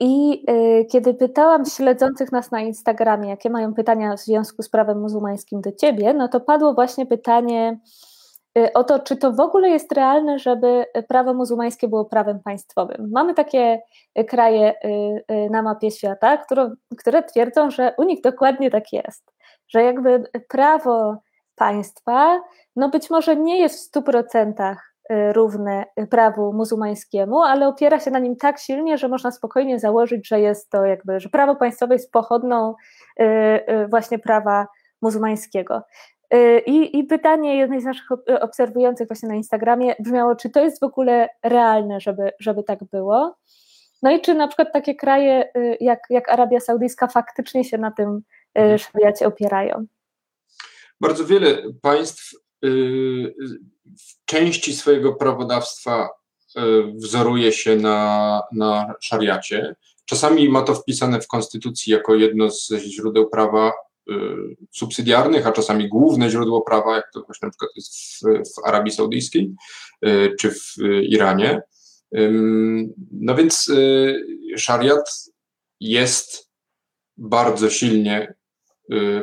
I 0.00 0.44
y, 0.50 0.86
kiedy 0.90 1.14
pytałam 1.14 1.64
śledzących 1.64 2.32
nas 2.32 2.50
na 2.50 2.60
Instagramie, 2.60 3.28
jakie 3.28 3.50
mają 3.50 3.74
pytania 3.74 4.16
w 4.16 4.20
związku 4.20 4.62
z 4.62 4.68
prawem 4.68 5.00
muzułmańskim 5.00 5.60
do 5.60 5.72
ciebie, 5.72 6.14
no 6.14 6.28
to 6.28 6.40
padło 6.40 6.74
właśnie 6.74 7.06
pytanie 7.06 7.78
o 8.74 8.84
to, 8.84 8.98
czy 8.98 9.16
to 9.16 9.32
w 9.32 9.40
ogóle 9.40 9.68
jest 9.68 9.92
realne, 9.92 10.38
żeby 10.38 10.84
prawo 11.08 11.34
muzułmańskie 11.34 11.88
było 11.88 12.04
prawem 12.04 12.40
państwowym. 12.40 13.10
Mamy 13.12 13.34
takie 13.34 13.80
kraje 14.28 14.74
na 15.50 15.62
mapie 15.62 15.90
świata, 15.90 16.36
które, 16.36 16.70
które 16.98 17.22
twierdzą, 17.22 17.70
że 17.70 17.94
u 17.98 18.02
nich 18.04 18.20
dokładnie 18.20 18.70
tak 18.70 18.92
jest 18.92 19.36
że 19.68 19.82
jakby 19.82 20.24
prawo 20.48 21.16
państwa, 21.56 22.40
no 22.76 22.88
być 22.88 23.10
może 23.10 23.36
nie 23.36 23.60
jest 23.60 23.96
w 23.96 24.00
100% 24.00 24.74
y, 25.10 25.32
równe 25.32 25.84
prawu 26.10 26.52
muzułmańskiemu, 26.52 27.42
ale 27.42 27.68
opiera 27.68 28.00
się 28.00 28.10
na 28.10 28.18
nim 28.18 28.36
tak 28.36 28.58
silnie, 28.58 28.98
że 28.98 29.08
można 29.08 29.30
spokojnie 29.30 29.78
założyć, 29.78 30.28
że 30.28 30.40
jest 30.40 30.70
to 30.70 30.84
jakby, 30.84 31.20
że 31.20 31.28
prawo 31.28 31.56
państwowe 31.56 31.94
jest 31.94 32.12
pochodną 32.12 32.74
y, 33.20 33.24
y, 33.24 33.88
właśnie 33.88 34.18
prawa 34.18 34.66
muzułmańskiego. 35.02 35.82
I, 36.66 36.98
I, 36.98 37.04
pytanie 37.04 37.56
jednej 37.56 37.80
z 37.80 37.84
naszych 37.84 38.06
obserwujących 38.40 39.08
właśnie 39.08 39.28
na 39.28 39.34
Instagramie 39.34 39.94
brzmiało, 40.00 40.36
czy 40.36 40.50
to 40.50 40.60
jest 40.60 40.80
w 40.80 40.84
ogóle 40.84 41.28
realne, 41.42 42.00
żeby, 42.00 42.32
żeby 42.40 42.62
tak 42.62 42.84
było? 42.84 43.36
No 44.02 44.10
i 44.10 44.20
czy 44.20 44.34
na 44.34 44.48
przykład 44.48 44.72
takie 44.72 44.94
kraje 44.94 45.52
jak, 45.80 45.98
jak 46.10 46.28
Arabia 46.28 46.60
Saudyjska 46.60 47.06
faktycznie 47.06 47.64
się 47.64 47.78
na 47.78 47.90
tym 47.90 48.22
Mhm. 48.56 48.78
szariacie 48.78 49.26
opierają. 49.26 49.86
Bardzo 51.00 51.24
wiele 51.24 51.62
państw 51.82 52.34
y, 52.64 53.34
w 53.84 54.24
części 54.24 54.74
swojego 54.74 55.14
prawodawstwa 55.14 56.08
y, 56.08 56.60
wzoruje 56.94 57.52
się 57.52 57.76
na, 57.76 58.42
na 58.52 58.94
szariacie. 59.00 59.76
Czasami 60.04 60.48
ma 60.48 60.62
to 60.62 60.74
wpisane 60.74 61.20
w 61.20 61.26
konstytucji 61.26 61.92
jako 61.92 62.14
jedno 62.14 62.50
z 62.50 62.68
źródeł 62.68 63.30
prawa 63.30 63.72
y, 64.10 64.12
subsydiarnych, 64.72 65.46
a 65.46 65.52
czasami 65.52 65.88
główne 65.88 66.30
źródło 66.30 66.60
prawa, 66.62 66.96
jak 66.96 67.10
to 67.12 67.22
właśnie 67.22 67.46
na 67.46 67.50
przykład 67.50 67.70
jest 67.76 67.94
w, 67.94 68.20
w 68.54 68.64
Arabii 68.64 68.92
Saudyjskiej 68.92 69.54
czy 70.38 70.50
w 70.50 70.74
Iranie. 71.02 71.62
No 73.12 73.34
więc 73.34 73.72
szariat 74.56 75.24
jest 75.80 76.50
bardzo 77.16 77.70
silnie 77.70 78.34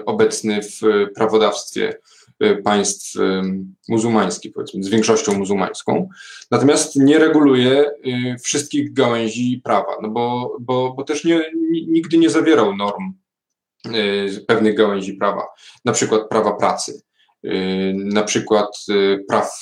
obecny 0.05 0.61
w 0.61 0.81
prawodawstwie 1.15 1.99
y, 2.43 2.61
państw 2.63 3.15
y, 3.15 3.41
muzułmańskich, 3.89 4.53
powiedzmy, 4.53 4.83
z 4.83 4.89
większością 4.89 5.33
muzułmańską, 5.33 6.09
natomiast 6.51 6.95
nie 6.95 7.19
reguluje 7.19 7.91
wszystkich 8.43 8.93
gałęzi 8.93 9.61
prawa, 9.63 9.97
no 10.01 10.09
bo, 10.09 10.57
bo, 10.59 10.93
bo 10.93 11.03
też 11.03 11.23
nie, 11.23 11.45
nigdy 11.71 12.17
nie 12.17 12.29
zawierał 12.29 12.75
norm 12.75 13.13
pewnych 14.47 14.77
gałęzi 14.77 15.13
prawa, 15.13 15.47
na 15.85 15.91
przykład 15.91 16.29
prawa 16.29 16.53
pracy, 16.53 17.01
na 17.95 18.23
przykład 18.23 18.85
praw 19.27 19.59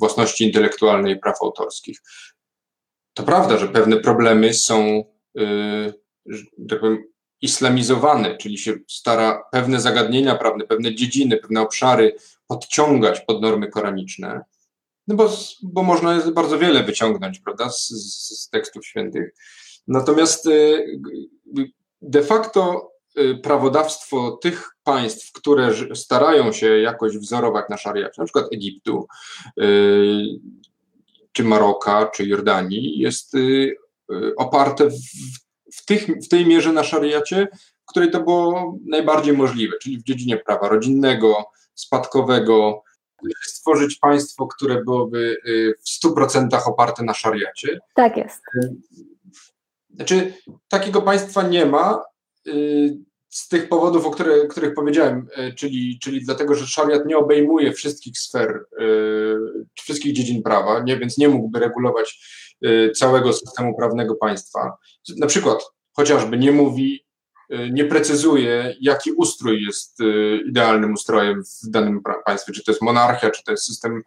własności 0.00 0.44
intelektualnej, 0.44 1.18
praw 1.18 1.42
autorskich. 1.42 1.98
To 3.14 3.22
prawda, 3.22 3.58
że 3.58 3.68
pewne 3.68 3.96
problemy 3.96 4.54
są, 4.54 5.04
tak 6.68 6.80
powiem, 6.80 7.04
islamizowany, 7.42 8.36
czyli 8.36 8.58
się 8.58 8.74
stara 8.88 9.42
pewne 9.52 9.80
zagadnienia 9.80 10.34
prawne, 10.34 10.64
pewne 10.64 10.94
dziedziny, 10.94 11.36
pewne 11.36 11.60
obszary 11.60 12.16
podciągać 12.46 13.20
pod 13.20 13.42
normy 13.42 13.68
koraniczne, 13.68 14.40
no 15.08 15.14
bo, 15.14 15.30
bo 15.62 15.82
można 15.82 16.20
bardzo 16.32 16.58
wiele 16.58 16.84
wyciągnąć, 16.84 17.38
prawda, 17.38 17.70
z, 17.70 17.88
z 18.40 18.48
tekstów 18.48 18.86
świętych. 18.86 19.34
Natomiast 19.86 20.46
y, 20.46 20.86
de 22.02 22.22
facto 22.22 22.92
y, 23.18 23.34
prawodawstwo 23.42 24.38
tych 24.42 24.70
państw, 24.84 25.32
które 25.32 25.94
starają 25.94 26.52
się 26.52 26.78
jakoś 26.78 27.18
wzorować 27.18 27.64
na 27.70 27.76
szariacie, 27.76 28.14
na 28.18 28.24
przykład 28.24 28.46
Egiptu, 28.52 29.06
y, 29.60 30.24
czy 31.32 31.44
Maroka, 31.44 32.10
czy 32.14 32.26
Jordanii, 32.26 32.98
jest 32.98 33.32
oparte 34.36 34.90
w 34.90 34.94
w, 35.72 35.84
tych, 35.84 36.06
w 36.06 36.28
tej 36.28 36.46
mierze 36.46 36.72
na 36.72 36.84
szariacie, 36.84 37.48
w 37.82 37.90
której 37.90 38.10
to 38.10 38.20
było 38.20 38.78
najbardziej 38.86 39.36
możliwe, 39.36 39.76
czyli 39.82 39.98
w 39.98 40.04
dziedzinie 40.04 40.36
prawa 40.36 40.68
rodzinnego, 40.68 41.44
spadkowego, 41.74 42.82
stworzyć 43.42 43.96
państwo, 43.96 44.46
które 44.46 44.84
byłoby 44.84 45.36
y, 45.46 45.74
w 45.80 46.06
100% 46.06 46.48
oparte 46.64 47.02
na 47.02 47.14
szariacie. 47.14 47.78
Tak 47.94 48.16
jest. 48.16 48.42
Znaczy, 49.90 50.34
takiego 50.68 51.02
państwa 51.02 51.42
nie 51.42 51.66
ma 51.66 52.04
y, 52.46 52.96
z 53.28 53.48
tych 53.48 53.68
powodów, 53.68 54.06
o 54.06 54.10
które, 54.10 54.46
których 54.46 54.74
powiedziałem, 54.74 55.28
y, 55.38 55.54
czyli, 55.54 55.98
czyli 56.02 56.24
dlatego, 56.24 56.54
że 56.54 56.66
szariat 56.66 57.06
nie 57.06 57.16
obejmuje 57.16 57.72
wszystkich 57.72 58.18
sfer, 58.18 58.64
wszystkich 59.74 60.12
dziedzin 60.12 60.42
prawa, 60.42 60.80
nie, 60.80 60.98
więc 60.98 61.18
nie 61.18 61.28
mógłby 61.28 61.58
regulować 61.58 62.20
całego 62.94 63.32
systemu 63.32 63.76
prawnego 63.76 64.14
państwa. 64.14 64.72
Na 65.18 65.26
przykład 65.26 65.64
chociażby 65.92 66.38
nie 66.38 66.52
mówi, 66.52 67.04
y, 67.52 67.70
nie 67.72 67.84
precyzuje, 67.84 68.76
jaki 68.80 69.12
ustrój 69.12 69.62
jest 69.62 70.00
y, 70.00 70.40
idealnym 70.48 70.92
ustrojem 70.92 71.42
w 71.44 71.70
danym 71.70 72.02
państwie, 72.26 72.52
czy 72.52 72.64
to 72.64 72.72
jest 72.72 72.82
monarchia, 72.82 73.30
czy 73.30 73.44
to 73.44 73.50
jest 73.50 73.64
system 73.64 74.02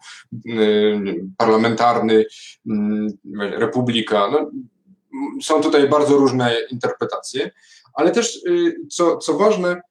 parlamentarny, 1.38 2.26
republika. 3.36 4.32
No, 4.32 4.52
są 5.44 5.62
tutaj 5.62 5.90
bardzo 5.90 6.18
różne 6.18 6.56
interpretacje, 6.72 7.52
ale 7.94 8.12
też, 8.12 8.40
co, 8.92 9.18
co 9.18 9.38
ważne, 9.38 9.82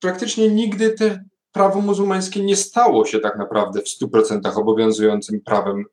praktycznie 0.00 0.48
nigdy 0.48 0.90
te 0.90 1.24
prawo 1.52 1.80
muzułmańskie 1.80 2.44
nie 2.44 2.56
stało 2.56 3.06
się 3.06 3.20
tak 3.20 3.38
naprawdę 3.38 3.80
w 3.80 3.88
100% 4.02 4.58
obowiązującym 4.58 5.40
prawem 5.40 5.84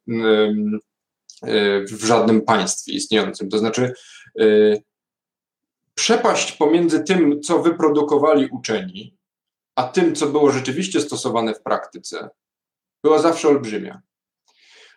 w 1.91 2.05
żadnym 2.05 2.41
państwie 2.41 2.93
istniejącym. 2.93 3.49
To 3.49 3.57
znaczy, 3.57 3.93
y, 4.41 4.83
przepaść 5.95 6.51
pomiędzy 6.51 7.03
tym, 7.03 7.41
co 7.41 7.59
wyprodukowali 7.59 8.47
uczeni, 8.51 9.17
a 9.75 9.83
tym, 9.83 10.15
co 10.15 10.27
było 10.27 10.51
rzeczywiście 10.51 11.01
stosowane 11.01 11.53
w 11.53 11.61
praktyce, 11.61 12.29
była 13.03 13.19
zawsze 13.19 13.47
olbrzymia. 13.47 14.01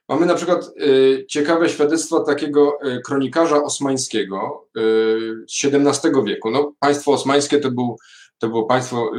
Mamy 0.08 0.26
na 0.26 0.34
przykład 0.34 0.70
y, 0.80 1.26
ciekawe 1.28 1.68
świadectwo 1.68 2.20
takiego 2.20 2.78
y, 2.84 3.00
kronikarza 3.00 3.62
osmańskiego 3.62 4.68
z 5.48 5.64
XVII 5.64 6.10
wieku. 6.24 6.50
No, 6.50 6.72
państwo 6.80 7.12
osmańskie 7.12 7.58
to, 7.58 7.70
był, 7.70 7.96
to 8.38 8.48
było 8.48 8.64
państwo 8.66 9.10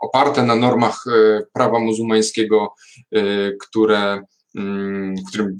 oparte 0.00 0.42
na 0.42 0.56
normach 0.56 1.04
prawa 1.52 1.78
muzułmańskiego, 1.78 2.74
które 3.60 4.22
w 4.54 5.28
którym 5.28 5.56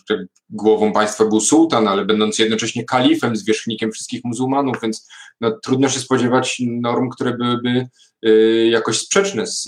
głową 0.51 0.93
państwa 0.93 1.25
był 1.25 1.41
sułtan, 1.41 1.89
ale 1.89 2.05
będąc 2.05 2.39
jednocześnie 2.39 2.85
kalifem, 2.85 3.37
zwierzchnikiem 3.37 3.93
wszystkich 3.93 4.25
muzułmanów, 4.25 4.77
więc 4.83 5.09
no, 5.41 5.59
trudno 5.63 5.89
się 5.89 6.01
spodziewać 6.01 6.63
norm, 6.67 7.09
które 7.09 7.37
byłyby 7.37 7.89
y, 8.27 8.69
jakoś 8.71 8.99
sprzeczne 8.99 9.47
z, 9.47 9.65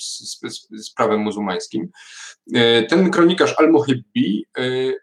z, 0.00 0.40
z, 0.48 0.68
z 0.70 0.94
prawem 0.94 1.20
muzułmańskim. 1.20 1.88
Y, 2.56 2.86
ten 2.88 3.10
kronikarz 3.10 3.54
Al-Muhibbi 3.58 4.46
y, 4.58 4.94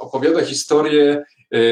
opowiada 0.00 0.44
historię 0.44 1.24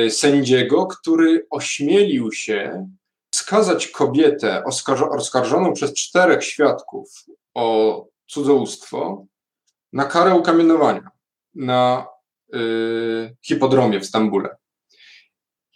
sędziego, 0.09 0.87
który 0.87 1.47
ośmielił 1.51 2.33
się 2.33 2.89
skazać 3.35 3.89
kobietę 3.89 4.65
oskarżoną 5.11 5.73
przez 5.73 5.95
czterech 5.95 6.45
świadków 6.45 7.25
o 7.55 8.07
cudzołóstwo 8.27 9.27
na 9.93 10.05
karę 10.05 10.35
ukamienowania, 10.35 11.11
na 11.55 12.07
hipodromie 13.43 14.01
w 14.01 14.07
Stambule. 14.07 14.57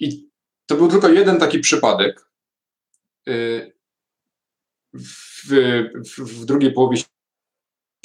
I 0.00 0.28
to 0.66 0.74
był 0.74 0.88
tylko 0.88 1.08
jeden 1.08 1.38
taki 1.38 1.58
przypadek 1.58 2.26
w, 4.92 5.48
w, 5.94 6.18
w 6.18 6.44
drugiej 6.44 6.72
połowie 6.72 7.02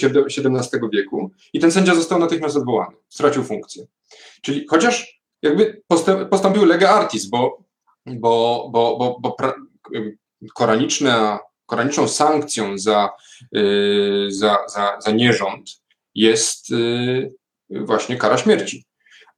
XVII 0.01 0.79
wieku 0.93 1.31
i 1.53 1.59
ten 1.59 1.71
sędzia 1.71 1.95
został 1.95 2.19
natychmiast 2.19 2.57
odwołany, 2.57 2.95
stracił 3.09 3.43
funkcję. 3.43 3.85
Czyli 4.41 4.65
chociaż 4.69 5.21
jakby 5.41 5.81
postąpił 6.29 6.65
lega 6.65 6.89
artis, 6.89 7.25
bo, 7.25 7.63
bo, 8.05 8.69
bo, 8.73 8.97
bo, 8.97 9.17
bo 9.19 9.31
pra, 9.31 9.53
koraniczna, 10.53 11.39
koraniczną 11.65 12.07
sankcją 12.07 12.77
za, 12.77 13.09
yy, 13.51 14.27
za, 14.29 14.57
za, 14.67 14.97
za 14.99 15.11
nierząd 15.11 15.86
jest 16.17 16.69
yy, 16.69 17.33
właśnie 17.69 18.17
kara 18.17 18.37
śmierci. 18.37 18.85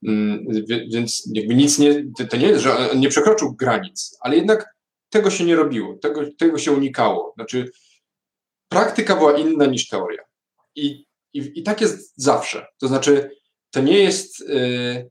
Yy, 0.02 0.64
więc 0.92 1.28
jakby 1.34 1.54
nic 1.54 1.78
nie, 1.78 2.04
to 2.30 2.36
nie 2.36 2.48
jest, 2.48 2.62
że 2.62 2.90
on 2.90 3.00
nie 3.00 3.08
przekroczył 3.08 3.54
granic, 3.54 4.18
ale 4.20 4.36
jednak 4.36 4.74
tego 5.10 5.30
się 5.30 5.44
nie 5.44 5.56
robiło, 5.56 5.94
tego, 5.94 6.20
tego 6.38 6.58
się 6.58 6.72
unikało. 6.72 7.32
Znaczy, 7.36 7.70
praktyka 8.68 9.16
była 9.16 9.38
inna 9.38 9.66
niż 9.66 9.88
teoria. 9.88 10.22
I, 10.74 11.06
i, 11.32 11.52
i 11.54 11.62
tak 11.62 11.80
jest 11.80 12.12
zawsze. 12.16 12.66
To 12.78 12.88
znaczy, 12.88 13.30
to 13.70 13.80
nie 13.80 13.98
jest 13.98 14.40
y, 14.40 15.10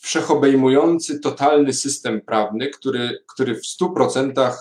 wszechobejmujący, 0.00 1.20
totalny 1.20 1.72
system 1.72 2.20
prawny, 2.20 2.70
który, 2.70 3.18
który 3.34 3.54
w 3.54 3.64
100% 3.82 4.52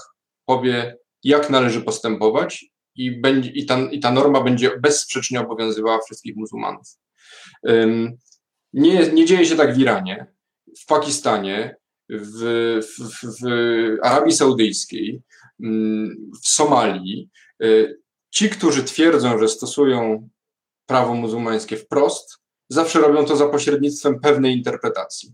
powie, 0.45 0.97
jak 1.23 1.49
należy 1.49 1.81
postępować, 1.81 2.65
i, 2.95 3.11
będzie, 3.11 3.49
i, 3.49 3.65
ta, 3.65 3.79
i 3.91 3.99
ta 3.99 4.11
norma 4.11 4.41
będzie 4.41 4.79
bezsprzecznie 4.79 5.41
obowiązywała 5.41 5.99
wszystkich 6.05 6.35
muzułmanów. 6.35 6.87
Nie, 8.73 9.11
nie 9.13 9.25
dzieje 9.25 9.45
się 9.45 9.55
tak 9.55 9.75
w 9.75 9.79
Iranie, 9.79 10.25
w 10.79 10.85
Pakistanie, 10.85 11.75
w, 12.09 12.39
w, 12.81 13.41
w 13.41 13.47
Arabii 14.01 14.33
Saudyjskiej, 14.33 15.21
w 16.43 16.47
Somalii. 16.47 17.29
Y, 17.63 17.99
ci, 18.31 18.49
którzy 18.49 18.83
twierdzą, 18.83 19.39
że 19.39 19.47
stosują 19.47 20.29
prawo 20.85 21.13
muzułmańskie 21.13 21.77
wprost, 21.77 22.37
zawsze 22.69 22.99
robią 22.99 23.25
to 23.25 23.35
za 23.35 23.49
pośrednictwem 23.49 24.19
pewnej 24.19 24.57
interpretacji, 24.57 25.33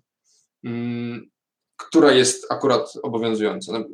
która 1.78 2.12
jest 2.12 2.52
akurat 2.52 2.94
obowiązująca. 3.04 3.74
No, 3.74 3.86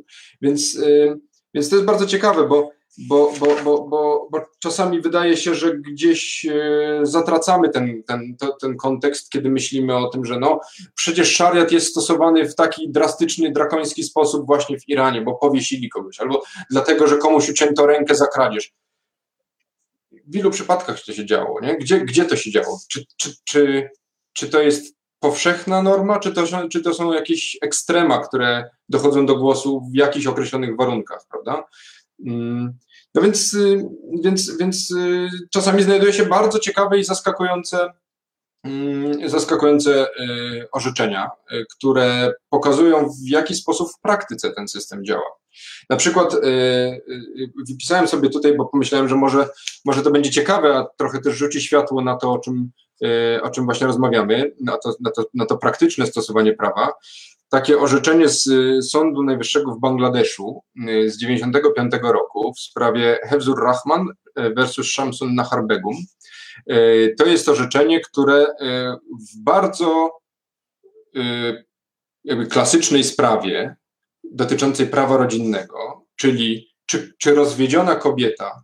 więc, 0.42 0.74
y, 0.74 1.20
więc 1.54 1.68
to 1.68 1.76
jest 1.76 1.86
bardzo 1.86 2.06
ciekawe, 2.06 2.48
bo 2.48 2.72
bo, 2.98 3.32
bo, 3.40 3.46
bo, 3.64 3.88
bo, 3.88 4.28
bo 4.30 4.40
czasami 4.58 5.00
wydaje 5.00 5.36
się, 5.36 5.54
że 5.54 5.76
gdzieś 5.76 6.46
e, 6.46 7.00
zatracamy 7.02 7.68
ten, 7.68 8.02
ten, 8.02 8.36
ten 8.60 8.76
kontekst, 8.76 9.30
kiedy 9.30 9.50
myślimy 9.50 9.96
o 9.96 10.08
tym, 10.08 10.24
że 10.24 10.38
no 10.38 10.60
przecież 10.94 11.36
szariat 11.36 11.72
jest 11.72 11.86
stosowany 11.86 12.48
w 12.48 12.54
taki 12.54 12.90
drastyczny, 12.90 13.52
drakoński 13.52 14.04
sposób 14.04 14.46
właśnie 14.46 14.80
w 14.80 14.88
Iranie, 14.88 15.22
bo 15.22 15.34
powiesili 15.34 15.88
kogoś, 15.88 16.20
albo 16.20 16.42
dlatego, 16.70 17.06
że 17.06 17.16
komuś 17.16 17.48
ucięto 17.48 17.86
rękę 17.86 18.14
za 18.14 18.26
kradzież. 18.26 18.72
W 20.26 20.36
ilu 20.36 20.50
przypadkach 20.50 21.00
to 21.00 21.12
się 21.12 21.26
działo? 21.26 21.60
Nie? 21.60 21.76
Gdzie, 21.76 22.00
gdzie 22.00 22.24
to 22.24 22.36
się 22.36 22.50
działo? 22.50 22.80
Czy, 22.88 23.04
czy, 23.16 23.30
czy, 23.44 23.90
czy 24.32 24.48
to 24.48 24.62
jest 24.62 24.98
powszechna 25.20 25.82
norma, 25.82 26.18
czy 26.18 26.32
to, 26.32 26.68
czy 26.68 26.82
to 26.82 26.94
są 26.94 27.12
jakieś 27.12 27.58
ekstrema, 27.62 28.18
które 28.18 28.70
dochodzą 28.88 29.26
do 29.26 29.36
głosu 29.36 29.82
w 29.92 29.94
jakichś 29.94 30.26
określonych 30.26 30.76
warunkach, 30.76 31.26
prawda? 31.30 31.64
Mm, 32.26 32.78
no 33.14 33.22
więc, 33.22 33.54
y, 33.54 33.88
więc, 34.22 34.56
więc 34.56 34.90
y, 34.90 35.28
czasami 35.50 35.82
znajduje 35.82 36.12
się 36.12 36.26
bardzo 36.26 36.58
ciekawe 36.58 36.98
i 36.98 37.04
zaskakujące, 37.04 37.92
mm, 38.64 39.28
zaskakujące 39.28 40.06
y, 40.06 40.70
orzeczenia, 40.72 41.30
które 41.76 42.32
pokazują, 42.50 43.08
w 43.08 43.28
jaki 43.28 43.54
sposób 43.54 43.88
w 43.92 44.00
praktyce 44.00 44.52
ten 44.52 44.68
system 44.68 45.04
działa. 45.04 45.38
Na 45.90 45.96
przykład 45.96 46.36
wypisałem 47.68 48.08
sobie 48.08 48.30
tutaj, 48.30 48.56
bo 48.56 48.64
pomyślałem, 48.64 49.08
że 49.08 49.14
może, 49.14 49.48
może 49.84 50.02
to 50.02 50.10
będzie 50.10 50.30
ciekawe, 50.30 50.76
a 50.76 50.86
trochę 50.96 51.20
też 51.20 51.34
rzuci 51.34 51.60
światło 51.60 52.02
na 52.02 52.16
to, 52.16 52.32
o 52.32 52.38
czym, 52.38 52.70
o 53.42 53.50
czym 53.50 53.64
właśnie 53.64 53.86
rozmawiamy, 53.86 54.52
na 54.60 54.78
to, 54.78 54.94
na, 55.00 55.10
to, 55.10 55.24
na 55.34 55.46
to 55.46 55.58
praktyczne 55.58 56.06
stosowanie 56.06 56.52
prawa 56.52 56.92
takie 57.48 57.78
orzeczenie 57.78 58.28
z 58.28 58.46
y, 58.46 58.82
Sądu 58.82 59.22
Najwyższego 59.22 59.72
w 59.72 59.80
Bangladeszu 59.80 60.62
y, 60.88 61.10
z 61.10 61.18
95 61.18 61.92
roku 62.02 62.52
w 62.52 62.60
sprawie 62.60 63.18
Hefzur 63.22 63.62
Rahman 63.62 64.08
y, 64.08 64.54
versus 64.54 64.92
Shamsun 64.92 65.34
Naharbegum. 65.34 65.96
To 67.18 67.26
jest 67.26 67.48
orzeczenie, 67.48 68.00
które 68.00 68.46
w 69.10 69.42
bardzo 69.44 70.10
jakby 72.24 72.46
klasycznej 72.46 73.04
sprawie 73.04 73.76
dotyczącej 74.24 74.86
prawa 74.86 75.16
rodzinnego, 75.16 76.06
czyli 76.16 76.74
czy, 76.86 77.14
czy 77.18 77.34
rozwiedziona 77.34 77.94
kobieta 77.94 78.62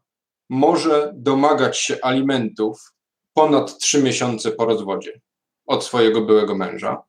może 0.51 1.13
domagać 1.15 1.79
się 1.79 1.97
alimentów 2.03 2.93
ponad 3.35 3.79
trzy 3.79 4.03
miesiące 4.03 4.51
po 4.51 4.65
rozwodzie 4.65 5.21
od 5.67 5.85
swojego 5.85 6.21
byłego 6.21 6.55
męża, 6.55 7.03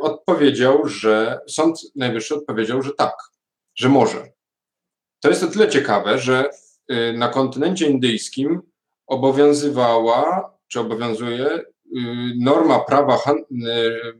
odpowiedział, 0.00 0.88
że 0.88 1.40
Sąd 1.48 1.80
Najwyższy 1.96 2.34
odpowiedział, 2.34 2.82
że 2.82 2.90
tak, 2.94 3.14
że 3.74 3.88
może. 3.88 4.32
To 5.20 5.28
jest 5.28 5.42
o 5.42 5.46
tyle 5.46 5.68
ciekawe, 5.68 6.18
że 6.18 6.50
y, 6.92 7.12
na 7.12 7.28
kontynencie 7.28 7.88
indyjskim 7.88 8.62
obowiązywała, 9.06 10.50
czy 10.68 10.80
obowiązuje 10.80 11.46
y, 11.56 11.64
norma 12.40 12.80
prawa 12.80 13.16
han, 13.16 13.36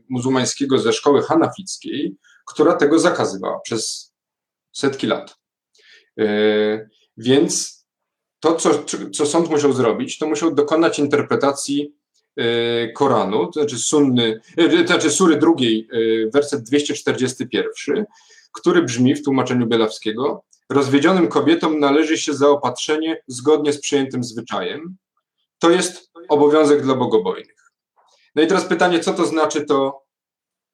muzułmańskiego 0.09 0.79
ze 0.79 0.93
szkoły 0.93 1.21
hanafickiej, 1.21 2.15
która 2.47 2.73
tego 2.73 2.99
zakazywała 2.99 3.59
przez 3.59 4.13
setki 4.71 5.07
lat. 5.07 5.37
Więc 7.17 7.85
to, 8.39 8.55
co, 8.55 8.83
co 9.13 9.25
sąd 9.25 9.49
musiał 9.49 9.73
zrobić, 9.73 10.17
to 10.17 10.27
musiał 10.27 10.55
dokonać 10.55 10.99
interpretacji 10.99 11.95
Koranu, 12.93 13.45
to 13.47 13.59
znaczy 13.59 13.77
sunny, 13.77 14.41
e, 14.57 14.83
to 14.83 14.87
znaczy 14.87 15.11
sury 15.11 15.37
drugiej, 15.37 15.87
e, 15.91 16.29
werset 16.29 16.63
241, 16.63 18.05
który 18.51 18.81
brzmi 18.81 19.15
w 19.15 19.23
tłumaczeniu 19.23 19.67
Belawskiego, 19.67 20.43
rozwiedzionym 20.69 21.27
kobietom 21.27 21.79
należy 21.79 22.17
się 22.17 22.33
zaopatrzenie 22.33 23.21
zgodnie 23.27 23.73
z 23.73 23.81
przyjętym 23.81 24.23
zwyczajem. 24.23 24.95
To 25.59 25.69
jest 25.69 26.11
obowiązek 26.29 26.81
dla 26.81 26.95
bogobojnych. 26.95 27.71
No 28.35 28.41
i 28.41 28.47
teraz 28.47 28.65
pytanie, 28.65 28.99
co 28.99 29.13
to 29.13 29.25
znaczy 29.25 29.65
to 29.65 30.03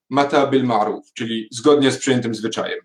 mata 0.10 0.48
bil 0.48 0.64
maruf, 0.64 1.14
czyli 1.14 1.48
zgodnie 1.52 1.92
z 1.92 1.98
przyjętym 1.98 2.36
zwyczajem. 2.36 2.80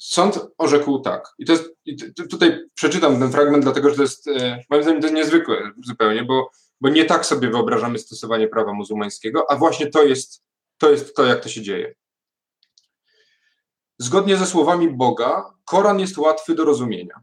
Sąd 0.00 0.40
orzekł 0.58 0.98
tak. 0.98 1.34
I 1.38 1.44
to 1.44 1.52
jest, 1.52 1.64
i 1.84 1.96
tutaj 2.30 2.60
przeczytam 2.74 3.20
ten 3.20 3.32
fragment, 3.32 3.64
dlatego 3.64 3.90
że 3.90 3.96
to 3.96 4.02
jest, 4.02 4.26
moim 4.70 4.82
zdaniem, 4.82 5.00
to 5.00 5.06
jest 5.06 5.16
niezwykłe 5.16 5.70
zupełnie, 5.84 6.24
bo 6.24 6.50
bo 6.80 6.88
nie 6.88 7.04
tak 7.04 7.26
sobie 7.26 7.50
wyobrażamy 7.50 7.98
stosowanie 7.98 8.48
prawa 8.48 8.72
muzułmańskiego, 8.72 9.50
a 9.50 9.56
właśnie 9.56 9.86
to 9.86 10.02
jest 10.02 10.42
to, 10.78 10.90
jest 10.90 11.16
to 11.16 11.24
jak 11.24 11.42
to 11.42 11.48
się 11.48 11.62
dzieje. 11.62 11.94
Zgodnie 13.98 14.36
ze 14.36 14.46
słowami 14.46 14.90
Boga, 14.90 15.54
Koran 15.64 16.00
jest 16.00 16.18
łatwy 16.18 16.54
do 16.54 16.64
rozumienia. 16.64 17.20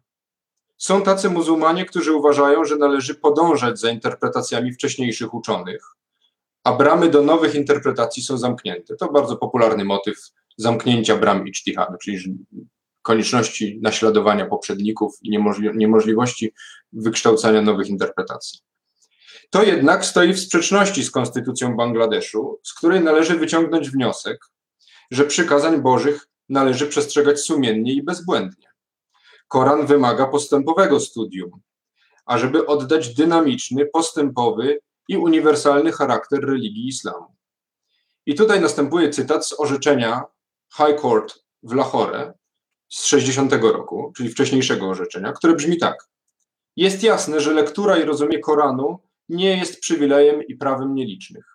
Są 0.78 1.01
tacy 1.01 1.30
muzułmanie, 1.30 1.86
którzy 1.86 2.14
uważają, 2.14 2.66
że 2.66 2.76
należy 2.76 3.16
podążać 3.16 3.80
za 3.80 3.89
interpretacjami 3.89 4.74
wcześniejszych 4.74 5.34
uczonych, 5.34 5.86
a 6.64 6.74
bramy 6.74 7.10
do 7.10 7.22
nowych 7.22 7.56
interpretacji 7.56 8.24
są 8.24 8.38
zamknięte. 8.38 8.95
To 8.95 9.12
bardzo 9.12 9.38
popularny 9.38 9.86
motyw 9.86 10.32
zamknięcia 10.58 11.18
bram 11.18 11.47
ijtihadu, 11.47 11.97
czyli 11.97 12.45
konieczności 13.01 13.80
naśladowania 13.82 14.45
poprzedników 14.45 15.18
i 15.22 15.39
niemożliwości 15.76 16.54
wykształcania 16.93 17.62
nowych 17.62 17.88
interpretacji. 17.88 18.60
To 19.54 19.64
jednak 19.64 20.06
stoi 20.06 20.34
w 20.34 20.39
sprzeczności 20.39 21.04
z 21.04 21.12
konstytucją 21.12 21.76
Bangladeszu, 21.76 22.60
z 22.64 22.74
której 22.74 23.01
należy 23.01 23.38
wyciągnąć 23.38 23.89
wniosek, 23.89 24.45
że 25.12 25.26
przykazań 25.26 25.82
Bożych 25.82 26.28
należy 26.49 26.88
przestrzegać 26.88 27.39
sumiennie 27.39 27.93
i 27.93 28.04
bezbłędnie. 28.04 28.68
Koran 29.47 29.86
wymaga 29.86 30.26
postępowego 30.26 30.99
studium, 30.99 31.51
ażeby 32.26 32.66
oddać 32.66 33.16
dynamiczny, 33.16 33.86
postępowy 33.86 34.80
i 35.08 35.18
uniwersalny 35.18 35.91
charakter 35.91 36.39
religii 36.39 36.88
islamu. 36.88 37.36
I 38.26 38.36
tutaj 38.36 38.62
następuje 38.62 39.10
cytat 39.10 39.47
z 39.47 39.60
orzeczenia 39.60 40.24
High 40.78 41.01
Court 41.01 41.39
w 41.64 41.74
Lahore 41.74 42.34
z 42.89 43.06
60 43.06 43.54
roku, 43.54 44.14
czyli 44.18 44.30
wcześniejszego 44.30 44.89
orzeczenia, 44.89 45.34
które 45.34 45.56
brzmi 45.56 45.78
tak. 45.78 46.08
Jest 46.76 47.04
jasne, 47.04 47.41
że 47.41 47.54
lektura 47.54 47.97
i 47.97 48.04
rozumienie 48.04 48.39
Koranu 48.39 48.99
nie 49.30 49.57
jest 49.57 49.80
przywilejem 49.80 50.43
i 50.43 50.55
prawem 50.55 50.95
nielicznych. 50.95 51.45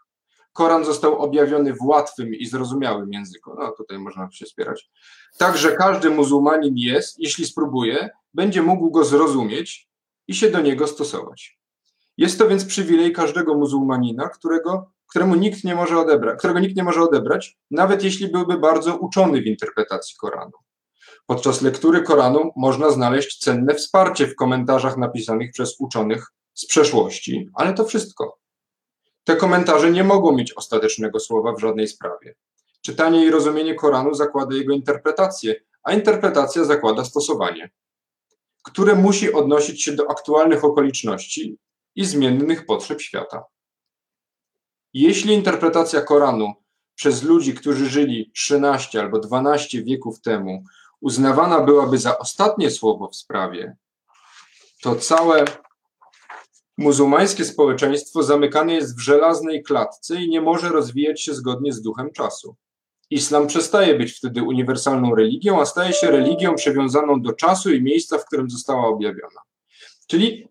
Koran 0.52 0.84
został 0.84 1.18
objawiony 1.18 1.74
w 1.74 1.82
łatwym 1.82 2.34
i 2.34 2.46
zrozumiałym 2.46 3.12
języku. 3.12 3.54
No 3.58 3.72
tutaj 3.72 3.98
można 3.98 4.28
się 4.30 4.46
spierać. 4.46 4.90
Także 5.38 5.72
każdy 5.72 6.10
muzułmanin 6.10 6.74
jest, 6.76 7.18
jeśli 7.18 7.46
spróbuje, 7.46 8.10
będzie 8.34 8.62
mógł 8.62 8.90
go 8.90 9.04
zrozumieć 9.04 9.88
i 10.28 10.34
się 10.34 10.50
do 10.50 10.60
niego 10.60 10.86
stosować. 10.86 11.58
Jest 12.16 12.38
to 12.38 12.48
więc 12.48 12.64
przywilej 12.64 13.12
każdego 13.12 13.54
muzułmanina, 13.54 14.28
którego, 14.28 14.90
któremu 15.08 15.34
nikt 15.34 15.64
nie 15.64 15.74
może 15.74 15.98
odebrać, 15.98 16.38
którego 16.38 16.58
nikt 16.58 16.76
nie 16.76 16.84
może 16.84 17.02
odebrać, 17.02 17.58
nawet 17.70 18.04
jeśli 18.04 18.28
byłby 18.28 18.58
bardzo 18.58 18.96
uczony 18.96 19.42
w 19.42 19.46
interpretacji 19.46 20.16
Koranu. 20.20 20.52
Podczas 21.26 21.62
lektury 21.62 22.02
Koranu 22.02 22.50
można 22.56 22.90
znaleźć 22.90 23.38
cenne 23.38 23.74
wsparcie 23.74 24.26
w 24.26 24.34
komentarzach 24.34 24.96
napisanych 24.96 25.50
przez 25.52 25.80
uczonych 25.80 26.26
z 26.58 26.66
przeszłości, 26.66 27.50
ale 27.54 27.74
to 27.74 27.84
wszystko. 27.84 28.38
Te 29.24 29.36
komentarze 29.36 29.90
nie 29.90 30.04
mogą 30.04 30.32
mieć 30.32 30.52
ostatecznego 30.52 31.20
słowa 31.20 31.52
w 31.52 31.60
żadnej 31.60 31.88
sprawie. 31.88 32.34
Czytanie 32.80 33.26
i 33.26 33.30
rozumienie 33.30 33.74
Koranu 33.74 34.14
zakłada 34.14 34.54
jego 34.54 34.72
interpretację, 34.72 35.54
a 35.82 35.92
interpretacja 35.92 36.64
zakłada 36.64 37.04
stosowanie, 37.04 37.70
które 38.64 38.94
musi 38.94 39.32
odnosić 39.32 39.82
się 39.82 39.92
do 39.92 40.10
aktualnych 40.10 40.64
okoliczności 40.64 41.58
i 41.94 42.04
zmiennych 42.04 42.66
potrzeb 42.66 43.00
świata. 43.00 43.44
Jeśli 44.92 45.34
interpretacja 45.34 46.00
Koranu 46.00 46.52
przez 46.94 47.22
ludzi, 47.22 47.54
którzy 47.54 47.90
żyli 47.90 48.30
13 48.34 49.00
albo 49.00 49.18
12 49.18 49.82
wieków 49.82 50.20
temu, 50.20 50.64
uznawana 51.00 51.60
byłaby 51.60 51.98
za 51.98 52.18
ostatnie 52.18 52.70
słowo 52.70 53.08
w 53.08 53.16
sprawie, 53.16 53.76
to 54.82 54.96
całe 54.96 55.44
muzułmańskie 56.78 57.44
społeczeństwo 57.44 58.22
zamykane 58.22 58.74
jest 58.74 58.96
w 58.96 59.00
żelaznej 59.00 59.62
klatce 59.62 60.22
i 60.22 60.28
nie 60.28 60.40
może 60.40 60.68
rozwijać 60.68 61.22
się 61.22 61.34
zgodnie 61.34 61.72
z 61.72 61.82
duchem 61.82 62.12
czasu. 62.12 62.56
Islam 63.10 63.46
przestaje 63.46 63.98
być 63.98 64.12
wtedy 64.12 64.42
uniwersalną 64.42 65.14
religią, 65.14 65.60
a 65.60 65.66
staje 65.66 65.92
się 65.92 66.10
religią 66.10 66.54
przywiązaną 66.54 67.22
do 67.22 67.32
czasu 67.32 67.72
i 67.72 67.82
miejsca, 67.82 68.18
w 68.18 68.24
którym 68.24 68.50
została 68.50 68.86
objawiona. 68.86 69.40
Czyli 70.06 70.48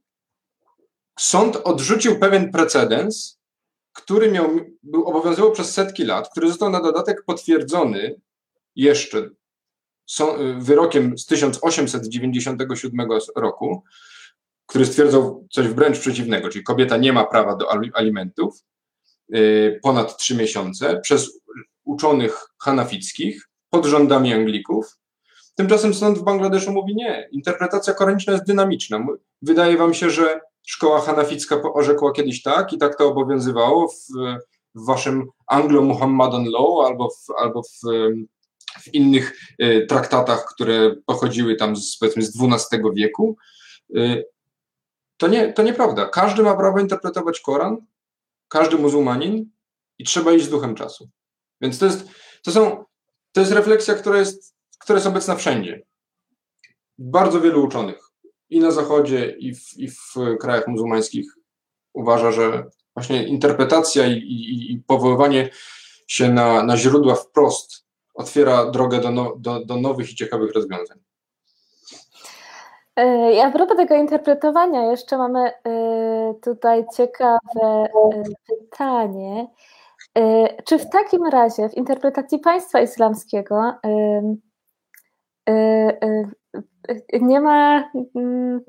sąd 1.20 1.56
odrzucił 1.56 2.20
pewien 2.20 2.52
precedens, 2.52 3.40
który 3.94 4.32
miał, 4.32 4.50
był, 4.84 5.06
obowiązywał 5.06 5.52
przez 5.52 5.74
setki 5.74 6.04
lat, 6.04 6.30
który 6.30 6.48
został 6.48 6.70
na 6.70 6.82
dodatek 6.82 7.24
potwierdzony 7.26 8.22
jeszcze 8.76 9.30
wyrokiem 10.58 11.18
z 11.18 11.26
1897 11.26 13.08
roku, 13.36 13.84
który 14.68 14.86
stwierdzał 14.86 15.48
coś 15.52 15.68
wręcz 15.68 16.00
przeciwnego, 16.00 16.50
czyli 16.50 16.64
kobieta 16.64 16.98
nie 16.98 17.14
ma 17.14 17.26
prawa 17.26 17.56
do 17.56 17.72
alimentów 17.94 18.64
y, 19.36 19.80
ponad 19.84 20.18
trzy 20.18 20.36
miesiące 20.36 21.00
przez 21.00 21.40
uczonych 21.84 22.46
hanafickich 22.60 23.50
pod 23.70 23.86
rządami 23.86 24.34
Anglików. 24.34 24.98
Tymczasem 25.56 25.94
sąd 25.94 26.18
w 26.18 26.24
Bangladeszu 26.24 26.72
mówi 26.72 26.96
nie. 26.96 27.30
Interpretacja 27.32 27.94
koraniczna 27.94 28.34
jest 28.34 28.46
dynamiczna. 28.46 29.08
Wydaje 29.42 29.78
wam 29.78 29.94
się, 29.94 30.10
że 30.10 30.40
szkoła 30.68 31.02
hanaficka 31.02 31.62
orzekła 31.74 32.12
kiedyś 32.12 32.42
tak 32.42 32.74
i 32.74 32.78
tak 32.78 32.98
to 32.98 33.08
obowiązywało 33.08 33.88
w, 33.88 33.96
w 34.76 34.86
waszym 34.86 35.28
Anglo-Muhammadan 35.48 36.46
Law 36.46 36.88
albo 36.88 37.10
w, 37.10 37.30
albo 37.38 37.64
w, 37.64 37.82
w 38.82 38.94
innych 38.94 39.34
y, 39.62 39.86
traktatach, 39.90 40.46
które 40.46 40.96
pochodziły 41.06 41.56
tam 41.56 41.76
z, 41.76 41.98
powiedzmy 41.98 42.22
z 42.22 42.38
XII 42.42 42.82
wieku. 42.96 43.38
To, 45.18 45.28
nie, 45.28 45.54
to 45.54 45.64
nieprawda. 45.64 46.10
Każdy 46.10 46.44
ma 46.44 46.56
prawo 46.56 46.80
interpretować 46.80 47.40
Koran, 47.40 47.78
każdy 48.48 48.78
muzułmanin 48.78 49.50
i 49.98 50.04
trzeba 50.04 50.32
iść 50.32 50.46
z 50.46 50.50
duchem 50.50 50.76
czasu. 50.76 51.10
Więc 51.62 51.80
to 51.80 51.86
jest, 51.86 52.10
to 52.44 52.52
są, 52.52 52.86
to 53.32 53.40
jest 53.42 53.52
refleksja, 53.52 53.96
która 53.96 54.20
jest, 54.20 54.56
która 54.80 54.98
jest 54.98 55.08
obecna 55.08 55.36
wszędzie. 55.36 55.86
Bardzo 56.98 57.42
wielu 57.42 57.66
uczonych 57.66 58.08
i 58.50 58.60
na 58.60 58.72
Zachodzie, 58.72 59.36
i 59.40 59.56
w, 59.56 59.78
i 59.78 59.90
w 59.90 60.16
krajach 60.40 60.68
muzułmańskich 60.68 61.32
uważa, 61.94 62.32
że 62.32 62.70
właśnie 62.96 63.28
interpretacja 63.28 64.08
i, 64.08 64.18
i, 64.18 64.74
i 64.74 64.80
powoływanie 64.80 65.50
się 66.08 66.30
na, 66.30 66.64
na 66.64 66.78
źródła 66.78 67.16
wprost 67.16 67.86
otwiera 68.14 68.72
drogę 68.72 69.02
do, 69.02 69.12
no, 69.12 69.36
do, 69.40 69.66
do 69.66 69.78
nowych 69.78 70.12
i 70.12 70.16
ciekawych 70.16 70.54
rozwiązań. 70.54 71.00
E, 72.98 73.34
I 73.34 73.40
a 73.40 73.52
propos 73.52 73.78
tego 73.78 73.96
interpretowania, 73.96 74.92
jeszcze 74.92 75.18
mamy 75.18 75.40
e, 75.50 75.54
tutaj 76.44 76.86
ciekawe 76.98 77.40
e, 77.64 77.88
pytanie. 78.48 79.48
Czy 80.66 80.80
w 80.80 80.90
takim 80.90 81.26
razie 81.26 81.70
w 81.70 81.78
interpretacji 81.78 82.40
państwa 82.40 82.82
islamskiego 82.82 83.74
nie 87.22 87.42
ma 87.42 87.90
mm, 88.16 88.62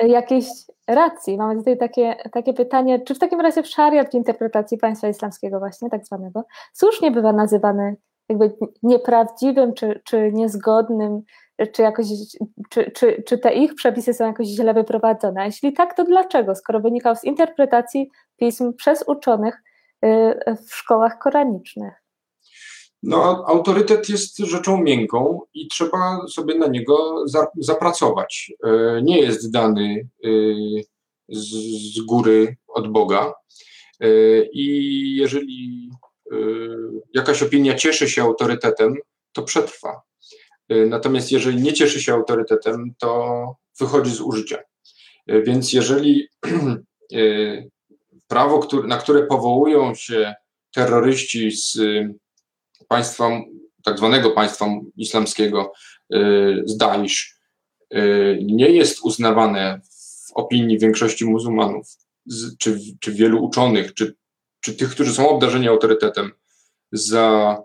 jakiejś 0.00 0.46
racji? 0.88 1.36
Mamy 1.36 1.56
tutaj 1.56 1.78
takie, 1.78 2.16
takie 2.32 2.54
pytanie, 2.54 3.00
czy 3.00 3.14
w 3.14 3.18
takim 3.18 3.40
razie 3.40 3.62
w 3.62 3.66
szariat 3.66 4.10
w 4.10 4.14
interpretacji 4.14 4.78
państwa 4.78 5.08
islamskiego 5.08 5.58
właśnie, 5.58 5.90
tak 5.90 6.06
zwanego, 6.06 6.44
słusznie 6.72 7.10
bywa 7.10 7.32
nazywany 7.32 7.96
jakby 8.28 8.56
nieprawdziwym 8.82 9.74
czy, 9.74 10.00
czy 10.04 10.32
niezgodnym 10.32 11.22
czy, 11.72 11.82
jakoś, 11.82 12.06
czy, 12.70 12.90
czy, 12.90 13.22
czy 13.26 13.38
te 13.38 13.54
ich 13.54 13.74
przepisy 13.74 14.14
są 14.14 14.26
jakoś 14.26 14.46
źle 14.46 14.74
wyprowadzone. 14.74 15.46
Jeśli 15.46 15.72
tak, 15.72 15.96
to 15.96 16.04
dlaczego? 16.04 16.54
Skoro 16.54 16.80
wynikał 16.80 17.16
z 17.16 17.24
interpretacji 17.24 18.10
pism 18.36 18.72
przez 18.72 19.04
uczonych 19.06 19.62
y, 20.04 20.34
w 20.68 20.74
szkołach 20.74 21.18
koranicznych. 21.18 21.92
No, 23.02 23.44
autorytet 23.48 24.08
jest 24.08 24.38
rzeczą 24.38 24.82
miękką 24.82 25.40
i 25.54 25.68
trzeba 25.68 26.20
sobie 26.28 26.54
na 26.54 26.66
niego 26.66 27.24
zapracować. 27.58 28.52
Y, 28.98 29.02
nie 29.02 29.20
jest 29.20 29.52
dany 29.52 30.08
y, 30.24 30.84
z 31.28 32.00
góry 32.00 32.56
od 32.68 32.92
Boga. 32.92 33.32
I 34.52 35.16
jeżeli 35.16 35.90
jakaś 37.14 37.42
opinia 37.42 37.74
cieszy 37.74 38.08
się 38.08 38.22
autorytetem, 38.22 38.94
to 39.32 39.42
przetrwa. 39.42 40.02
Y, 40.72 40.86
natomiast 40.86 41.32
jeżeli 41.32 41.62
nie 41.62 41.72
cieszy 41.72 42.02
się 42.02 42.12
autorytetem, 42.12 42.94
to 42.98 43.56
wychodzi 43.78 44.14
z 44.14 44.20
użycia. 44.20 44.58
Y, 45.30 45.42
więc 45.42 45.72
jeżeli 45.72 46.28
y, 47.12 47.70
prawo, 48.28 48.68
na 48.84 48.98
które 48.98 49.26
powołują 49.26 49.94
się 49.94 50.34
terroryści 50.74 51.50
z 51.50 51.78
państwa, 52.88 53.30
tak 53.84 53.98
zwanego 53.98 54.30
państwa 54.30 54.66
islamskiego, 54.96 55.72
z 56.64 56.76
Daesh, 56.76 57.40
nie 58.42 58.70
jest 58.70 59.00
uznawane 59.04 59.80
w 60.28 60.32
opinii 60.34 60.78
większości 60.78 61.24
muzułmanów, 61.24 61.96
czy, 62.58 62.78
czy 63.00 63.12
wielu 63.12 63.44
uczonych, 63.44 63.94
czy, 63.94 64.14
czy 64.60 64.74
tych, 64.74 64.90
którzy 64.90 65.14
są 65.14 65.28
obdarzeni 65.28 65.68
autorytetem 65.68 66.32
za 66.92 67.56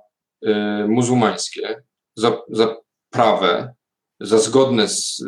muzułmańskie, 0.87 1.83
za, 2.15 2.41
za 2.49 2.75
prawe, 3.11 3.73
za 4.19 4.37
zgodne 4.39 4.87
z, 4.87 5.23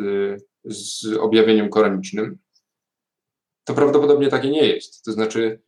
z 0.64 1.06
objawieniem 1.20 1.68
koranicznym, 1.68 2.38
to 3.64 3.74
prawdopodobnie 3.74 4.28
takie 4.28 4.50
nie 4.50 4.66
jest. 4.66 5.04
To 5.04 5.12
znaczy, 5.12 5.62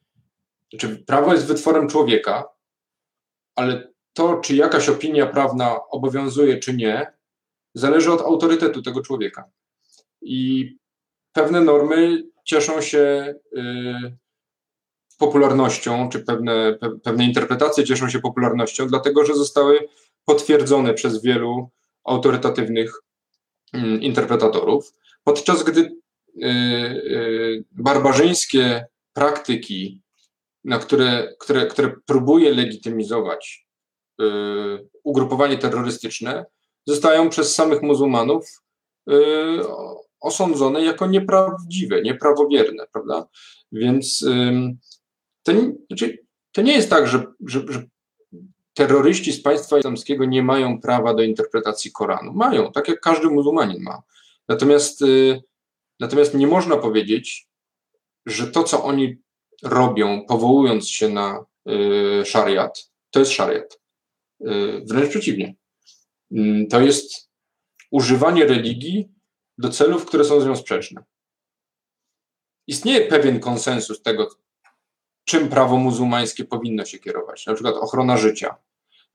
znaczy, 0.70 1.04
prawo 1.06 1.32
jest 1.32 1.46
wytworem 1.46 1.88
człowieka, 1.88 2.44
ale 3.54 3.92
to, 4.12 4.36
czy 4.36 4.56
jakaś 4.56 4.88
opinia 4.88 5.26
prawna 5.26 5.88
obowiązuje, 5.88 6.58
czy 6.58 6.76
nie, 6.76 7.12
zależy 7.74 8.12
od 8.12 8.20
autorytetu 8.20 8.82
tego 8.82 9.00
człowieka. 9.00 9.50
I 10.22 10.70
pewne 11.32 11.60
normy 11.60 12.22
cieszą 12.44 12.80
się 12.80 13.34
y, 13.56 14.16
popularnością, 15.18 16.08
czy 16.08 16.20
pewne, 16.20 16.74
pe, 16.74 16.98
pewne 17.04 17.24
interpretacje 17.24 17.84
cieszą 17.84 18.08
się 18.08 18.20
popularnością, 18.20 18.86
dlatego 18.86 19.24
że 19.24 19.34
zostały 19.34 19.88
potwierdzone 20.24 20.94
przez 20.94 21.22
wielu 21.22 21.70
autorytatywnych 22.06 22.92
mm, 23.72 24.02
interpretatorów, 24.02 24.92
podczas 25.24 25.62
gdy 25.62 25.80
y, 25.80 26.46
y, 26.46 27.64
barbarzyńskie 27.72 28.86
praktyki, 29.12 30.02
na 30.64 30.78
które, 30.78 31.34
które, 31.38 31.66
które 31.66 31.92
próbuje 32.06 32.54
legitymizować 32.54 33.66
y, 34.20 34.24
ugrupowanie 35.02 35.58
terrorystyczne, 35.58 36.44
zostają 36.86 37.30
przez 37.30 37.54
samych 37.54 37.82
muzułmanów 37.82 38.62
osądzone 40.20 40.84
jako 40.84 41.06
nieprawdziwe, 41.06 42.02
nieprawowierne, 42.02 42.86
prawda? 42.92 43.26
Więc 43.72 44.24
to, 45.42 45.52
znaczy, 45.86 46.18
to 46.52 46.62
nie 46.62 46.72
jest 46.72 46.90
tak, 46.90 47.06
że, 47.08 47.26
że, 47.46 47.62
że 47.68 47.82
terroryści 48.76 49.32
z 49.32 49.42
państwa 49.42 49.78
islamskiego 49.78 50.24
nie 50.24 50.42
mają 50.42 50.80
prawa 50.80 51.14
do 51.14 51.22
interpretacji 51.22 51.92
Koranu. 51.92 52.32
Mają, 52.32 52.72
tak 52.72 52.88
jak 52.88 53.00
każdy 53.00 53.30
muzułmanin 53.30 53.82
ma. 53.82 54.02
Natomiast, 54.48 55.02
y, 55.02 55.42
natomiast 56.00 56.34
nie 56.34 56.46
można 56.46 56.76
powiedzieć, 56.76 57.48
że 58.26 58.46
to, 58.46 58.64
co 58.64 58.84
oni 58.84 59.16
robią, 59.62 60.24
powołując 60.28 60.88
się 60.88 61.08
na 61.08 61.44
y, 62.20 62.24
szariat, 62.24 62.90
to 63.10 63.20
jest 63.20 63.32
szariat. 63.32 63.80
Y, 64.40 64.82
wręcz 64.84 65.10
przeciwnie. 65.10 65.54
To 66.70 66.80
jest 66.80 67.30
używanie 67.90 68.46
religii 68.46 69.08
do 69.58 69.68
celów, 69.68 70.06
które 70.06 70.24
są 70.24 70.40
z 70.40 70.46
nią 70.46 70.56
sprzeczne. 70.56 71.04
istnieje 72.66 73.06
pewien 73.06 73.40
konsensus 73.40 74.02
tego, 74.02 74.28
czym 75.24 75.48
prawo 75.48 75.76
muzułmańskie 75.76 76.44
powinno 76.44 76.84
się 76.84 76.98
kierować. 76.98 77.46
Na 77.46 77.54
przykład 77.54 77.74
ochrona 77.74 78.16
życia, 78.16 78.56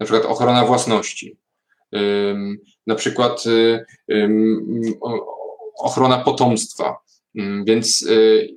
na 0.02 0.06
przykład 0.06 0.26
ochrona 0.26 0.66
własności, 0.66 1.38
na 2.88 2.96
przykład 2.96 3.44
ochrona 5.78 6.18
potomstwa. 6.18 6.98
Więc 7.66 8.02
y, 8.02 8.48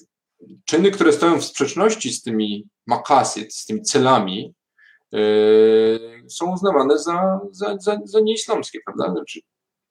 czyny, 0.64 0.90
które 0.90 1.12
stoją 1.12 1.40
w 1.40 1.44
sprzeczności 1.44 2.12
z 2.12 2.22
tymi 2.22 2.68
makasyt, 2.86 3.54
z 3.54 3.66
tymi 3.66 3.82
celami, 3.82 4.54
y, 5.14 6.28
są 6.28 6.52
uznawane 6.52 6.98
za, 6.98 7.40
za, 7.50 7.76
za, 7.78 8.00
za 8.04 8.20
nieislamskie, 8.20 8.78
prawda? 8.84 9.12
Znaczy 9.12 9.40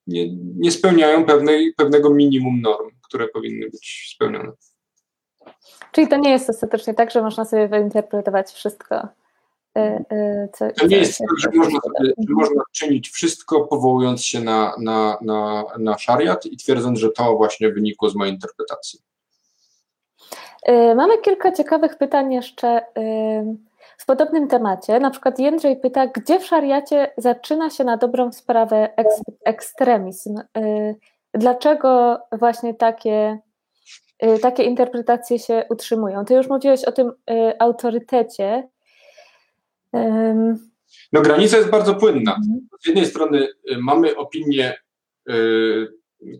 nie, 0.07 0.35
nie 0.35 0.71
spełniają 0.71 1.25
pewnej, 1.25 1.73
pewnego 1.73 2.09
minimum 2.09 2.61
norm, 2.61 2.89
które 3.01 3.27
powinny 3.27 3.69
być 3.69 4.13
spełnione. 4.15 4.51
Czyli 5.91 6.07
to 6.07 6.17
nie 6.17 6.31
jest 6.31 6.49
ostatecznie 6.49 6.93
tak, 6.93 7.11
że 7.11 7.21
można 7.21 7.45
sobie 7.45 7.67
wyinterpretować 7.67 8.51
wszystko. 8.51 9.07
Y, 9.77 9.81
y, 10.15 10.49
co, 10.53 10.71
to 10.71 10.87
nie 10.87 10.97
jest 10.97 11.19
tak, 11.19 11.27
że 11.37 11.59
można, 11.59 11.79
że 12.27 12.33
można 12.33 12.63
czynić 12.71 13.09
wszystko, 13.09 13.61
powołując 13.61 14.25
się 14.25 14.39
na, 14.39 14.75
na, 14.79 15.17
na, 15.21 15.63
na 15.79 15.97
szariat 15.97 16.45
i 16.45 16.57
twierdząc, 16.57 16.99
że 16.99 17.09
to 17.11 17.35
właśnie 17.35 17.71
wynikło 17.71 18.09
z 18.09 18.15
mojej 18.15 18.33
interpretacji. 18.33 18.99
Y, 20.69 20.95
mamy 20.95 21.17
kilka 21.17 21.51
ciekawych 21.51 21.97
pytań 21.97 22.33
jeszcze 22.33 22.81
w 23.97 24.05
podobnym 24.05 24.47
temacie. 24.47 24.99
Na 24.99 25.09
przykład 25.09 25.39
Jędrzej 25.39 25.77
pyta, 25.77 26.07
gdzie 26.07 26.39
w 26.39 26.45
szariacie 26.45 27.11
zaczyna 27.17 27.69
się 27.69 27.83
na 27.83 27.97
dobrą 27.97 28.31
sprawę 28.31 28.89
ekstremizm? 29.45 30.35
Dlaczego 31.33 32.19
właśnie 32.31 32.73
takie 32.73 33.39
takie 34.41 34.63
interpretacje 34.63 35.39
się 35.39 35.65
utrzymują. 35.69 36.25
Ty 36.25 36.33
już 36.33 36.49
mówiłeś 36.49 36.85
o 36.85 36.91
tym 36.91 37.11
autorytecie. 37.59 38.67
No 41.13 41.21
granica 41.21 41.57
jest 41.57 41.69
bardzo 41.69 41.95
płynna. 41.95 42.35
Mhm. 42.35 42.67
Z 42.83 42.87
jednej 42.87 43.05
strony 43.05 43.47
y, 43.71 43.77
mamy 43.77 44.15
opinie, 44.15 44.83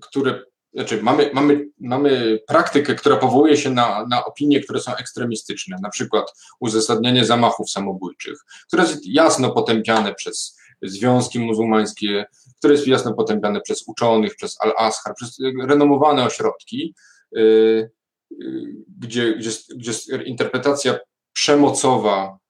które, 0.02 0.44
znaczy 0.74 1.04
mamy, 1.04 1.30
mamy, 1.34 1.70
mamy 1.80 2.40
praktykę, 2.48 2.96
która 2.96 3.18
powołuje 3.18 3.58
się 3.58 3.70
na, 3.70 4.06
na 4.10 4.26
opinie, 4.26 4.60
które 4.60 4.80
są 4.80 4.96
ekstremistyczne, 4.96 5.78
na 5.82 5.90
przykład 5.90 6.34
uzasadnianie 6.60 7.26
zamachów 7.26 7.70
samobójczych, 7.70 8.40
które 8.68 8.84
jest 8.84 9.06
jasno 9.06 9.52
potępiane 9.52 10.14
przez 10.14 10.58
związki 10.82 11.40
muzułmańskie, 11.40 12.26
które 12.58 12.74
jest 12.74 12.88
jasno 12.88 13.14
potępiane 13.14 13.62
przez 13.62 13.84
uczonych, 13.88 14.36
przez 14.36 14.62
Al-Azhar, 14.62 15.16
przez 15.16 15.38
renomowane 15.68 16.26
ośrodki, 16.26 16.94
Y, 17.38 17.92
y, 18.32 18.76
gdzie, 19.00 19.36
gdzie, 19.36 19.50
gdzie 19.76 20.24
interpretacja 20.24 21.00
przemocowa 21.34 22.38
y, 22.38 22.43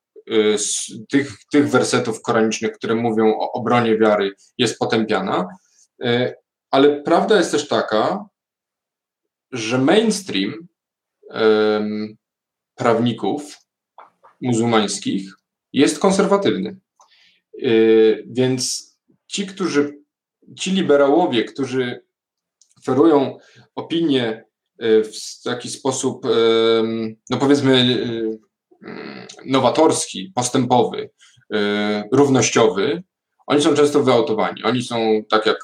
tych, 1.09 1.37
tych 1.51 1.69
wersetów 1.69 2.21
koranicznych, 2.21 2.71
które 2.71 2.95
mówią 2.95 3.37
o 3.39 3.51
obronie 3.51 3.97
wiary, 3.97 4.31
jest 4.57 4.79
potępiana. 4.79 5.47
Ale 6.71 7.01
prawda 7.01 7.37
jest 7.37 7.51
też 7.51 7.67
taka, 7.67 8.25
że 9.51 9.77
mainstream 9.77 10.67
prawników 12.75 13.57
muzułmańskich 14.41 15.33
jest 15.73 15.99
konserwatywny. 15.99 16.79
Więc 18.25 18.91
ci, 19.27 19.47
którzy, 19.47 19.99
ci 20.59 20.71
liberałowie, 20.71 21.43
którzy 21.43 22.03
oferują 22.77 23.37
opinię 23.75 24.43
Y, 24.81 25.03
w 25.03 25.41
taki 25.43 25.69
sposób, 25.69 26.25
no 27.29 27.37
powiedzmy, 27.37 27.73
y, 27.73 28.39
nowatorski, 29.45 30.31
postępowy, 30.35 31.09
y, 31.53 31.57
równościowy, 32.11 33.03
oni 33.47 33.61
są 33.61 33.73
często 33.73 34.03
wyautowani. 34.03 34.63
Oni 34.63 34.83
są 34.83 35.23
tak 35.29 35.45
jak, 35.45 35.57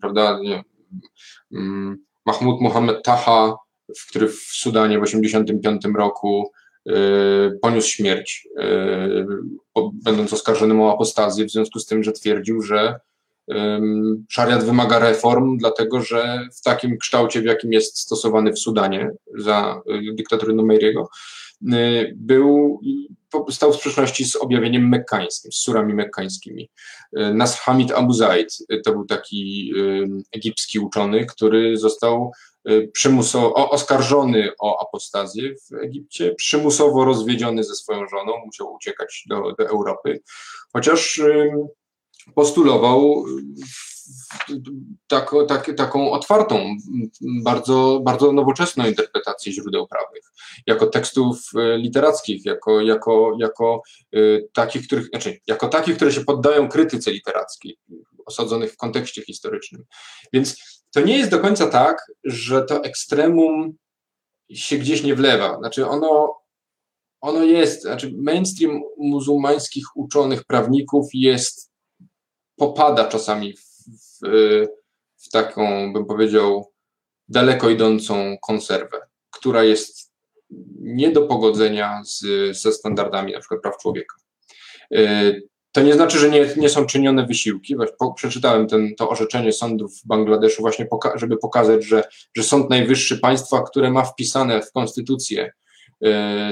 prawda, 0.00 0.38
nie, 0.42 0.64
mm, 1.52 2.04
Mahmud 2.26 2.60
Mohammed 2.60 3.02
Taha, 3.02 3.56
który 4.08 4.28
w 4.28 4.34
Sudanie 4.34 4.98
w 4.98 5.02
1985 5.02 5.94
roku 5.94 6.52
poniósł 7.62 7.88
śmierć, 7.88 8.48
będąc 9.92 10.32
oskarżonym 10.32 10.80
o 10.80 10.92
apostazję, 10.92 11.44
w 11.44 11.50
związku 11.50 11.78
z 11.78 11.86
tym, 11.86 12.02
że 12.02 12.12
twierdził, 12.12 12.62
że 12.62 13.00
Szariat 14.28 14.64
wymaga 14.64 14.98
reform, 14.98 15.58
dlatego 15.58 16.00
że 16.00 16.48
w 16.58 16.62
takim 16.62 16.98
kształcie, 16.98 17.40
w 17.40 17.44
jakim 17.44 17.72
jest 17.72 17.98
stosowany 17.98 18.52
w 18.52 18.58
Sudanie 18.58 19.10
za 19.38 19.80
y, 20.10 20.14
dyktatury 20.14 20.54
Numeiriego, 20.54 21.02
y, 21.02 21.08
był, 22.14 22.80
stał 23.50 23.72
w 23.72 23.76
sprzeczności 23.76 24.24
z 24.24 24.36
objawieniem 24.36 24.88
mekkańskim, 24.88 25.52
z 25.52 25.56
surami 25.56 25.94
mekkańskimi. 25.94 26.70
Y, 27.18 27.34
Nas 27.34 27.60
Hamid 27.60 27.92
Abu 27.92 28.12
Zaid 28.12 28.58
to 28.84 28.92
był 28.92 29.04
taki 29.04 29.72
egipski 30.32 30.78
uczony, 30.78 31.26
który 31.26 31.76
został 31.76 32.32
przymusowo, 32.92 33.70
oskarżony 33.70 34.50
o 34.58 34.88
apostazję 34.88 35.54
w 35.54 35.74
Egipcie, 35.74 36.34
przymusowo 36.34 37.04
rozwiedziony 37.04 37.64
ze 37.64 37.74
swoją 37.74 38.08
żoną, 38.08 38.32
musiał 38.46 38.74
uciekać 38.74 39.24
do, 39.28 39.52
do 39.58 39.68
Europy, 39.68 40.22
chociaż 40.72 41.20
postulował 42.34 43.24
tak, 45.06 45.30
tak, 45.48 45.76
taką 45.76 46.10
otwartą, 46.10 46.76
bardzo, 47.44 48.00
bardzo 48.04 48.32
nowoczesną 48.32 48.86
interpretację 48.86 49.52
źródeł 49.52 49.86
prawnych, 49.86 50.32
jako 50.66 50.86
tekstów 50.86 51.50
e, 51.54 51.78
literackich, 51.78 52.44
jako, 52.44 52.80
jako, 52.80 53.36
jako 53.38 53.82
e, 54.12 54.18
takich, 54.52 54.86
których, 54.86 55.06
znaczy, 55.06 55.38
jako 55.46 55.68
takich, 55.68 55.96
które 55.96 56.12
się 56.12 56.24
poddają 56.24 56.68
krytyce 56.68 57.10
literackiej, 57.10 57.78
osadzonych 58.26 58.72
w 58.72 58.76
kontekście 58.76 59.22
historycznym. 59.22 59.84
Więc 60.32 60.56
to 60.94 61.00
nie 61.00 61.18
jest 61.18 61.30
do 61.30 61.40
końca 61.40 61.66
tak, 61.66 62.12
że 62.24 62.62
to 62.62 62.84
ekstremum 62.84 63.74
się 64.50 64.78
gdzieś 64.78 65.02
nie 65.02 65.14
wlewa. 65.14 65.58
Znaczy 65.58 65.88
ono, 65.88 66.40
ono 67.20 67.44
jest, 67.44 67.82
znaczy 67.82 68.12
mainstream 68.16 68.82
muzułmańskich 68.98 69.96
uczonych, 69.96 70.44
prawników 70.44 71.08
jest 71.12 71.70
popada 72.56 73.04
czasami 73.04 73.56
w, 73.56 73.73
w, 73.86 74.28
w 75.16 75.30
taką, 75.30 75.92
bym 75.92 76.04
powiedział, 76.04 76.72
daleko 77.28 77.70
idącą 77.70 78.36
konserwę, 78.42 79.00
która 79.30 79.64
jest 79.64 80.12
nie 80.80 81.10
do 81.10 81.22
pogodzenia 81.22 82.02
z, 82.04 82.20
ze 82.58 82.72
standardami 82.72 83.32
na 83.32 83.40
przykład 83.40 83.60
praw 83.60 83.78
człowieka. 83.78 84.14
Y, 84.92 85.48
to 85.72 85.82
nie 85.82 85.94
znaczy, 85.94 86.18
że 86.18 86.30
nie, 86.30 86.48
nie 86.56 86.68
są 86.68 86.86
czynione 86.86 87.26
wysiłki. 87.26 87.76
Przeczytałem 88.16 88.66
ten, 88.66 88.94
to 88.94 89.08
orzeczenie 89.08 89.52
sądu 89.52 89.88
w 89.88 90.06
Bangladeszu 90.06 90.62
właśnie, 90.62 90.86
poka 90.86 91.18
żeby 91.18 91.36
pokazać, 91.36 91.84
że, 91.84 92.04
że 92.36 92.42
Sąd 92.42 92.70
Najwyższy 92.70 93.18
państwa, 93.18 93.62
które 93.62 93.90
ma 93.90 94.04
wpisane 94.04 94.62
w 94.62 94.72
konstytucję 94.72 95.52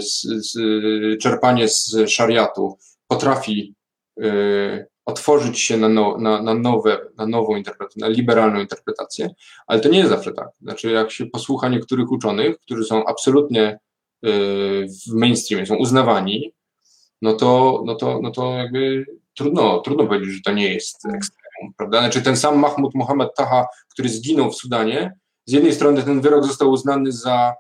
z, 0.01 0.23
z, 0.23 0.59
czerpanie 1.23 1.69
z 1.69 1.97
szariatu, 2.09 2.79
potrafi 3.09 3.75
y, 4.23 4.87
otworzyć 5.05 5.61
się 5.61 5.77
na, 5.77 5.89
no, 5.89 6.19
na, 6.19 6.43
na, 6.43 6.55
nowe, 6.55 7.01
na 7.17 7.27
nową 7.27 7.57
interpretację, 7.57 8.01
na 8.01 8.09
liberalną 8.09 8.61
interpretację, 8.61 9.31
ale 9.67 9.81
to 9.81 9.89
nie 9.89 9.99
jest 9.99 10.11
zawsze 10.11 10.33
tak. 10.33 10.49
Znaczy, 10.63 10.91
jak 10.91 11.11
się 11.11 11.27
posłucha 11.27 11.69
niektórych 11.69 12.11
uczonych, 12.11 12.59
którzy 12.61 12.85
są 12.85 13.05
absolutnie 13.07 13.79
y, 14.27 14.87
w 15.07 15.13
mainstreamie, 15.15 15.67
są 15.67 15.77
uznawani, 15.77 16.53
no 17.23 17.33
to, 17.33 17.83
no 17.87 17.95
to, 17.95 18.21
no 18.23 18.31
to 18.31 18.53
jakby 18.53 19.07
trudno, 19.35 19.81
trudno 19.81 20.07
powiedzieć, 20.07 20.31
że 20.31 20.41
to 20.45 20.53
nie 20.53 20.75
jest 20.75 21.07
ekstremum, 21.07 21.75
prawda? 21.77 21.99
Znaczy 21.99 22.23
ten 22.23 22.37
sam 22.37 22.59
Mahmud 22.59 22.95
Mohammed 22.95 23.35
Taha, 23.37 23.67
który 23.89 24.09
zginął 24.09 24.51
w 24.51 24.57
Sudanie, 24.57 25.19
z 25.47 25.53
jednej 25.53 25.73
strony 25.73 26.03
ten 26.03 26.21
wyrok 26.21 26.45
został 26.45 26.71
uznany 26.71 27.13
za 27.13 27.55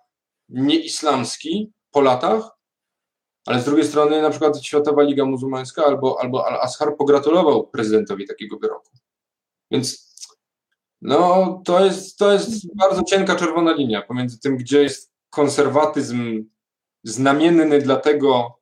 nieislamski 0.48 1.70
po 1.90 2.00
latach, 2.00 2.50
ale 3.46 3.60
z 3.60 3.64
drugiej 3.64 3.86
strony 3.86 4.22
na 4.22 4.30
przykład 4.30 4.64
Światowa 4.64 5.02
Liga 5.02 5.24
Muzułmańska 5.24 5.84
albo, 5.84 6.20
albo 6.20 6.46
Al-Azhar 6.46 6.96
pogratulował 6.96 7.66
prezydentowi 7.66 8.26
takiego 8.26 8.58
wyroku. 8.58 8.90
Więc 9.70 10.12
no, 11.02 11.62
to 11.64 11.84
jest, 11.84 12.18
to 12.18 12.32
jest 12.32 12.76
bardzo 12.76 13.02
cienka 13.02 13.36
czerwona 13.36 13.72
linia 13.72 14.02
pomiędzy 14.02 14.40
tym, 14.40 14.56
gdzie 14.56 14.82
jest 14.82 15.12
konserwatyzm 15.30 16.44
znamienny 17.04 17.80
dla 17.80 17.96
tego, 17.96 18.58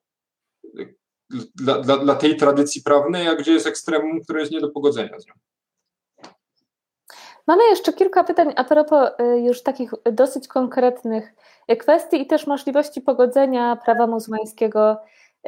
dla, 1.54 1.78
dla, 1.78 1.96
dla 1.96 2.14
tej 2.14 2.36
tradycji 2.36 2.82
prawnej, 2.82 3.28
a 3.28 3.34
gdzie 3.34 3.52
jest 3.52 3.66
ekstremum, 3.66 4.20
które 4.20 4.40
jest 4.40 4.52
nie 4.52 4.60
do 4.60 4.68
pogodzenia 4.70 5.20
z 5.20 5.26
nią. 5.26 5.34
Mamy 7.46 7.64
jeszcze 7.64 7.92
kilka 7.92 8.24
pytań 8.24 8.52
a 8.56 8.64
propos 8.64 9.10
y, 9.20 9.40
już 9.40 9.62
takich 9.62 9.90
dosyć 10.12 10.48
konkretnych 10.48 11.32
kwestii 11.76 12.22
i 12.22 12.26
też 12.26 12.46
możliwości 12.46 13.00
pogodzenia 13.00 13.76
prawa 13.84 14.06
muzułmańskiego 14.06 14.96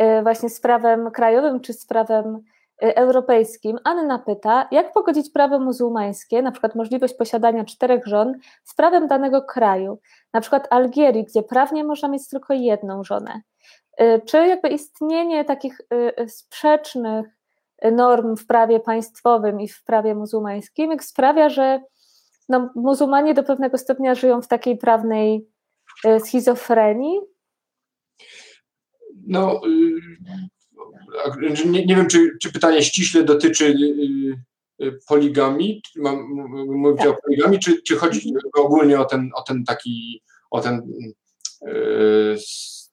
y, 0.00 0.22
właśnie 0.22 0.48
z 0.48 0.60
prawem 0.60 1.10
krajowym 1.10 1.60
czy 1.60 1.72
z 1.72 1.86
prawem 1.86 2.42
europejskim. 2.82 3.78
Anna 3.84 4.18
pyta, 4.18 4.68
jak 4.70 4.92
pogodzić 4.92 5.30
prawo 5.30 5.58
muzułmańskie, 5.58 6.42
na 6.42 6.52
przykład 6.52 6.74
możliwość 6.74 7.14
posiadania 7.14 7.64
czterech 7.64 8.06
żon, 8.06 8.34
z 8.64 8.74
prawem 8.74 9.06
danego 9.06 9.42
kraju, 9.42 9.98
na 10.32 10.40
przykład 10.40 10.66
Algierii, 10.70 11.24
gdzie 11.24 11.42
prawnie 11.42 11.84
można 11.84 12.08
mieć 12.08 12.28
tylko 12.28 12.54
jedną 12.54 13.04
żonę. 13.04 13.40
Czy 14.26 14.36
jakby 14.36 14.68
istnienie 14.68 15.44
takich 15.44 15.80
sprzecznych 16.26 17.26
norm 17.92 18.36
w 18.36 18.46
prawie 18.46 18.80
państwowym 18.80 19.60
i 19.60 19.68
w 19.68 19.84
prawie 19.84 20.14
muzułmańskim 20.14 21.00
sprawia, 21.00 21.48
że 21.48 21.80
no, 22.48 22.70
muzułmanie 22.74 23.34
do 23.34 23.42
pewnego 23.42 23.78
stopnia 23.78 24.14
żyją 24.14 24.42
w 24.42 24.48
takiej 24.48 24.76
prawnej 24.76 25.51
schizofrenii? 26.24 27.20
No, 29.26 29.60
y, 29.66 30.00
nie, 31.66 31.86
nie 31.86 31.96
wiem, 31.96 32.06
czy, 32.06 32.30
czy 32.42 32.52
pytanie 32.52 32.82
ściśle 32.82 33.24
dotyczy 33.24 33.64
y, 33.64 34.84
y, 34.84 34.98
poligami, 35.08 35.82
mam 35.96 36.28
mówić 36.66 37.02
tak. 37.02 37.08
o 37.08 37.16
poligami, 37.22 37.58
czy, 37.58 37.82
czy 37.82 37.96
chodzi 37.96 38.34
ogólnie 38.54 39.00
o 39.00 39.04
ten, 39.04 39.30
o 39.36 39.42
ten 39.42 39.64
taki, 39.64 40.22
o 40.50 40.60
ten 40.60 40.82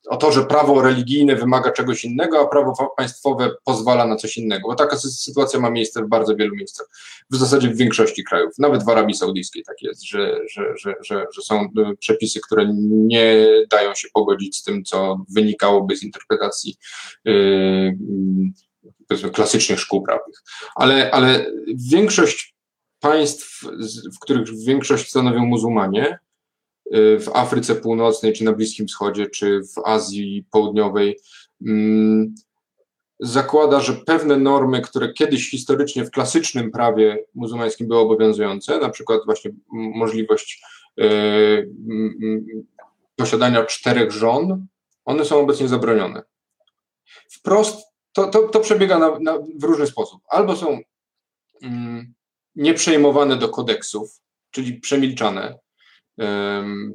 o 0.10 0.18
to, 0.18 0.32
że 0.32 0.46
prawo 0.46 0.82
religijne 0.82 1.36
wymaga 1.36 1.72
czegoś 1.72 2.06
innego, 2.06 2.40
a 2.40 2.48
prawo 2.48 2.94
państwowe 2.98 3.52
pozwala 3.64 4.08
na 4.08 4.16
coś 4.16 4.38
innego. 4.38 4.68
Bo 4.68 4.76
taka 4.76 4.98
sytuacja 4.98 5.60
ma 5.60 5.70
miejsce 5.70 6.04
w 6.04 6.08
bardzo 6.08 6.36
wielu 6.36 6.56
miejscach, 6.56 6.88
w 7.32 7.36
zasadzie 7.36 7.70
w 7.70 7.78
większości 7.78 8.24
krajów, 8.24 8.54
nawet 8.58 8.86
w 8.86 8.90
Arabii 8.90 9.16
Saudyjskiej 9.16 9.64
tak 9.64 9.82
jest, 9.82 10.06
że, 10.06 10.40
że, 10.52 10.78
że, 10.78 10.96
że, 11.02 11.26
że 11.36 11.42
są 11.42 11.62
e, 11.62 11.96
przepisy, 12.00 12.40
które 12.40 12.72
nie 12.90 13.48
dają 13.70 13.96
się 13.96 14.08
pogodzić 14.14 14.58
z 14.58 14.64
tym, 14.64 14.84
co 14.84 15.26
wynikałoby 15.30 15.96
z 15.96 16.04
interpretacji 16.04 16.78
yy, 17.26 17.98
klasycznych 19.34 19.80
szkół 19.80 20.02
prawnych. 20.02 20.44
Ale, 20.76 21.12
ale 21.12 21.46
większość 21.92 22.56
państw, 23.00 23.62
w 24.16 24.20
których 24.20 24.48
większość 24.66 25.10
stanowią 25.10 25.46
muzułmanie, 25.46 26.20
w 26.92 27.26
Afryce 27.34 27.76
Północnej, 27.76 28.34
czy 28.34 28.44
na 28.44 28.54
Bliskim 28.54 28.88
Wschodzie, 28.88 29.28
czy 29.28 29.62
w 29.64 29.78
Azji 29.86 30.46
Południowej, 30.52 31.20
mm, 31.68 32.36
zakłada, 33.20 33.80
że 33.80 33.94
pewne 33.94 34.38
normy, 34.38 34.82
które 34.82 35.14
kiedyś 35.14 35.50
historycznie 35.50 36.06
w 36.06 36.12
klasycznym 36.12 36.72
prawie 36.72 37.26
muzułmańskim 37.36 37.88
były 37.88 38.00
obowiązujące, 38.00 38.80
na 38.80 38.90
przykład 38.90 39.22
właśnie 39.26 39.52
możliwość 39.72 40.62
e, 41.02 41.06
posiadania 43.16 43.66
czterech 43.66 44.12
żon, 44.12 44.68
one 45.06 45.26
są 45.26 45.40
obecnie 45.40 45.68
zabronione. 45.68 46.22
Wprost 47.30 47.90
to, 48.14 48.28
to, 48.28 48.48
to 48.48 48.60
przebiega 48.60 49.00
na, 49.00 49.20
na, 49.20 49.38
w 49.56 49.64
różny 49.64 49.88
sposób. 49.88 50.22
Albo 50.30 50.56
są 50.56 50.80
mm, 51.62 52.14
nieprzejmowane 52.56 53.38
do 53.38 53.50
kodeksów, 53.50 54.22
czyli 54.52 54.74
przemilczane, 54.74 55.60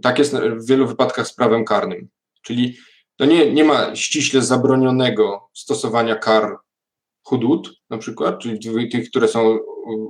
tak 0.03 0.19
jest 0.19 0.37
w 0.37 0.67
wielu 0.67 0.87
wypadkach 0.87 1.29
z 1.29 1.35
prawem 1.35 1.65
karnym. 1.65 2.09
Czyli 2.43 2.77
to 3.17 3.25
nie, 3.25 3.53
nie 3.53 3.65
ma 3.65 3.97
ściśle 3.97 4.43
zabronionego 4.43 5.49
stosowania 5.55 6.17
kar 6.17 6.57
hudud, 7.23 7.71
na 7.91 7.99
przykład, 7.99 8.39
czyli 8.39 8.89
tych, 8.91 9.11
które 9.11 9.29
są 9.29 9.59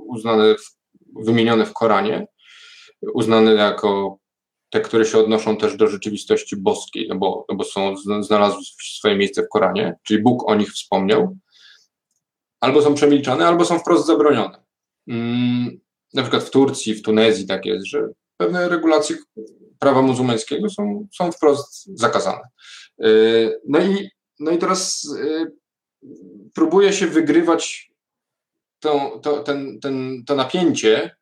uznane, 0.07 0.55
wymienione 1.15 1.65
w 1.65 1.73
Koranie, 1.73 2.27
uznane 3.13 3.53
jako 3.53 4.17
te, 4.69 4.81
które 4.81 5.05
się 5.05 5.17
odnoszą 5.17 5.57
też 5.57 5.77
do 5.77 5.87
rzeczywistości 5.87 6.55
boskiej, 6.55 7.07
no 7.07 7.15
bo, 7.15 7.45
no 7.49 7.55
bo 7.55 7.63
są, 7.63 7.95
znalazły 8.21 8.61
swoje 8.97 9.15
miejsce 9.15 9.43
w 9.43 9.49
Koranie, 9.49 9.95
czyli 10.03 10.23
Bóg 10.23 10.49
o 10.49 10.55
nich 10.55 10.71
wspomniał, 10.71 11.37
albo 12.59 12.81
są 12.81 12.93
przemilczane, 12.93 13.47
albo 13.47 13.65
są 13.65 13.79
wprost 13.79 14.05
zabronione. 14.05 14.63
Mm, 15.07 15.79
na 16.13 16.21
przykład 16.21 16.43
w 16.43 16.49
Turcji, 16.49 16.95
w 16.95 17.01
Tunezji 17.01 17.47
tak 17.47 17.65
jest, 17.65 17.85
że 17.85 18.09
pewne 18.37 18.69
regulacje 18.69 19.17
prawa 19.79 20.01
muzułmańskiego 20.01 20.69
są, 20.69 21.07
są 21.15 21.31
wprost 21.31 21.85
zakazane. 21.85 22.43
Y, 23.05 23.61
no 23.67 23.79
i, 23.79 24.09
no 24.39 24.51
i 24.51 24.57
teraz 24.57 25.05
y, 25.05 25.51
próbuje 26.53 26.93
się 26.93 27.07
wygrywać 27.07 27.91
to, 28.79 29.19
to, 29.23 29.43
ten, 29.43 29.79
ten, 29.79 30.23
to 30.25 30.35
napięcie 30.35 31.15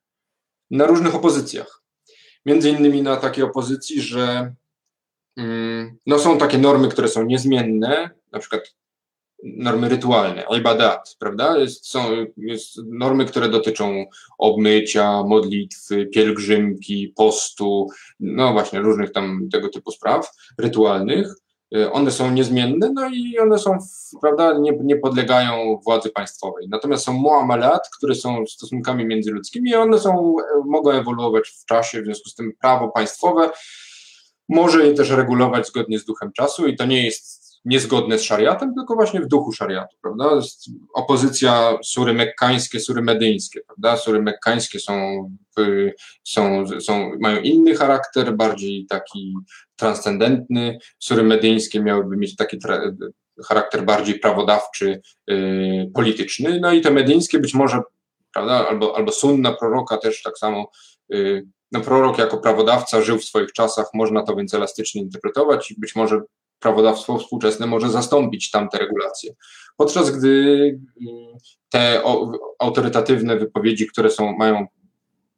na 0.72 0.86
różnych 0.86 1.16
opozycjach. 1.16 1.84
Między 2.46 2.70
innymi 2.70 3.02
na 3.02 3.18
takiej 3.18 3.44
opozycji, 3.44 4.02
że 4.02 4.54
mm, 5.38 5.98
no 6.06 6.20
są 6.20 6.38
takie 6.38 6.58
normy, 6.58 6.90
które 6.90 7.08
są 7.08 7.26
niezmienne, 7.26 8.10
na 8.32 8.40
przykład 8.40 8.76
normy 9.44 9.90
rytualne, 9.90 10.44
ibadat, 10.58 11.16
prawda? 11.20 11.58
Jest, 11.58 11.88
są 11.88 12.04
jest 12.38 12.78
normy, 12.86 13.26
które 13.26 13.50
dotyczą 13.50 14.06
obmycia, 14.38 15.24
modlitwy, 15.24 16.06
pielgrzymki, 16.06 17.14
postu, 17.16 17.88
no 18.20 18.54
właśnie 18.54 18.80
różnych 18.80 19.12
tam 19.12 19.50
tego 19.52 19.70
typu 19.70 19.92
spraw 19.92 20.32
rytualnych. 20.58 21.36
Y, 21.76 21.92
one 21.92 22.12
są 22.12 22.32
niezmienne, 22.32 22.92
no 22.94 23.10
i 23.14 23.40
one 23.40 23.60
są, 23.60 23.78
prawda, 24.22 24.58
nie, 24.60 24.72
nie 24.84 24.96
podlegają 24.96 25.80
władzy 25.86 26.10
państwowej. 26.10 26.68
Natomiast 26.70 27.06
są 27.06 27.14
muamalat, 27.14 27.90
które 27.98 28.16
są 28.16 28.46
stosunkami 28.46 29.06
międzyludzkimi 29.06 29.70
i 29.70 29.76
one 29.76 30.00
są, 30.00 30.36
mogą 30.66 30.92
ewoluować 30.92 31.50
w 31.50 31.66
czasie, 31.66 32.02
w 32.02 32.06
związku 32.06 32.30
z 32.30 32.36
tym 32.36 32.54
prawo 32.62 32.90
państwowe 32.90 33.50
może 34.50 34.88
je 34.88 34.94
też 34.94 35.10
regulować 35.10 35.68
zgodnie 35.68 36.00
z 36.00 36.06
duchem 36.06 36.32
czasu 36.32 36.68
i 36.68 36.76
to 36.76 36.86
nie 36.86 37.06
jest 37.06 37.43
niezgodne 37.66 38.20
z 38.20 38.24
szariatem, 38.24 38.74
tylko 38.76 38.96
właśnie 38.96 39.22
w 39.22 39.28
duchu 39.28 39.52
szariatu, 39.52 39.98
prawda? 40.02 40.40
Opozycja 40.94 41.78
sury 41.84 42.14
mekkańskie, 42.14 42.80
sury 42.80 43.02
medyńskie, 43.02 43.62
prawda? 43.62 43.98
Sury 43.98 44.22
mekkańskie 44.22 44.80
są, 44.80 45.26
są, 46.24 46.66
są, 46.80 47.12
mają 47.20 47.42
inny 47.42 47.76
charakter, 47.76 48.36
bardziej 48.36 48.86
taki 48.90 49.34
transcendentny, 49.76 50.78
sury 51.00 51.24
medyńskie 51.24 51.84
miałyby 51.84 52.18
mieć 52.18 52.36
taki 52.36 52.58
charakter 53.48 53.86
bardziej 53.86 54.20
prawodawczy, 54.20 55.02
yy, 55.28 55.92
polityczny, 55.94 56.60
no 56.60 56.72
i 56.72 56.82
te 56.82 56.92
medyńskie 56.92 57.40
być 57.40 57.54
może, 57.54 57.82
prawda, 58.34 58.68
albo, 58.68 58.98
albo 58.98 59.12
sunna 59.12 59.54
proroka 59.54 59.98
też 59.98 60.22
tak 60.22 60.38
samo, 60.38 60.72
yy, 61.10 61.46
no 61.72 61.82
prorok 61.82 62.18
jako 62.18 62.38
prawodawca 62.38 63.02
żył 63.02 63.18
w 63.18 63.24
swoich 63.24 63.52
czasach, 63.52 63.86
można 63.94 64.24
to 64.24 64.36
więc 64.36 64.54
elastycznie 64.54 65.02
interpretować 65.02 65.72
i 65.72 65.80
być 65.80 65.96
może 65.96 66.22
prawodawstwo 66.64 67.20
współczesne 67.20 67.68
może 67.68 67.90
zastąpić 67.90 68.52
tamte 68.52 68.78
regulacje. 68.78 69.34
Podczas 69.78 70.12
gdy 70.12 70.30
y, 70.30 71.06
te 71.70 72.02
autorytatywne 72.60 73.38
wypowiedzi, 73.38 73.88
które 73.88 74.10
są, 74.10 74.38
mają 74.38 74.68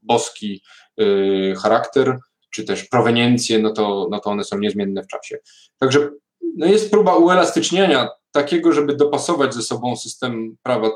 boski 0.01 0.61
y, 1.01 1.53
charakter, 1.63 2.19
czy 2.49 2.63
też 2.63 2.84
proweniencję, 2.84 3.59
no 3.59 3.71
to, 3.73 4.07
no 4.11 4.19
to 4.19 4.30
one 4.30 4.43
są 4.43 4.57
niezmienne 4.57 5.03
w 5.03 5.07
czasie. 5.07 5.38
Także 5.78 6.09
no 6.57 6.65
jest 6.65 6.91
próba 6.91 7.15
uelastycznienia 7.15 8.09
takiego, 8.32 8.71
żeby 8.71 8.95
dopasować 8.95 9.53
ze 9.53 9.61
sobą 9.61 9.95
system 9.95 10.57
prawa 10.63 10.91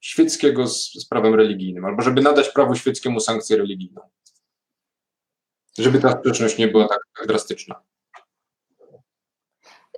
świeckiego 0.00 0.66
z, 0.66 0.92
z 0.92 1.06
prawem 1.06 1.34
religijnym, 1.34 1.84
albo 1.84 2.02
żeby 2.02 2.22
nadać 2.22 2.48
prawu 2.48 2.74
świeckiemu 2.74 3.20
sankcję 3.20 3.56
religijną. 3.56 4.00
Żeby 5.78 5.98
ta 5.98 6.18
sprzeczność 6.18 6.58
nie 6.58 6.68
była 6.68 6.88
tak, 6.88 6.98
tak 7.18 7.26
drastyczna. 7.26 7.82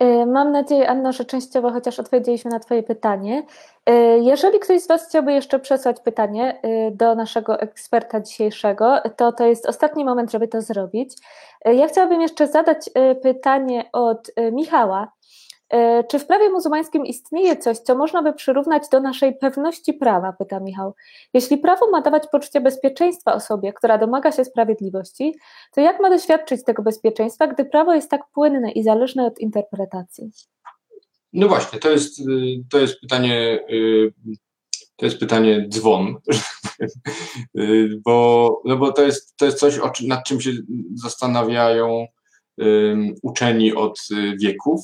Y, 0.02 0.26
mam 0.26 0.52
nadzieję, 0.52 0.88
Anno, 0.88 1.12
że 1.12 1.24
częściowo 1.24 1.70
chociaż 1.70 2.00
odpowiedzieliśmy 2.00 2.50
na 2.50 2.58
Twoje 2.58 2.82
pytanie. 2.82 3.42
Y, 3.90 3.92
jeżeli 4.22 4.60
ktoś 4.60 4.80
z 4.80 4.88
Was 4.88 5.08
chciałby 5.08 5.32
jeszcze 5.32 5.58
przesłać 5.58 6.00
pytanie 6.00 6.60
y, 6.64 6.96
do 6.96 7.14
naszego 7.14 7.60
eksperta 7.60 8.20
dzisiejszego, 8.20 8.96
to 9.16 9.32
to 9.32 9.46
jest 9.46 9.66
ostatni 9.66 10.04
moment, 10.04 10.30
żeby 10.30 10.48
to 10.48 10.62
zrobić. 10.62 11.16
Ja 11.64 11.88
chciałabym 11.88 12.20
jeszcze 12.20 12.46
zadać 12.46 12.90
pytanie 13.22 13.84
od 13.92 14.30
Michała. 14.52 15.12
E, 15.72 16.04
czy 16.04 16.18
w 16.18 16.26
prawie 16.26 16.50
muzułmańskim 16.50 17.06
istnieje 17.06 17.56
coś, 17.56 17.78
co 17.78 17.94
można 17.94 18.22
by 18.22 18.32
przyrównać 18.32 18.82
do 18.88 19.00
naszej 19.00 19.38
pewności 19.38 19.92
prawa? 19.94 20.32
Pyta 20.32 20.60
Michał. 20.60 20.94
Jeśli 21.34 21.58
prawo 21.58 21.90
ma 21.90 22.00
dawać 22.00 22.22
poczucie 22.32 22.60
bezpieczeństwa 22.60 23.34
osobie, 23.34 23.72
która 23.72 23.98
domaga 23.98 24.32
się 24.32 24.44
sprawiedliwości, 24.44 25.34
to 25.74 25.80
jak 25.80 26.00
ma 26.00 26.10
doświadczyć 26.10 26.64
tego 26.64 26.82
bezpieczeństwa, 26.82 27.46
gdy 27.46 27.64
prawo 27.64 27.94
jest 27.94 28.10
tak 28.10 28.20
płynne 28.34 28.72
i 28.72 28.82
zależne 28.82 29.26
od 29.26 29.38
interpretacji? 29.38 30.30
No 31.32 31.48
właśnie, 31.48 31.78
to 31.78 31.90
jest, 31.90 32.20
y, 32.20 32.24
to 32.70 32.78
jest 32.78 33.00
pytanie. 33.00 33.60
Y, 33.70 34.12
to 34.96 35.06
jest 35.06 35.18
pytanie 35.18 35.66
dzwon, 35.68 36.16
y, 37.58 38.00
bo, 38.04 38.60
no 38.64 38.76
bo 38.76 38.92
to, 38.92 39.02
jest, 39.02 39.36
to 39.36 39.44
jest 39.44 39.58
coś, 39.58 39.78
nad 40.06 40.24
czym 40.24 40.40
się 40.40 40.50
zastanawiają 40.94 42.06
uczeni 43.22 43.74
od 43.74 43.98
wieków 44.40 44.80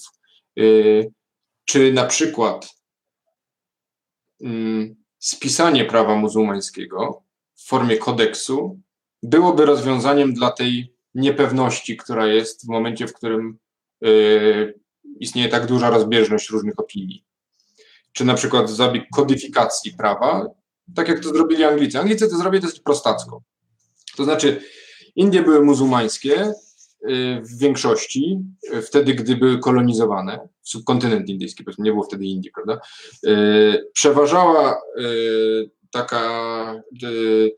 czy 1.65 1.93
na 1.93 2.05
przykład 2.05 2.69
mm, 4.41 4.97
spisanie 5.19 5.85
prawa 5.85 6.17
muzułmańskiego 6.17 7.23
w 7.55 7.69
formie 7.69 7.97
kodeksu 7.97 8.81
byłoby 9.23 9.67
rozwiązaniem 9.67 10.35
dla 10.35 10.51
tej 10.51 10.95
niepewności, 11.15 11.97
która 11.97 12.27
jest 12.27 12.67
w 12.67 12.69
momencie, 12.69 13.07
w 13.07 13.13
którym 13.13 13.59
y, 14.05 14.75
istnieje 15.21 15.49
tak 15.49 15.67
duża 15.67 15.91
rozbieżność 15.91 16.51
różnych 16.51 16.79
opinii. 16.79 17.25
czy 18.13 18.25
na 18.25 18.35
przykład 18.35 18.71
zabieg 18.71 19.05
kodyfikacji 19.13 19.93
prawa, 19.93 20.47
tak 20.95 21.09
jak 21.09 21.21
to 21.21 21.29
zrobili 21.29 21.65
Anglicy. 21.65 21.99
Anglicy 21.99 22.29
to 22.29 22.37
zrobili 22.37 22.63
dosyć 22.63 22.81
prostacko. 22.81 23.43
To 24.17 24.25
znaczy, 24.25 24.63
Indie 25.17 25.43
były 25.43 25.65
muzułmańskie 25.65 26.43
y, 26.43 26.55
w 27.43 27.59
większości, 27.59 28.39
y, 28.75 28.83
wtedy, 28.83 29.15
gdy 29.15 29.37
były 29.37 29.59
kolonizowane, 29.59 30.49
subkontynent 30.63 31.29
indyjski, 31.29 31.65
powiedzmy, 31.65 31.85
nie 31.85 31.91
było 31.91 32.05
wtedy 32.05 32.25
Indii, 32.25 32.51
prawda? 32.51 32.81
Y, 33.27 33.91
przeważała 33.93 34.81
taka, 35.91 36.21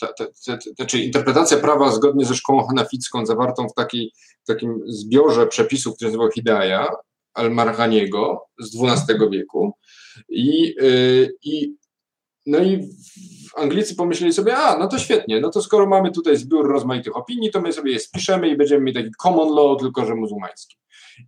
ta, 0.01 0.07
ta, 0.07 0.27
ta, 0.47 0.59
znaczy 0.77 0.99
interpretacja 0.99 1.57
prawa 1.57 1.93
zgodnie 1.93 2.25
ze 2.25 2.35
szkołą 2.35 2.67
hanaficką, 2.67 3.27
zawartą 3.27 3.69
w, 3.69 3.75
takiej, 3.75 4.13
w 4.45 4.47
takim 4.47 4.81
zbiorze 4.87 5.47
przepisów, 5.47 5.97
który 5.97 6.09
nazywał 6.09 6.31
Hidaya, 6.31 6.87
Al-Marhaniego 7.35 8.47
z 8.59 8.77
XII 8.83 9.31
wieku. 9.31 9.73
I, 10.29 10.75
i, 11.43 11.75
no 12.47 12.59
i 12.59 12.89
Anglicy 13.57 13.97
pomyśleli 13.97 14.33
sobie, 14.33 14.57
a 14.57 14.79
no 14.79 14.89
to 14.89 14.99
świetnie, 14.99 15.41
no 15.41 15.51
to 15.51 15.63
skoro 15.63 15.87
mamy 15.87 16.11
tutaj 16.11 16.37
zbiór 16.37 16.69
rozmaitych 16.69 17.17
opinii, 17.17 17.51
to 17.51 17.61
my 17.61 17.73
sobie 17.73 17.93
je 17.93 18.01
spiszemy 18.01 18.49
i 18.49 18.57
będziemy 18.57 18.85
mieć 18.85 18.95
taki 18.95 19.11
common 19.23 19.55
law, 19.55 19.81
tylko 19.81 20.07
że 20.07 20.15
muzułmański. 20.15 20.77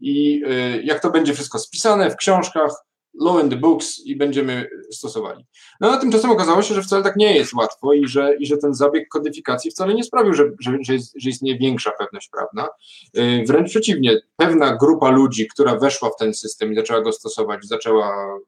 I 0.00 0.44
y, 0.46 0.82
jak 0.82 1.02
to 1.02 1.10
będzie 1.10 1.34
wszystko 1.34 1.58
spisane 1.58 2.10
w 2.10 2.16
książkach, 2.16 2.72
law 3.20 3.42
in 3.42 3.50
the 3.50 3.56
books 3.56 3.98
i 4.04 4.16
będziemy 4.16 4.68
stosowali. 4.90 5.44
No 5.80 5.92
a 5.92 5.96
tymczasem 5.96 6.30
okazało 6.30 6.62
się, 6.62 6.74
że 6.74 6.82
wcale 6.82 7.02
tak 7.02 7.16
nie 7.16 7.36
jest 7.36 7.52
łatwo 7.52 7.92
i 7.92 8.08
że, 8.08 8.36
i 8.36 8.46
że 8.46 8.56
ten 8.56 8.74
zabieg 8.74 9.08
kodyfikacji 9.08 9.70
wcale 9.70 9.94
nie 9.94 10.04
sprawił, 10.04 10.34
że, 10.34 10.44
że, 10.60 10.72
że 11.16 11.30
istnieje 11.30 11.58
większa 11.58 11.90
pewność 11.90 12.28
prawna. 12.28 12.68
Y, 13.18 13.44
wręcz 13.46 13.70
przeciwnie, 13.70 14.20
pewna 14.36 14.76
grupa 14.76 15.10
ludzi, 15.10 15.48
która 15.48 15.78
weszła 15.78 16.10
w 16.10 16.16
ten 16.16 16.34
system 16.34 16.72
i 16.72 16.76
zaczęła 16.76 17.00
go 17.00 17.12
stosować, 17.12 17.64
zaczęła 17.64 18.38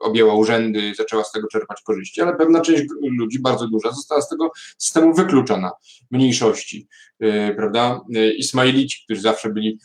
objęła 0.00 0.34
urzędy, 0.34 0.92
zaczęła 0.96 1.24
z 1.24 1.32
tego 1.32 1.48
czerpać 1.48 1.82
korzyści, 1.82 2.20
ale 2.20 2.36
pewna 2.36 2.60
część 2.60 2.82
ludzi, 3.02 3.38
bardzo 3.38 3.68
duża, 3.68 3.92
została 3.92 4.20
z 4.22 4.28
tego 4.28 4.50
systemu 4.78 5.14
wykluczona, 5.14 5.70
mniejszości, 6.10 6.88
yy, 7.20 7.54
prawda? 7.56 8.00
Yy, 8.08 8.32
Ismailici, 8.32 9.04
którzy 9.04 9.20
zawsze 9.20 9.50
byli, 9.50 9.78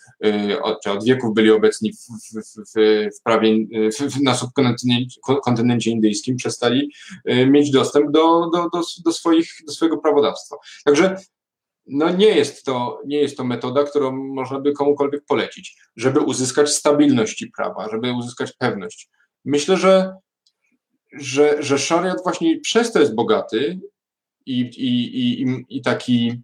od, 0.62 0.82
czy 0.84 0.92
od 0.92 1.04
wieków 1.04 1.34
byli 1.34 1.52
obecni 1.52 1.94
w, 1.94 1.98
w, 1.98 2.44
w, 2.76 3.10
w 3.20 3.24
prawie, 3.24 3.58
na 4.24 4.36
subkontynencie 4.36 5.20
kontynencie 5.44 5.92
indyjskim, 5.92 6.36
przestali 6.36 6.92
mieć 7.48 7.72
dostęp 7.72 8.12
do, 8.12 8.50
do, 8.54 8.70
do, 8.74 8.82
do, 9.06 9.14
swoich, 9.14 9.50
do 9.68 9.74
swojego 9.74 9.98
prawodawstwa. 9.98 10.56
Także 10.86 11.18
no 11.88 12.10
nie 12.10 12.28
jest, 12.28 12.66
to, 12.66 13.02
nie 13.06 13.18
jest 13.18 13.38
to 13.38 13.44
metoda, 13.44 13.84
którą 13.84 14.12
można 14.12 14.60
by 14.60 14.74
komukolwiek 14.74 15.26
polecić, 15.26 15.78
żeby 15.96 16.20
uzyskać 16.20 16.70
stabilność 16.70 17.46
prawa, 17.58 17.90
żeby 17.90 18.14
uzyskać 18.14 18.54
pewność. 18.54 19.10
Myślę, 19.46 19.78
że, 19.78 20.16
że, 21.14 21.64
że 21.64 21.80
szariat 21.80 22.24
właśnie 22.24 22.60
przez 22.60 22.92
to 22.92 23.00
jest 23.00 23.16
bogaty 23.16 23.80
i, 24.46 24.60
i, 24.62 25.22
i, 25.22 25.66
i 25.70 25.82
taki, 25.82 26.42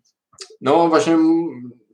no 0.61 0.89
właśnie 0.89 1.17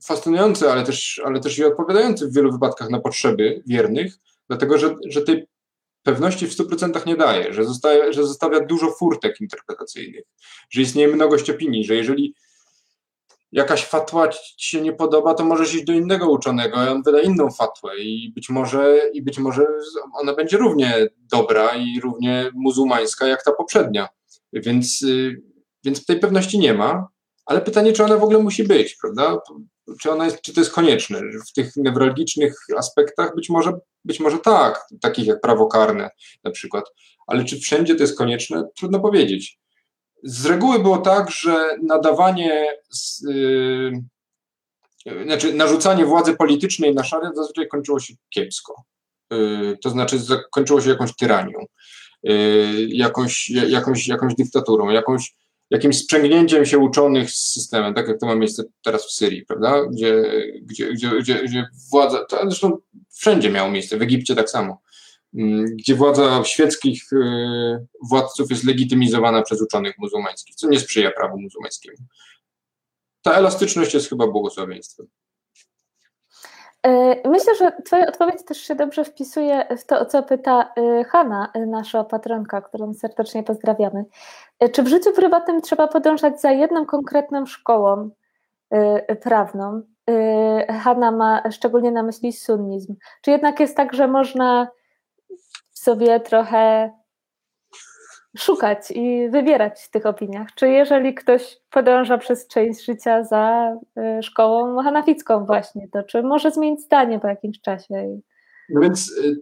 fascynujący, 0.03 0.72
ale 0.72 0.84
też, 0.84 1.22
ale 1.26 1.39
też 1.39 1.58
i 1.58 1.64
odpowiadający 1.64 2.28
w 2.28 2.34
wielu 2.34 2.51
wypadkach 2.51 2.89
na 2.89 2.99
potrzeby 2.99 3.64
wiernych, 3.68 4.14
dlatego 4.47 4.78
że, 4.78 4.95
że 5.10 5.22
tej 5.22 5.47
pewności 6.03 6.47
w 6.47 6.58
100% 6.58 7.05
nie 7.05 7.16
daje, 7.16 7.53
że, 7.53 7.66
zostaje, 7.66 8.14
że 8.14 8.28
zostawia 8.28 8.60
dużo 8.60 8.91
furtek 8.91 9.41
interpretacyjnych, 9.41 10.24
że 10.70 10.82
istnieje 10.82 11.08
mnogość 11.08 11.49
opinii, 11.49 11.86
że 11.86 11.95
jeżeli 11.95 12.34
jakaś 13.52 13.86
fatwa 13.86 14.28
ci 14.28 14.70
się 14.70 14.82
nie 14.82 14.93
podoba, 14.93 15.34
to 15.34 15.45
możesz 15.45 15.76
iść 15.76 15.84
do 15.84 15.93
innego 15.93 16.32
uczonego 16.32 16.86
i 16.86 16.88
on 16.88 17.04
wyda 17.04 17.22
inną 17.22 17.52
fatwę 17.52 17.98
i 17.98 18.32
być 18.36 18.50
może, 18.50 19.02
i 19.14 19.22
być 19.22 19.39
może 19.39 19.66
ona 20.22 20.34
będzie 20.34 20.58
równie 20.58 21.08
dobra 21.32 21.76
i 21.76 22.00
równie 22.00 22.50
muzułmańska 22.54 23.28
jak 23.28 23.43
ta 23.43 23.52
poprzednia. 23.52 24.08
Więc, 24.54 25.02
y, 25.02 25.41
więc 25.84 26.06
tej 26.06 26.20
pewności 26.20 26.60
nie 26.60 26.74
ma, 26.74 27.08
ale 27.45 27.62
pytanie, 27.62 27.93
czy 27.93 28.04
ona 28.04 28.18
w 28.18 28.24
ogóle 28.24 28.39
musi 28.39 28.64
być, 28.64 28.98
prawda? 29.02 29.39
Czy, 30.02 30.12
ona 30.12 30.26
jest, 30.26 30.41
czy 30.41 30.54
to 30.54 30.62
jest 30.62 30.74
konieczne? 30.74 31.22
W 31.50 31.54
tych 31.54 31.76
newralgicznych 31.76 32.58
aspektach 32.78 33.36
być 33.36 33.50
może, 33.50 33.74
być 34.06 34.20
może 34.20 34.38
tak, 34.38 34.88
takich 35.02 35.28
jak 35.28 35.41
prawo 35.41 35.68
karne 35.68 36.10
na 36.43 36.52
przykład, 36.52 36.86
ale 37.28 37.45
czy 37.45 37.60
wszędzie 37.60 37.95
to 37.95 38.04
jest 38.04 38.18
konieczne? 38.18 38.64
Trudno 38.76 39.00
powiedzieć. 39.00 39.60
Z 40.24 40.45
reguły 40.45 40.80
było 40.80 40.97
tak, 40.97 41.32
że 41.32 41.78
nadawanie, 41.84 42.65
yy, 43.28 43.91
znaczy 45.26 45.53
narzucanie 45.53 46.05
władzy 46.05 46.36
politycznej 46.36 46.95
na 46.95 47.03
szariat 47.03 47.36
zazwyczaj 47.36 47.68
kończyło 47.68 47.99
się 47.99 48.13
kiepsko. 48.30 48.84
Yy, 49.32 49.78
to 49.84 49.89
znaczy 49.89 50.20
kończyło 50.51 50.82
się 50.82 50.89
jakąś 50.89 51.15
tyranią, 51.15 51.59
yy, 52.24 52.88
jakąś, 52.88 53.49
jakąś, 53.49 54.07
jakąś 54.07 54.36
dyktaturą, 54.36 54.89
jakąś, 54.89 55.36
jakimś 55.70 55.97
sprzęgnięciem 55.97 56.65
się 56.65 56.78
uczonych 56.78 57.32
z 57.32 57.53
systemem, 57.53 57.93
tak 57.93 58.07
jak 58.07 58.20
to 58.20 58.26
ma 58.26 58.36
miejsce 58.36 58.63
teraz 58.84 59.05
w 59.07 59.11
Syrii, 59.11 59.45
prawda? 59.45 59.86
Gdzie, 59.86 60.24
gdzie, 60.61 60.93
gdzie, 60.93 61.43
gdzie, 61.43 61.68
władza, 61.91 62.26
to 62.26 62.38
zresztą 62.41 62.78
wszędzie 63.11 63.49
miało 63.49 63.72
miejsce, 63.72 63.97
w 63.97 64.01
Egipcie 64.01 64.36
tak 64.36 64.49
samo 64.49 64.82
gdzie 65.74 65.96
władza 65.96 66.44
świeckich 66.44 67.14
y, 67.14 67.88
władców 68.10 68.50
jest 68.50 68.64
legitymizowana 68.64 69.42
przez 69.42 69.62
uczonych 69.62 69.98
muzułmańskich, 69.98 70.56
co 70.56 70.68
nie 70.68 70.80
sprzyja 70.80 71.12
prawu 71.12 71.40
muzułmańskiemu. 71.40 71.98
Ta 73.22 73.34
elastyczność 73.34 73.94
jest 73.94 74.10
chyba 74.10 74.28
błogosławieństwem. 74.28 75.08
E, 76.86 77.30
myślę, 77.30 77.56
że 77.56 77.72
Twoja 77.86 78.08
odpowiedź 78.08 78.46
też 78.46 78.58
się 78.58 78.76
dobrze 78.76 79.04
wpisuje 79.04 79.68
w 79.78 79.86
to, 79.86 80.00
o 80.00 80.06
co 80.06 80.24
pyta 80.24 80.74
e, 80.76 81.04
Hanna, 81.04 81.52
nasza 81.68 82.04
patronka, 82.04 82.62
którą 82.62 82.94
serdecznie 82.94 83.44
pozdrawiamy. 83.44 84.06
Czy 84.72 84.84
w 84.84 84.88
życiu 84.88 85.14
prywatnym 85.14 85.62
trzeba 85.62 85.88
podążać 85.88 86.42
za 86.42 86.52
jedną 86.52 86.86
konkretną 86.86 87.46
szkołą 87.46 88.10
prawną? 89.22 89.82
Hanna 90.84 91.12
ma 91.12 91.52
szczególnie 91.52 91.92
na 91.92 92.04
myśli 92.04 92.34
sunnizm. 92.34 92.96
Czy 93.22 93.32
jednak 93.32 93.60
jest 93.60 93.78
tak, 93.78 93.94
że 93.94 94.08
można 94.08 94.68
sobie 95.88 96.20
trochę 96.20 96.92
szukać 98.38 98.92
i 98.92 99.30
wybierać 99.30 99.82
w 99.82 99.90
tych 99.90 100.06
opiniach. 100.06 100.48
Czy 100.56 100.68
jeżeli 100.70 101.16
ktoś 101.16 101.58
podąża 101.70 102.18
przez 102.18 102.48
część 102.48 102.86
życia 102.86 103.24
za 103.24 103.76
y, 104.20 104.24
szkołą 104.24 104.84
hanaficką 104.84 105.46
właśnie, 105.46 105.88
to 105.94 106.04
czy 106.04 106.24
może 106.24 106.52
zmienić 106.52 106.82
zdanie 106.82 107.20
po 107.20 107.28
jakimś 107.28 107.62
czasie? 107.62 108.20
No 108.70 108.82
więc 108.82 109.12
y, 109.12 109.42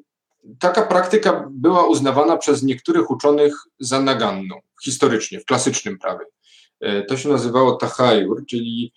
taka 0.59 0.81
praktyka 0.81 1.47
była 1.51 1.87
uznawana 1.87 2.37
przez 2.37 2.63
niektórych 2.63 3.11
uczonych 3.11 3.55
za 3.79 4.01
naganną, 4.01 4.55
historycznie, 4.83 5.39
w 5.39 5.45
klasycznym 5.45 5.99
prawie. 5.99 6.25
Y, 6.85 7.05
to 7.07 7.17
się 7.17 7.29
nazywało 7.29 7.75
tahajur, 7.75 8.45
czyli 8.45 8.93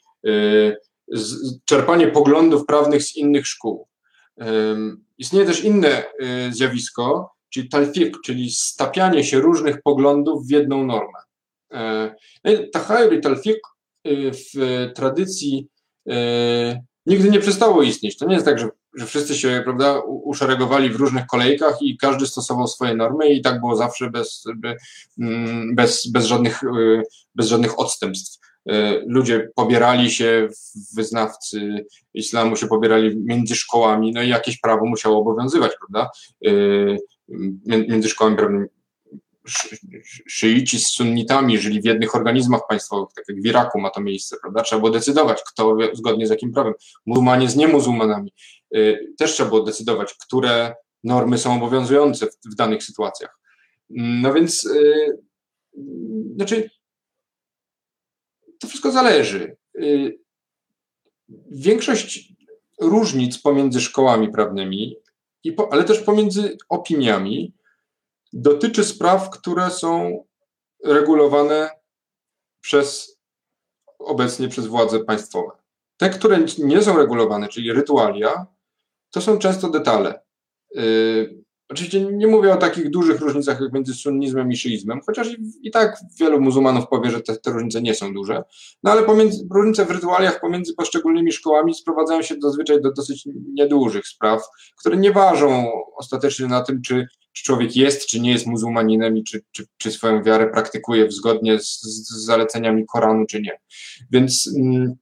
czerpanie 1.65 2.09
poglądów 2.09 2.67
prawnych 2.67 3.03
z 3.03 3.17
innych 3.17 3.47
szkół. 3.47 3.89
Istnieje 5.19 5.47
też 5.47 5.65
inne 5.65 6.05
zjawisko, 6.51 7.38
czyli 7.51 7.69
talfiq, 7.69 8.17
czyli 8.25 8.51
stapianie 8.51 9.25
się 9.25 9.41
różnych 9.41 9.83
poglądów 9.83 10.47
w 10.47 10.51
jedną 10.51 10.87
normę. 10.87 11.19
E, 11.73 12.15
no 12.45 12.53
Tahayur 12.73 13.15
i 13.15 13.21
talfiq 13.21 13.61
y, 14.07 14.31
w 14.33 14.91
tradycji 14.95 15.69
nigdy 17.07 17.31
nie 17.31 17.41
przestało 17.41 17.83
istnieć. 17.83 18.17
To 18.17 18.27
nie 18.27 18.35
jest 18.35 18.47
tak, 18.47 18.59
że, 18.59 18.69
że 18.95 19.07
wszyscy 19.07 19.35
się 19.35 19.61
prawda, 19.65 20.01
uszeregowali 20.07 20.91
w 20.91 20.97
różnych 20.97 21.27
kolejkach 21.27 21.83
i 21.83 21.97
każdy 21.97 22.27
stosował 22.27 22.69
swoje 22.69 22.95
normy 22.95 23.29
i 23.29 23.43
tak 23.43 23.61
było 23.61 23.77
zawsze 23.77 24.11
bez, 24.11 24.45
mm, 25.19 25.75
bez, 25.75 26.11
bez, 26.11 26.27
żadnych, 26.27 26.61
bez 27.35 27.49
żadnych 27.49 27.79
odstępstw. 27.79 28.39
Ludzie 29.07 29.51
pobierali 29.55 30.11
się, 30.11 30.49
wyznawcy 30.97 31.87
islamu 32.15 32.57
się 32.57 32.67
pobierali 32.67 33.17
między 33.17 33.57
szkołami, 33.57 34.13
no 34.13 34.23
i 34.23 34.29
jakieś 34.29 34.61
prawo 34.61 34.87
musiało 34.87 35.19
obowiązywać, 35.19 35.73
prawda? 35.79 36.11
Między 37.67 38.09
szkołami 38.09 38.37
prawnymi 38.37 38.67
szyici 40.27 40.79
z 40.79 40.89
sunnitami 40.89 41.59
żyli 41.59 41.81
w 41.81 41.85
jednych 41.85 42.15
organizmach 42.15 42.61
państwowych, 42.69 43.15
tak 43.15 43.25
jak 43.29 43.43
w 43.43 43.47
Iraku 43.47 43.81
ma 43.81 43.91
to 43.91 44.01
miejsce, 44.01 44.37
prawda? 44.41 44.63
Trzeba 44.63 44.81
było 44.81 44.93
decydować, 44.93 45.43
kto 45.53 45.77
zgodnie 45.93 46.27
z 46.27 46.31
jakim 46.31 46.53
prawem. 46.53 46.73
Muzułmanie 47.07 47.49
z 47.49 47.57
niemuzułmanami. 47.57 48.33
Y, 48.77 49.15
też 49.19 49.33
trzeba 49.33 49.49
było 49.49 49.63
decydować, 49.63 50.15
które 50.15 50.75
normy 51.05 51.39
są 51.39 51.57
obowiązujące 51.57 52.27
w, 52.27 52.53
w 52.53 52.55
danych 52.55 52.83
sytuacjach. 52.85 53.39
No 53.91 54.35
więc, 54.35 54.65
yy, 54.65 55.19
znaczy, 56.37 56.71
to 58.61 58.69
wszystko 58.69 58.93
zależy. 58.93 59.57
Yy, 59.75 60.19
większość 61.51 62.33
różnic 62.81 63.39
pomiędzy 63.39 63.81
szkołami 63.81 64.33
prawnymi 64.33 64.97
i 65.49 65.53
po, 65.53 65.73
ale 65.73 65.85
też 65.85 66.01
pomiędzy 66.01 66.57
opiniami, 66.69 67.55
dotyczy 68.33 68.85
spraw, 68.85 69.31
które 69.31 69.71
są 69.71 70.25
regulowane 70.85 71.71
przez 72.61 73.19
obecnie 73.99 74.49
przez 74.49 74.67
władze 74.67 75.05
państwowe. 75.05 75.51
Te, 75.97 76.11
które 76.11 76.39
nie 76.59 76.83
są 76.83 76.97
regulowane, 76.97 77.49
czyli 77.49 77.73
rytualia, 77.73 78.47
to 79.11 79.21
są 79.21 79.39
często 79.39 79.71
detale. 79.71 80.21
Y, 80.77 81.45
Oczywiście 81.71 82.01
nie 82.01 82.27
mówię 82.27 82.53
o 82.53 82.57
takich 82.57 82.91
dużych 82.91 83.21
różnicach 83.21 83.61
jak 83.61 83.73
między 83.73 83.95
sunnizmem 83.95 84.53
i 84.53 84.57
szyizmem, 84.57 85.01
chociaż 85.07 85.29
i, 85.63 85.71
tak 85.71 85.97
wielu 86.21 86.41
muzułmanów 86.41 86.89
powie, 86.89 87.11
że 87.11 87.21
te, 87.21 87.37
te, 87.37 87.51
różnice 87.51 87.83
nie 87.83 87.95
są 87.95 88.15
duże, 88.15 88.43
no 88.83 88.91
ale 88.91 89.03
pomiędzy, 89.03 89.47
różnice 89.55 89.85
w 89.85 89.91
rytualiach 89.91 90.41
pomiędzy 90.41 90.75
poszczególnymi 90.75 91.33
szkołami 91.33 91.75
sprowadzają 91.75 92.23
się 92.23 92.35
zazwyczaj 92.43 92.83
do 92.83 92.93
dosyć 92.93 93.29
niedużych 93.55 94.07
spraw, 94.07 94.43
które 94.77 94.97
nie 94.97 95.13
ważą 95.13 95.71
ostatecznie 95.97 96.47
na 96.47 96.63
tym, 96.63 96.83
czy, 96.83 97.07
czy 97.33 97.45
człowiek 97.45 97.77
jest, 97.77 98.07
czy 98.07 98.21
nie 98.21 98.33
jest 98.33 98.47
muzułmaninem 98.47 99.17
i 99.17 99.25
czy, 99.25 99.41
czy, 99.53 99.67
czy 99.77 99.91
swoją 99.91 100.23
wiarę 100.23 100.47
praktykuje 100.47 101.11
zgodnie 101.11 101.59
z, 101.61 101.83
z 101.83 102.25
zaleceniami 102.25 102.87
Koranu, 102.87 103.27
czy 103.27 103.43
nie. 103.43 103.61
Więc 104.11 104.51
mm, 104.57 104.95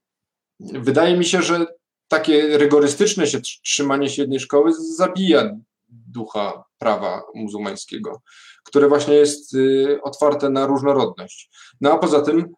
wydaje 0.60 1.16
mi 1.16 1.24
się, 1.24 1.42
że 1.42 1.66
takie 2.08 2.58
rygorystyczne 2.58 3.26
się 3.26 3.40
trzymanie 3.40 4.08
się 4.08 4.22
jednej 4.22 4.40
szkoły 4.40 4.72
zabija 4.96 5.56
ducha 6.08 6.64
prawa 6.78 7.22
muzułmańskiego, 7.34 8.22
które 8.64 8.88
właśnie 8.88 9.14
jest 9.14 9.54
y, 9.54 9.98
otwarte 10.02 10.50
na 10.50 10.66
różnorodność. 10.66 11.50
No 11.80 11.92
a 11.92 11.98
poza 11.98 12.20
tym, 12.20 12.54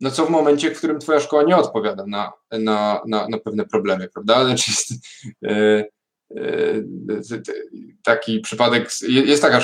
no 0.00 0.10
co 0.10 0.26
w 0.26 0.30
momencie, 0.30 0.74
w 0.74 0.78
którym 0.78 0.98
twoja 0.98 1.20
szkoła 1.20 1.42
nie 1.42 1.56
odpowiada 1.56 2.04
na, 2.06 2.32
na, 2.52 3.02
na, 3.06 3.28
na 3.28 3.38
pewne 3.38 3.64
problemy, 3.66 4.08
prawda? 4.08 4.34
Znaczy 4.44 4.70
jest, 4.70 4.90
y, 5.44 5.90
y, 6.36 7.42
taki 8.02 8.40
przypadek, 8.40 8.90
jest 9.08 9.42
taka 9.42 9.60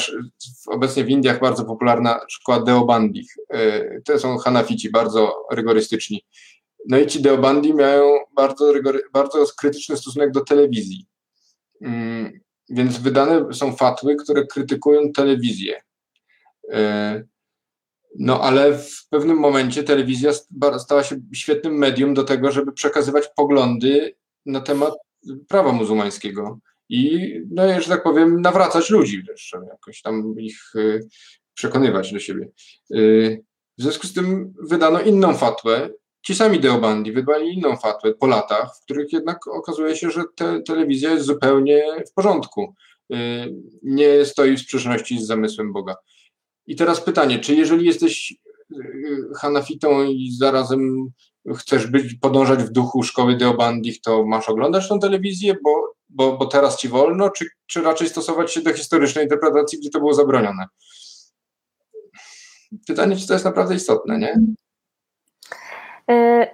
obecnie 0.66 1.04
w 1.04 1.10
Indiach 1.10 1.40
bardzo 1.40 1.64
popularna 1.64 2.20
szkoła 2.28 2.62
Deobandich. 2.62 3.34
To 4.04 4.18
są 4.18 4.38
Hanafici, 4.38 4.90
bardzo 4.90 5.46
rygorystyczni. 5.52 6.24
No 6.88 6.98
i 6.98 7.06
ci 7.06 7.22
Deobandi 7.22 7.74
mają 7.74 8.18
bardzo, 8.36 8.72
bardzo 9.12 9.46
krytyczny 9.58 9.96
stosunek 9.96 10.30
do 10.30 10.40
telewizji. 10.40 11.06
Więc 12.70 12.98
wydane 12.98 13.54
są 13.54 13.76
fatwy, 13.76 14.16
które 14.16 14.46
krytykują 14.46 15.12
telewizję. 15.12 15.82
E, 16.72 17.22
no 18.18 18.40
ale 18.42 18.78
w 18.78 19.08
pewnym 19.10 19.36
momencie 19.36 19.82
telewizja 19.82 20.32
stała 20.78 21.04
się 21.04 21.20
świetnym 21.34 21.74
medium 21.74 22.14
do 22.14 22.24
tego, 22.24 22.52
żeby 22.52 22.72
przekazywać 22.72 23.28
poglądy 23.36 24.14
na 24.46 24.60
temat 24.60 24.94
prawa 25.48 25.72
muzułmańskiego 25.72 26.58
i, 26.88 27.34
no, 27.50 27.80
że 27.80 27.88
tak 27.88 28.02
powiem, 28.02 28.40
nawracać 28.40 28.90
ludzi 28.90 29.22
wreszcie, 29.22 29.58
jakoś 29.70 30.02
tam 30.02 30.34
ich 30.38 30.72
e, 30.76 31.00
przekonywać 31.54 32.12
do 32.12 32.18
siebie. 32.18 32.48
E, 32.94 32.98
w 33.78 33.82
związku 33.82 34.06
z 34.06 34.12
tym 34.12 34.54
wydano 34.62 35.00
inną 35.00 35.34
fatwę, 35.34 35.90
Ci 36.22 36.34
sami 36.34 36.60
Deobandi 36.60 37.12
wydali 37.12 37.54
inną 37.54 37.76
fatwę 37.76 38.14
po 38.14 38.26
latach, 38.26 38.76
w 38.76 38.84
których 38.84 39.12
jednak 39.12 39.48
okazuje 39.48 39.96
się, 39.96 40.10
że 40.10 40.22
te, 40.36 40.62
telewizja 40.62 41.10
jest 41.10 41.26
zupełnie 41.26 41.84
w 42.10 42.12
porządku. 42.12 42.74
Y, 43.12 43.16
nie 43.82 44.24
stoi 44.24 44.56
w 44.56 44.60
sprzeczności 44.60 45.22
z 45.22 45.26
zamysłem 45.26 45.72
Boga. 45.72 45.96
I 46.66 46.76
teraz 46.76 47.00
pytanie, 47.00 47.38
czy 47.38 47.54
jeżeli 47.54 47.86
jesteś 47.86 48.34
y, 48.72 48.76
Hanafitą 49.36 50.04
i 50.04 50.32
zarazem 50.38 51.10
chcesz 51.56 51.86
być, 51.86 52.14
podążać 52.14 52.62
w 52.62 52.70
duchu 52.70 53.02
szkoły 53.02 53.36
Deobandich, 53.36 54.00
to 54.00 54.26
masz 54.26 54.48
oglądać 54.48 54.88
tą 54.88 54.98
telewizję, 54.98 55.56
bo, 55.64 55.94
bo, 56.08 56.36
bo 56.36 56.46
teraz 56.46 56.78
ci 56.78 56.88
wolno, 56.88 57.30
czy, 57.30 57.46
czy 57.66 57.82
raczej 57.82 58.08
stosować 58.08 58.52
się 58.52 58.60
do 58.60 58.74
historycznej 58.74 59.24
interpretacji, 59.24 59.78
gdzie 59.78 59.90
to 59.90 59.98
było 59.98 60.14
zabronione? 60.14 60.66
Pytanie, 62.86 63.16
czy 63.16 63.26
to 63.26 63.32
jest 63.32 63.44
naprawdę 63.44 63.74
istotne, 63.74 64.18
nie? 64.18 64.40
E, 66.10 66.46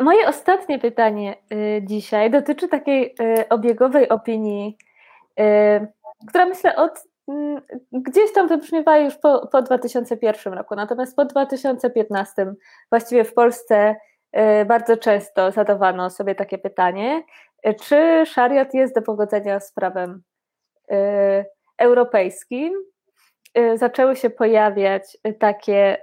moje 0.00 0.28
ostatnie 0.28 0.78
pytanie 0.78 1.36
e, 1.52 1.82
dzisiaj 1.82 2.30
dotyczy 2.30 2.68
takiej 2.68 3.14
e, 3.20 3.48
obiegowej 3.48 4.08
opinii, 4.08 4.78
która 6.28 6.46
myślę 6.46 6.76
od 6.76 7.04
mm, 7.28 7.62
gdzieś 7.92 8.32
tam 8.32 8.48
wybrzmiewała 8.48 8.98
już 8.98 9.16
po, 9.16 9.46
po 9.46 9.62
2001 9.62 10.52
roku, 10.52 10.74
natomiast 10.74 11.16
po 11.16 11.24
2015 11.24 12.54
właściwie 12.90 13.24
w 13.24 13.34
Polsce 13.34 13.96
bardzo 14.66 14.96
często 14.96 15.50
zadawano 15.50 16.10
sobie 16.10 16.34
takie 16.34 16.58
pytanie, 16.58 17.22
czy 17.82 18.22
szariat 18.26 18.74
jest 18.74 18.94
do 18.94 19.02
pogodzenia 19.02 19.60
z 19.60 19.72
prawem 19.72 20.22
europejskim. 21.78 22.74
Zaczęły 23.74 24.16
się 24.16 24.30
pojawiać 24.30 25.16
takie 25.38 25.98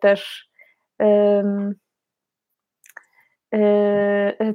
też 0.00 0.50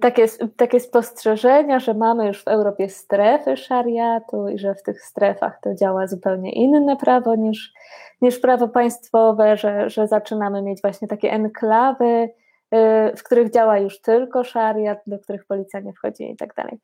takie, 0.02 0.26
takie 0.58 0.80
spostrzeżenia, 0.80 1.80
że 1.80 1.94
mamy 1.94 2.28
już 2.28 2.44
w 2.44 2.48
Europie 2.48 2.90
strefy 2.90 3.58
szariatu 3.58 4.48
i 4.48 4.60
że 4.60 4.76
w 4.76 4.84
tych 4.84 5.02
strefach 5.02 5.60
to 5.62 5.76
działa 5.76 6.08
zupełnie 6.08 6.52
inne 6.52 6.98
prawo 6.98 7.36
niż, 7.36 7.74
niż 8.22 8.40
prawo 8.40 8.68
państwowe, 8.68 9.58
że, 9.58 9.90
że 9.90 10.08
zaczynamy 10.08 10.62
mieć 10.62 10.82
właśnie 10.82 11.08
takie 11.08 11.32
enklawy, 11.32 12.06
y, 12.06 13.16
w 13.18 13.24
których 13.24 13.52
działa 13.52 13.78
już 13.78 14.02
tylko 14.02 14.44
szariat, 14.44 15.00
do 15.08 15.20
których 15.20 15.46
policja 15.46 15.80
nie 15.80 15.94
wchodzi 15.94 16.32
i 16.32 16.36
tak 16.36 16.54
dalej. 16.56 16.80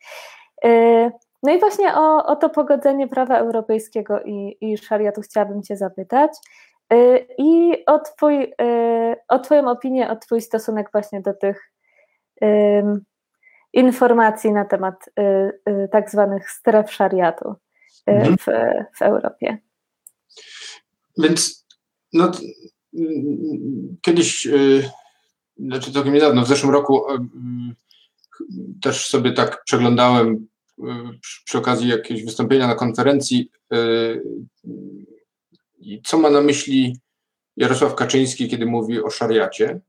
Y, 0.65 1.11
no 1.43 1.53
i 1.53 1.59
właśnie 1.59 1.95
o, 1.95 2.25
o 2.25 2.35
to 2.35 2.49
pogodzenie 2.49 3.07
prawa 3.07 3.37
europejskiego 3.37 4.21
i, 4.25 4.57
i 4.61 4.77
szariatu 4.77 5.21
chciałabym 5.21 5.63
Cię 5.63 5.77
zapytać. 5.77 6.31
Y, 6.93 7.27
I 7.37 7.83
o, 7.85 7.99
twój, 7.99 8.43
y, 8.43 9.15
o 9.27 9.39
Twoją 9.39 9.71
opinię, 9.71 10.09
o 10.09 10.15
Twój 10.15 10.41
stosunek 10.41 10.89
właśnie 10.91 11.21
do 11.21 11.33
tych 11.33 11.71
informacji 13.73 14.51
na 14.51 14.65
temat 14.65 15.09
y, 15.19 15.89
tak 15.91 16.11
zwanych 16.11 16.49
stref 16.49 16.93
szariatu 16.93 17.55
mhm. 18.05 18.37
w, 18.37 18.45
w 18.97 19.01
Europie. 19.01 19.57
Więc 21.17 21.67
no, 22.13 22.31
kiedyś, 24.01 24.47
znaczy 25.57 25.93
całkiem 25.93 26.13
niedawno, 26.13 26.41
w 26.41 26.47
zeszłym 26.47 26.73
roku 26.73 27.03
też 28.81 29.09
sobie 29.09 29.33
tak 29.33 29.63
przeglądałem 29.63 30.47
przy 31.45 31.57
okazji 31.57 31.89
jakiegoś 31.89 32.25
wystąpienia 32.25 32.67
na 32.67 32.75
konferencji 32.75 33.51
i 35.77 36.01
co 36.01 36.17
ma 36.17 36.29
na 36.29 36.41
myśli 36.41 36.99
Jarosław 37.57 37.95
Kaczyński, 37.95 38.47
kiedy 38.47 38.65
mówi 38.65 39.01
o 39.01 39.09
szariacie? 39.09 39.79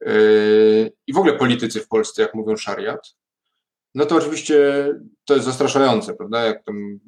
Yy, 0.00 0.92
I 1.06 1.12
w 1.12 1.18
ogóle 1.18 1.32
politycy 1.32 1.80
w 1.80 1.88
Polsce, 1.88 2.22
jak 2.22 2.34
mówią 2.34 2.56
szariat, 2.56 3.14
no 3.94 4.06
to 4.06 4.16
oczywiście 4.16 4.88
to 5.24 5.34
jest 5.34 5.46
zastraszające, 5.46 6.14
prawda? 6.14 6.44
Jak 6.44 6.64
tam 6.64 7.00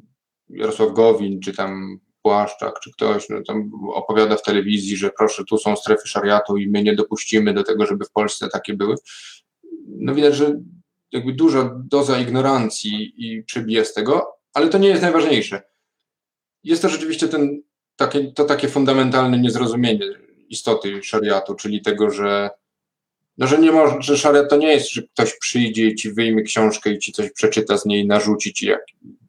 Jarosław 0.49 0.93
Gowin, 0.93 1.41
czy 1.41 1.53
tam 1.53 2.01
Płaszczak, 2.23 2.81
czy 2.81 2.93
ktoś 2.93 3.29
no 3.29 3.43
tam 3.47 3.71
opowiada 3.95 4.37
w 4.37 4.43
telewizji, 4.43 4.97
że 4.97 5.11
proszę, 5.19 5.45
tu 5.45 5.59
są 5.59 5.77
strefy 5.77 6.09
szariatu 6.09 6.57
i 6.57 6.69
my 6.69 6.83
nie 6.83 6.95
dopuścimy 6.95 7.55
do 7.55 7.65
tego, 7.65 7.87
żeby 7.87 8.05
w 8.05 8.13
Polsce 8.13 8.49
takie 8.49 8.75
były. 8.75 8.95
No 9.89 10.15
widać, 10.15 10.35
że 10.35 10.61
jakby 11.13 11.33
duża 11.33 11.71
doza 11.85 12.19
ignorancji 12.19 13.13
i 13.17 13.43
przybija 13.43 13.85
z 13.85 13.95
tego, 13.95 14.33
ale 14.55 14.69
to 14.69 14.79
nie 14.79 14.89
jest 14.89 15.03
najważniejsze. 15.03 15.63
Jest 16.65 16.83
to 16.83 16.89
rzeczywiście 16.89 17.29
ten 17.29 17.63
takie, 18.01 18.33
to 18.33 18.45
takie 18.45 18.69
fundamentalne 18.69 19.39
niezrozumienie 19.39 20.07
istoty 20.49 21.03
szariatu, 21.03 21.55
czyli 21.55 21.83
tego, 21.83 22.11
że, 22.11 22.51
no, 23.39 23.47
że, 23.47 23.59
nie 23.59 23.73
może, 23.73 23.97
że 24.01 24.19
szariat 24.19 24.51
to 24.51 24.57
nie 24.57 24.73
jest, 24.73 24.93
że 24.93 25.03
ktoś 25.03 25.39
przyjdzie 25.39 25.87
i 25.87 25.95
ci 25.95 26.13
wyjmie 26.13 26.43
książkę 26.43 26.91
i 26.91 26.99
ci 26.99 27.13
coś 27.13 27.33
przeczyta 27.33 27.79
z 27.79 27.87
niej, 27.87 28.07
narzuci 28.07 28.53
ci, 28.53 28.67
jak, 28.67 28.81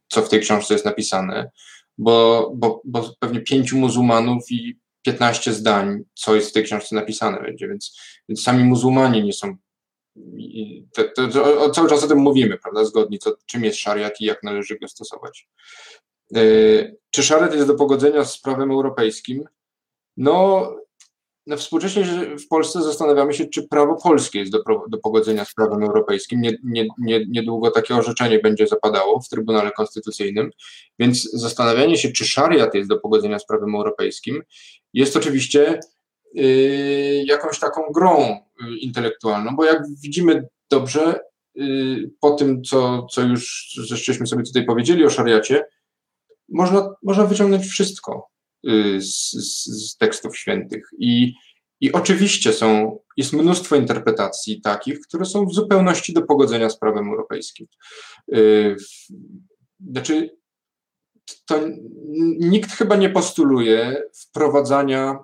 co 0.08 0.22
w 0.22 0.28
tej 0.28 0.40
książce 0.40 0.74
jest 0.74 0.84
napisane, 0.84 1.50
bo, 1.98 2.50
bo, 2.54 2.82
bo 2.84 3.14
pewnie 3.18 3.40
pięciu 3.40 3.78
muzułmanów 3.78 4.50
i 4.50 4.78
15 5.02 5.52
zdań, 5.52 6.02
co 6.14 6.34
jest 6.34 6.50
w 6.50 6.52
tej 6.52 6.64
książce 6.64 6.94
napisane 6.94 7.42
będzie, 7.42 7.68
więc, 7.68 7.98
więc 8.28 8.42
sami 8.42 8.64
muzułmanie 8.64 9.22
nie 9.22 9.32
są. 9.32 9.56
To, 10.94 11.04
to, 11.16 11.28
to, 11.28 11.70
cały 11.70 11.88
czas 11.88 12.04
o 12.04 12.08
tym 12.08 12.18
mówimy, 12.18 12.58
prawda? 12.58 12.84
Zgodnie, 12.84 13.18
co, 13.18 13.36
czym 13.46 13.64
jest 13.64 13.78
szariat 13.78 14.20
i 14.20 14.24
jak 14.24 14.42
należy 14.42 14.78
go 14.78 14.88
stosować. 14.88 15.48
E, 16.36 16.40
czy 17.12 17.22
szariat 17.22 17.54
jest 17.54 17.66
do 17.66 17.74
pogodzenia 17.74 18.24
z 18.24 18.38
prawem 18.38 18.70
europejskim? 18.70 19.44
No, 20.16 20.68
no 21.46 21.56
współcześnie 21.56 22.04
w 22.36 22.48
Polsce 22.48 22.82
zastanawiamy 22.82 23.34
się, 23.34 23.46
czy 23.46 23.68
prawo 23.68 23.96
polskie 24.02 24.38
jest 24.38 24.52
do, 24.52 24.62
do 24.88 24.98
pogodzenia 24.98 25.44
z 25.44 25.54
prawem 25.54 25.82
europejskim. 25.82 26.40
Nie, 26.40 26.56
nie, 26.64 26.86
nie, 26.98 27.26
niedługo 27.28 27.70
takie 27.70 27.94
orzeczenie 27.94 28.38
będzie 28.38 28.66
zapadało 28.66 29.20
w 29.20 29.28
Trybunale 29.28 29.70
Konstytucyjnym, 29.70 30.50
więc 30.98 31.30
zastanawianie 31.32 31.96
się, 31.96 32.12
czy 32.12 32.24
szariat 32.24 32.74
jest 32.74 32.88
do 32.88 32.98
pogodzenia 32.98 33.38
z 33.38 33.46
prawem 33.46 33.74
europejskim, 33.74 34.42
jest 34.92 35.16
oczywiście 35.16 35.80
y, 36.38 37.24
jakąś 37.26 37.58
taką 37.58 37.82
grą 37.94 38.20
y, 38.22 38.78
intelektualną, 38.80 39.56
bo 39.56 39.64
jak 39.64 39.82
widzimy 40.02 40.48
dobrze, 40.70 41.20
y, 41.56 42.10
po 42.20 42.30
tym, 42.30 42.64
co, 42.64 43.06
co 43.10 43.22
już 43.22 43.70
żeśmy 43.74 44.26
sobie 44.26 44.42
tutaj 44.42 44.64
powiedzieli 44.64 45.04
o 45.04 45.10
szariacie, 45.10 45.64
można, 46.52 46.94
można 47.02 47.24
wyciągnąć 47.24 47.66
wszystko 47.66 48.28
y, 48.68 49.00
z, 49.00 49.30
z, 49.30 49.96
tekstów 49.96 50.38
świętych. 50.38 50.90
I, 50.98 51.34
I 51.80 51.92
oczywiście 51.92 52.52
są, 52.52 52.98
jest 53.16 53.32
mnóstwo 53.32 53.76
interpretacji 53.76 54.60
takich, 54.60 55.00
które 55.00 55.24
są 55.24 55.46
w 55.46 55.54
zupełności 55.54 56.12
do 56.12 56.22
pogodzenia 56.22 56.70
z 56.70 56.78
prawem 56.78 57.08
europejskim. 57.08 57.66
Y, 58.34 58.76
znaczy, 59.90 60.36
to 61.46 61.60
nikt 62.38 62.72
chyba 62.72 62.96
nie 62.96 63.10
postuluje 63.10 64.02
wprowadzania 64.14 65.18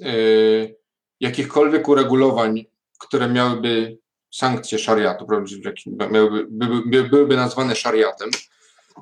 y, 0.00 0.76
jakichkolwiek 1.20 1.88
uregulowań, 1.88 2.64
które 2.98 3.28
miałyby 3.28 3.98
sankcje 4.30 4.78
szariatu, 4.78 5.26
miałyby, 6.10 6.46
byłyby 7.08 7.36
nazwane 7.36 7.76
szariatem, 7.76 8.30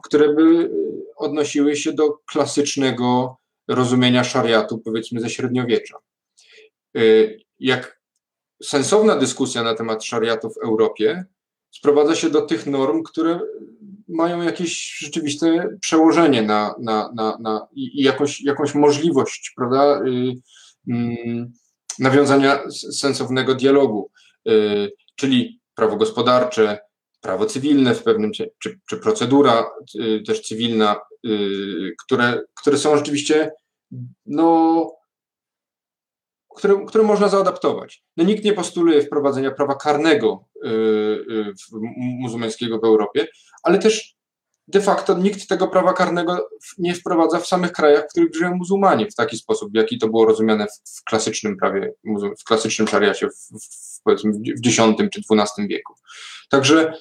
które 0.02 0.34
by 0.34 0.70
odnosiły 1.16 1.76
się 1.76 1.92
do 1.92 2.12
klasycznego 2.12 3.36
rozumienia 3.68 4.24
szariatu, 4.24 4.78
powiedzmy 4.78 5.20
ze 5.20 5.30
średniowiecza. 5.30 5.98
Y, 6.96 7.40
jak 7.60 8.00
sensowna 8.62 9.16
dyskusja 9.16 9.62
na 9.62 9.74
temat 9.74 10.04
szariatu 10.04 10.50
w 10.50 10.64
Europie 10.64 11.24
sprowadza 11.70 12.14
się 12.14 12.30
do 12.30 12.42
tych 12.42 12.66
norm, 12.66 13.02
które 13.02 13.40
mają 14.08 14.42
jakieś 14.42 14.98
rzeczywiste 14.98 15.68
przełożenie 15.80 16.42
na, 16.42 16.74
na, 16.80 17.12
na, 17.14 17.38
na 17.40 17.66
i 17.72 18.02
jakąś, 18.02 18.40
jakąś 18.40 18.74
możliwość, 18.74 19.52
prawda, 19.56 20.00
y, 20.06 20.34
mm, 20.88 21.52
nawiązania 21.98 22.70
sensownego 22.92 23.54
dialogu, 23.54 24.10
y, 24.48 24.92
czyli 25.16 25.60
prawo 25.74 25.96
gospodarcze, 25.96 26.78
prawo 27.22 27.46
cywilne 27.46 27.94
w 27.94 28.02
pewnym, 28.02 28.32
czy, 28.32 28.50
czy 28.88 28.96
procedura 28.96 29.70
y, 29.94 30.22
też 30.26 30.40
cywilna, 30.40 31.00
które, 32.04 32.42
które 32.54 32.78
są 32.78 32.96
rzeczywiście, 32.96 33.52
no, 34.26 34.92
które, 36.56 36.84
które 36.86 37.04
można 37.04 37.28
zaadaptować. 37.28 38.02
No, 38.16 38.24
nikt 38.24 38.44
nie 38.44 38.52
postuluje 38.52 39.02
wprowadzenia 39.02 39.50
prawa 39.50 39.74
karnego 39.74 40.44
muzułmańskiego 41.96 42.78
w 42.78 42.84
Europie, 42.84 43.26
ale 43.62 43.78
też 43.78 44.16
de 44.68 44.80
facto 44.80 45.18
nikt 45.18 45.48
tego 45.48 45.68
prawa 45.68 45.92
karnego 45.92 46.48
nie 46.78 46.94
wprowadza 46.94 47.38
w 47.38 47.46
samych 47.46 47.72
krajach, 47.72 48.04
w 48.04 48.10
których 48.10 48.34
żyją 48.34 48.56
muzułmanie 48.56 49.06
w 49.10 49.14
taki 49.14 49.36
sposób, 49.36 49.72
w 49.72 49.76
jaki 49.76 49.98
to 49.98 50.08
było 50.08 50.26
rozumiane 50.26 50.66
w 50.84 51.04
klasycznym 51.04 51.56
prawie, 51.56 51.92
w 52.40 52.44
klasycznym 52.44 52.88
szariacie 52.88 53.28
w, 53.28 53.34
w, 53.34 54.02
powiedzmy 54.04 54.32
w 54.32 54.66
X 54.66 54.76
czy 55.12 55.20
XII 55.30 55.68
wieku. 55.68 55.94
Także 56.48 56.94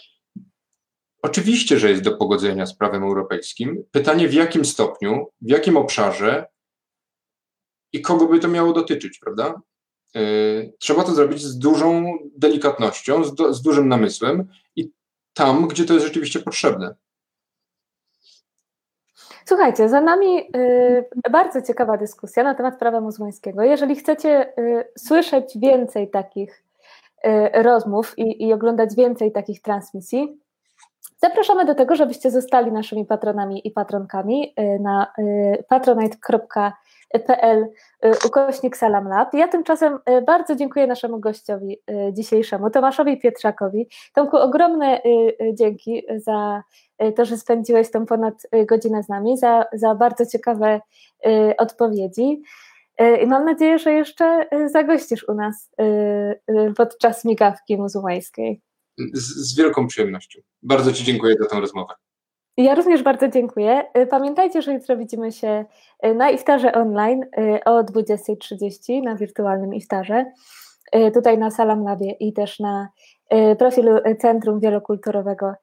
oczywiście, 1.22 1.80
że 1.80 1.90
jest 1.90 2.02
do 2.02 2.18
pogodzenia 2.18 2.66
z 2.66 2.76
prawem 2.76 3.04
europejskim. 3.04 3.84
Pytanie 3.92 4.28
w 4.28 4.34
jakim 4.34 4.66
stopniu, 4.66 5.28
w 5.42 5.50
jakim 5.50 5.78
obszarze 5.78 6.46
i 7.94 8.02
kogo 8.02 8.28
by 8.28 8.40
to 8.40 8.48
miało 8.48 8.74
dotyczyć, 8.74 9.20
prawda? 9.20 9.62
Yy, 10.16 10.74
trzeba 10.80 11.04
to 11.04 11.12
zrobić 11.12 11.42
z 11.42 11.58
dużą 11.58 12.18
delikatnością, 12.38 13.24
z, 13.24 13.36
do, 13.36 13.54
z 13.54 13.62
dużym 13.62 13.88
namysłem 13.88 14.48
i 14.76 14.92
tam, 15.34 15.68
gdzie 15.68 15.86
to 15.86 15.94
jest 15.94 16.06
rzeczywiście 16.06 16.40
potrzebne. 16.40 16.96
Słuchajcie, 19.46 19.90
za 19.90 20.02
nami 20.02 20.40
y, 20.56 21.06
bardzo 21.32 21.62
ciekawa 21.62 21.98
dyskusja 21.98 22.44
na 22.44 22.56
temat 22.56 22.80
prawa 22.80 23.02
muzułmańskiego. 23.02 23.64
Jeżeli 23.64 23.96
chcecie 23.96 24.54
y, 24.60 24.88
słyszeć 24.98 25.58
więcej 25.58 26.10
takich 26.10 26.64
y, 27.26 27.64
rozmów 27.64 28.14
i, 28.18 28.48
i, 28.48 28.54
oglądać 28.54 28.96
więcej 28.96 29.32
takich 29.32 29.62
transmisji, 29.62 30.41
zapraszamy 31.22 31.66
do 31.66 31.76
tego, 31.76 31.96
żebyście 31.96 32.32
zostali 32.32 32.72
naszymi 32.72 33.06
patronami 33.06 33.68
i 33.68 33.72
patronkami 33.72 34.54
y, 34.60 34.80
na 34.80 35.14
y, 35.20 35.64
patronite.com 35.70 36.72
pl 37.28 37.68
y, 38.06 38.28
ukośnik 38.28 38.78
Salam 38.78 39.08
Lab. 39.08 39.34
Ja 39.34 39.48
tymczasem 39.48 40.00
bardzo 40.26 40.56
dziękuję 40.56 40.88
naszemu 40.88 41.20
gościowi 41.20 41.82
dzisiejszemu, 42.12 42.70
Tomaszowi 42.70 43.20
Pietrzakowi. 43.20 43.88
Tomku, 44.14 44.38
ogromne 44.38 45.02
dzięki 45.54 46.04
za 46.16 46.64
to, 47.16 47.26
że 47.26 47.38
spędziłeś 47.38 47.92
tą 47.92 48.06
ponad 48.06 48.34
godzinę 48.66 49.04
z 49.04 49.10
nami, 49.10 49.38
za, 49.38 49.66
za 49.74 49.96
bardzo 49.96 50.26
ciekawe 50.26 50.82
odpowiedzi. 51.58 52.42
I 53.24 53.28
mam 53.28 53.46
nadzieję, 53.46 53.80
że 53.80 53.94
jeszcze 53.94 54.46
zagościsz 54.66 55.30
u 55.30 55.34
nas 55.34 55.70
podczas 56.78 57.26
migawki 57.26 57.78
muzułmańskiej. 57.78 58.62
Z, 59.14 59.52
z 59.52 59.58
wielką 59.58 59.88
przyjemnością. 59.88 60.40
Bardzo 60.64 60.94
Ci 60.94 61.04
dziękuję 61.04 61.36
za 61.40 61.50
tę 61.50 61.60
rozmowę. 61.60 61.94
Ja 62.58 62.76
również 62.76 63.04
bardzo 63.04 63.28
dziękuję. 63.28 63.84
Y, 63.98 64.08
pamiętajcie, 64.08 64.62
że 64.62 64.74
jutro 64.74 64.98
widzimy 64.98 65.32
się 65.32 65.66
y, 66.06 66.16
na 66.16 66.30
iftarze 66.30 66.72
online 66.74 67.24
y, 67.24 67.64
o 67.64 67.84
20.30 67.84 69.04
na 69.04 69.16
wirtualnym 69.16 69.74
iftarze, 69.74 70.26
tutaj 71.14 71.38
na 71.38 71.52
Salam 71.52 71.84
Labie 71.84 72.12
i 72.12 72.34
też 72.34 72.60
na 72.60 72.90
profilu 73.60 73.92
Centrum 74.20 74.60
Wielokulturowego 74.60 75.54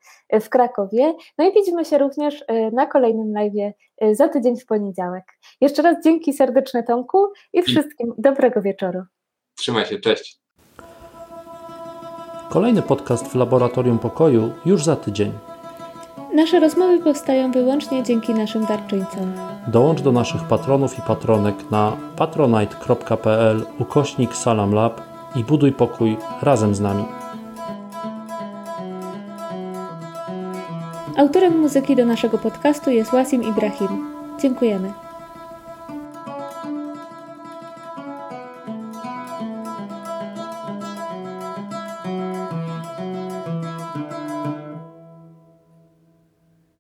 w 0.40 0.48
Krakowie. 0.48 1.15
No 1.39 1.48
i 1.48 1.55
widzimy 1.55 1.85
się 1.85 1.98
również 1.98 2.44
na 2.73 2.86
kolejnym 2.86 3.32
live 3.32 3.73
za 4.12 4.28
tydzień 4.28 4.56
w 4.56 4.66
poniedziałek. 4.66 5.24
Jeszcze 5.60 5.82
raz 5.82 6.05
dzięki 6.05 6.32
serdeczne 6.32 6.82
Tomku 6.82 7.19
i 7.52 7.62
wszystkim 7.62 8.12
dobrego 8.19 8.62
wieczoru. 8.62 9.02
Trzymaj 9.55 9.86
się, 9.86 9.98
cześć. 9.98 10.40
Kolejny 12.49 12.83
podcast 12.83 13.29
w 13.29 13.35
Laboratorium 13.35 13.99
Pokoju 13.99 14.53
już 14.66 14.85
za 14.85 14.97
tydzień. 14.97 15.33
Nasze 16.35 16.61
rozmowy 16.61 16.99
powstają 16.99 17.53
wyłącznie 17.53 18.03
dzięki 18.03 18.35
naszym 18.35 18.66
darczyńcom. 18.66 19.33
Dołącz 19.66 20.01
do 20.01 20.12
naszych 20.12 20.43
patronów 20.43 20.99
i 20.99 21.03
patronek 21.03 21.70
na 21.70 21.97
patronite.pl 22.16 23.66
ukośnik 23.79 24.37
salamlab 24.37 25.01
i 25.37 25.45
buduj 25.45 25.73
pokój 25.73 26.16
razem 26.43 26.75
z 26.75 26.81
nami. 26.81 27.05
Autorem 31.16 31.59
muzyki 31.61 31.97
do 31.97 32.07
naszego 32.07 32.39
podcastu 32.39 32.91
jest 32.91 33.11
Wasim 33.11 33.43
Ibrahim. 33.43 34.07
Dziękujemy. 34.41 35.08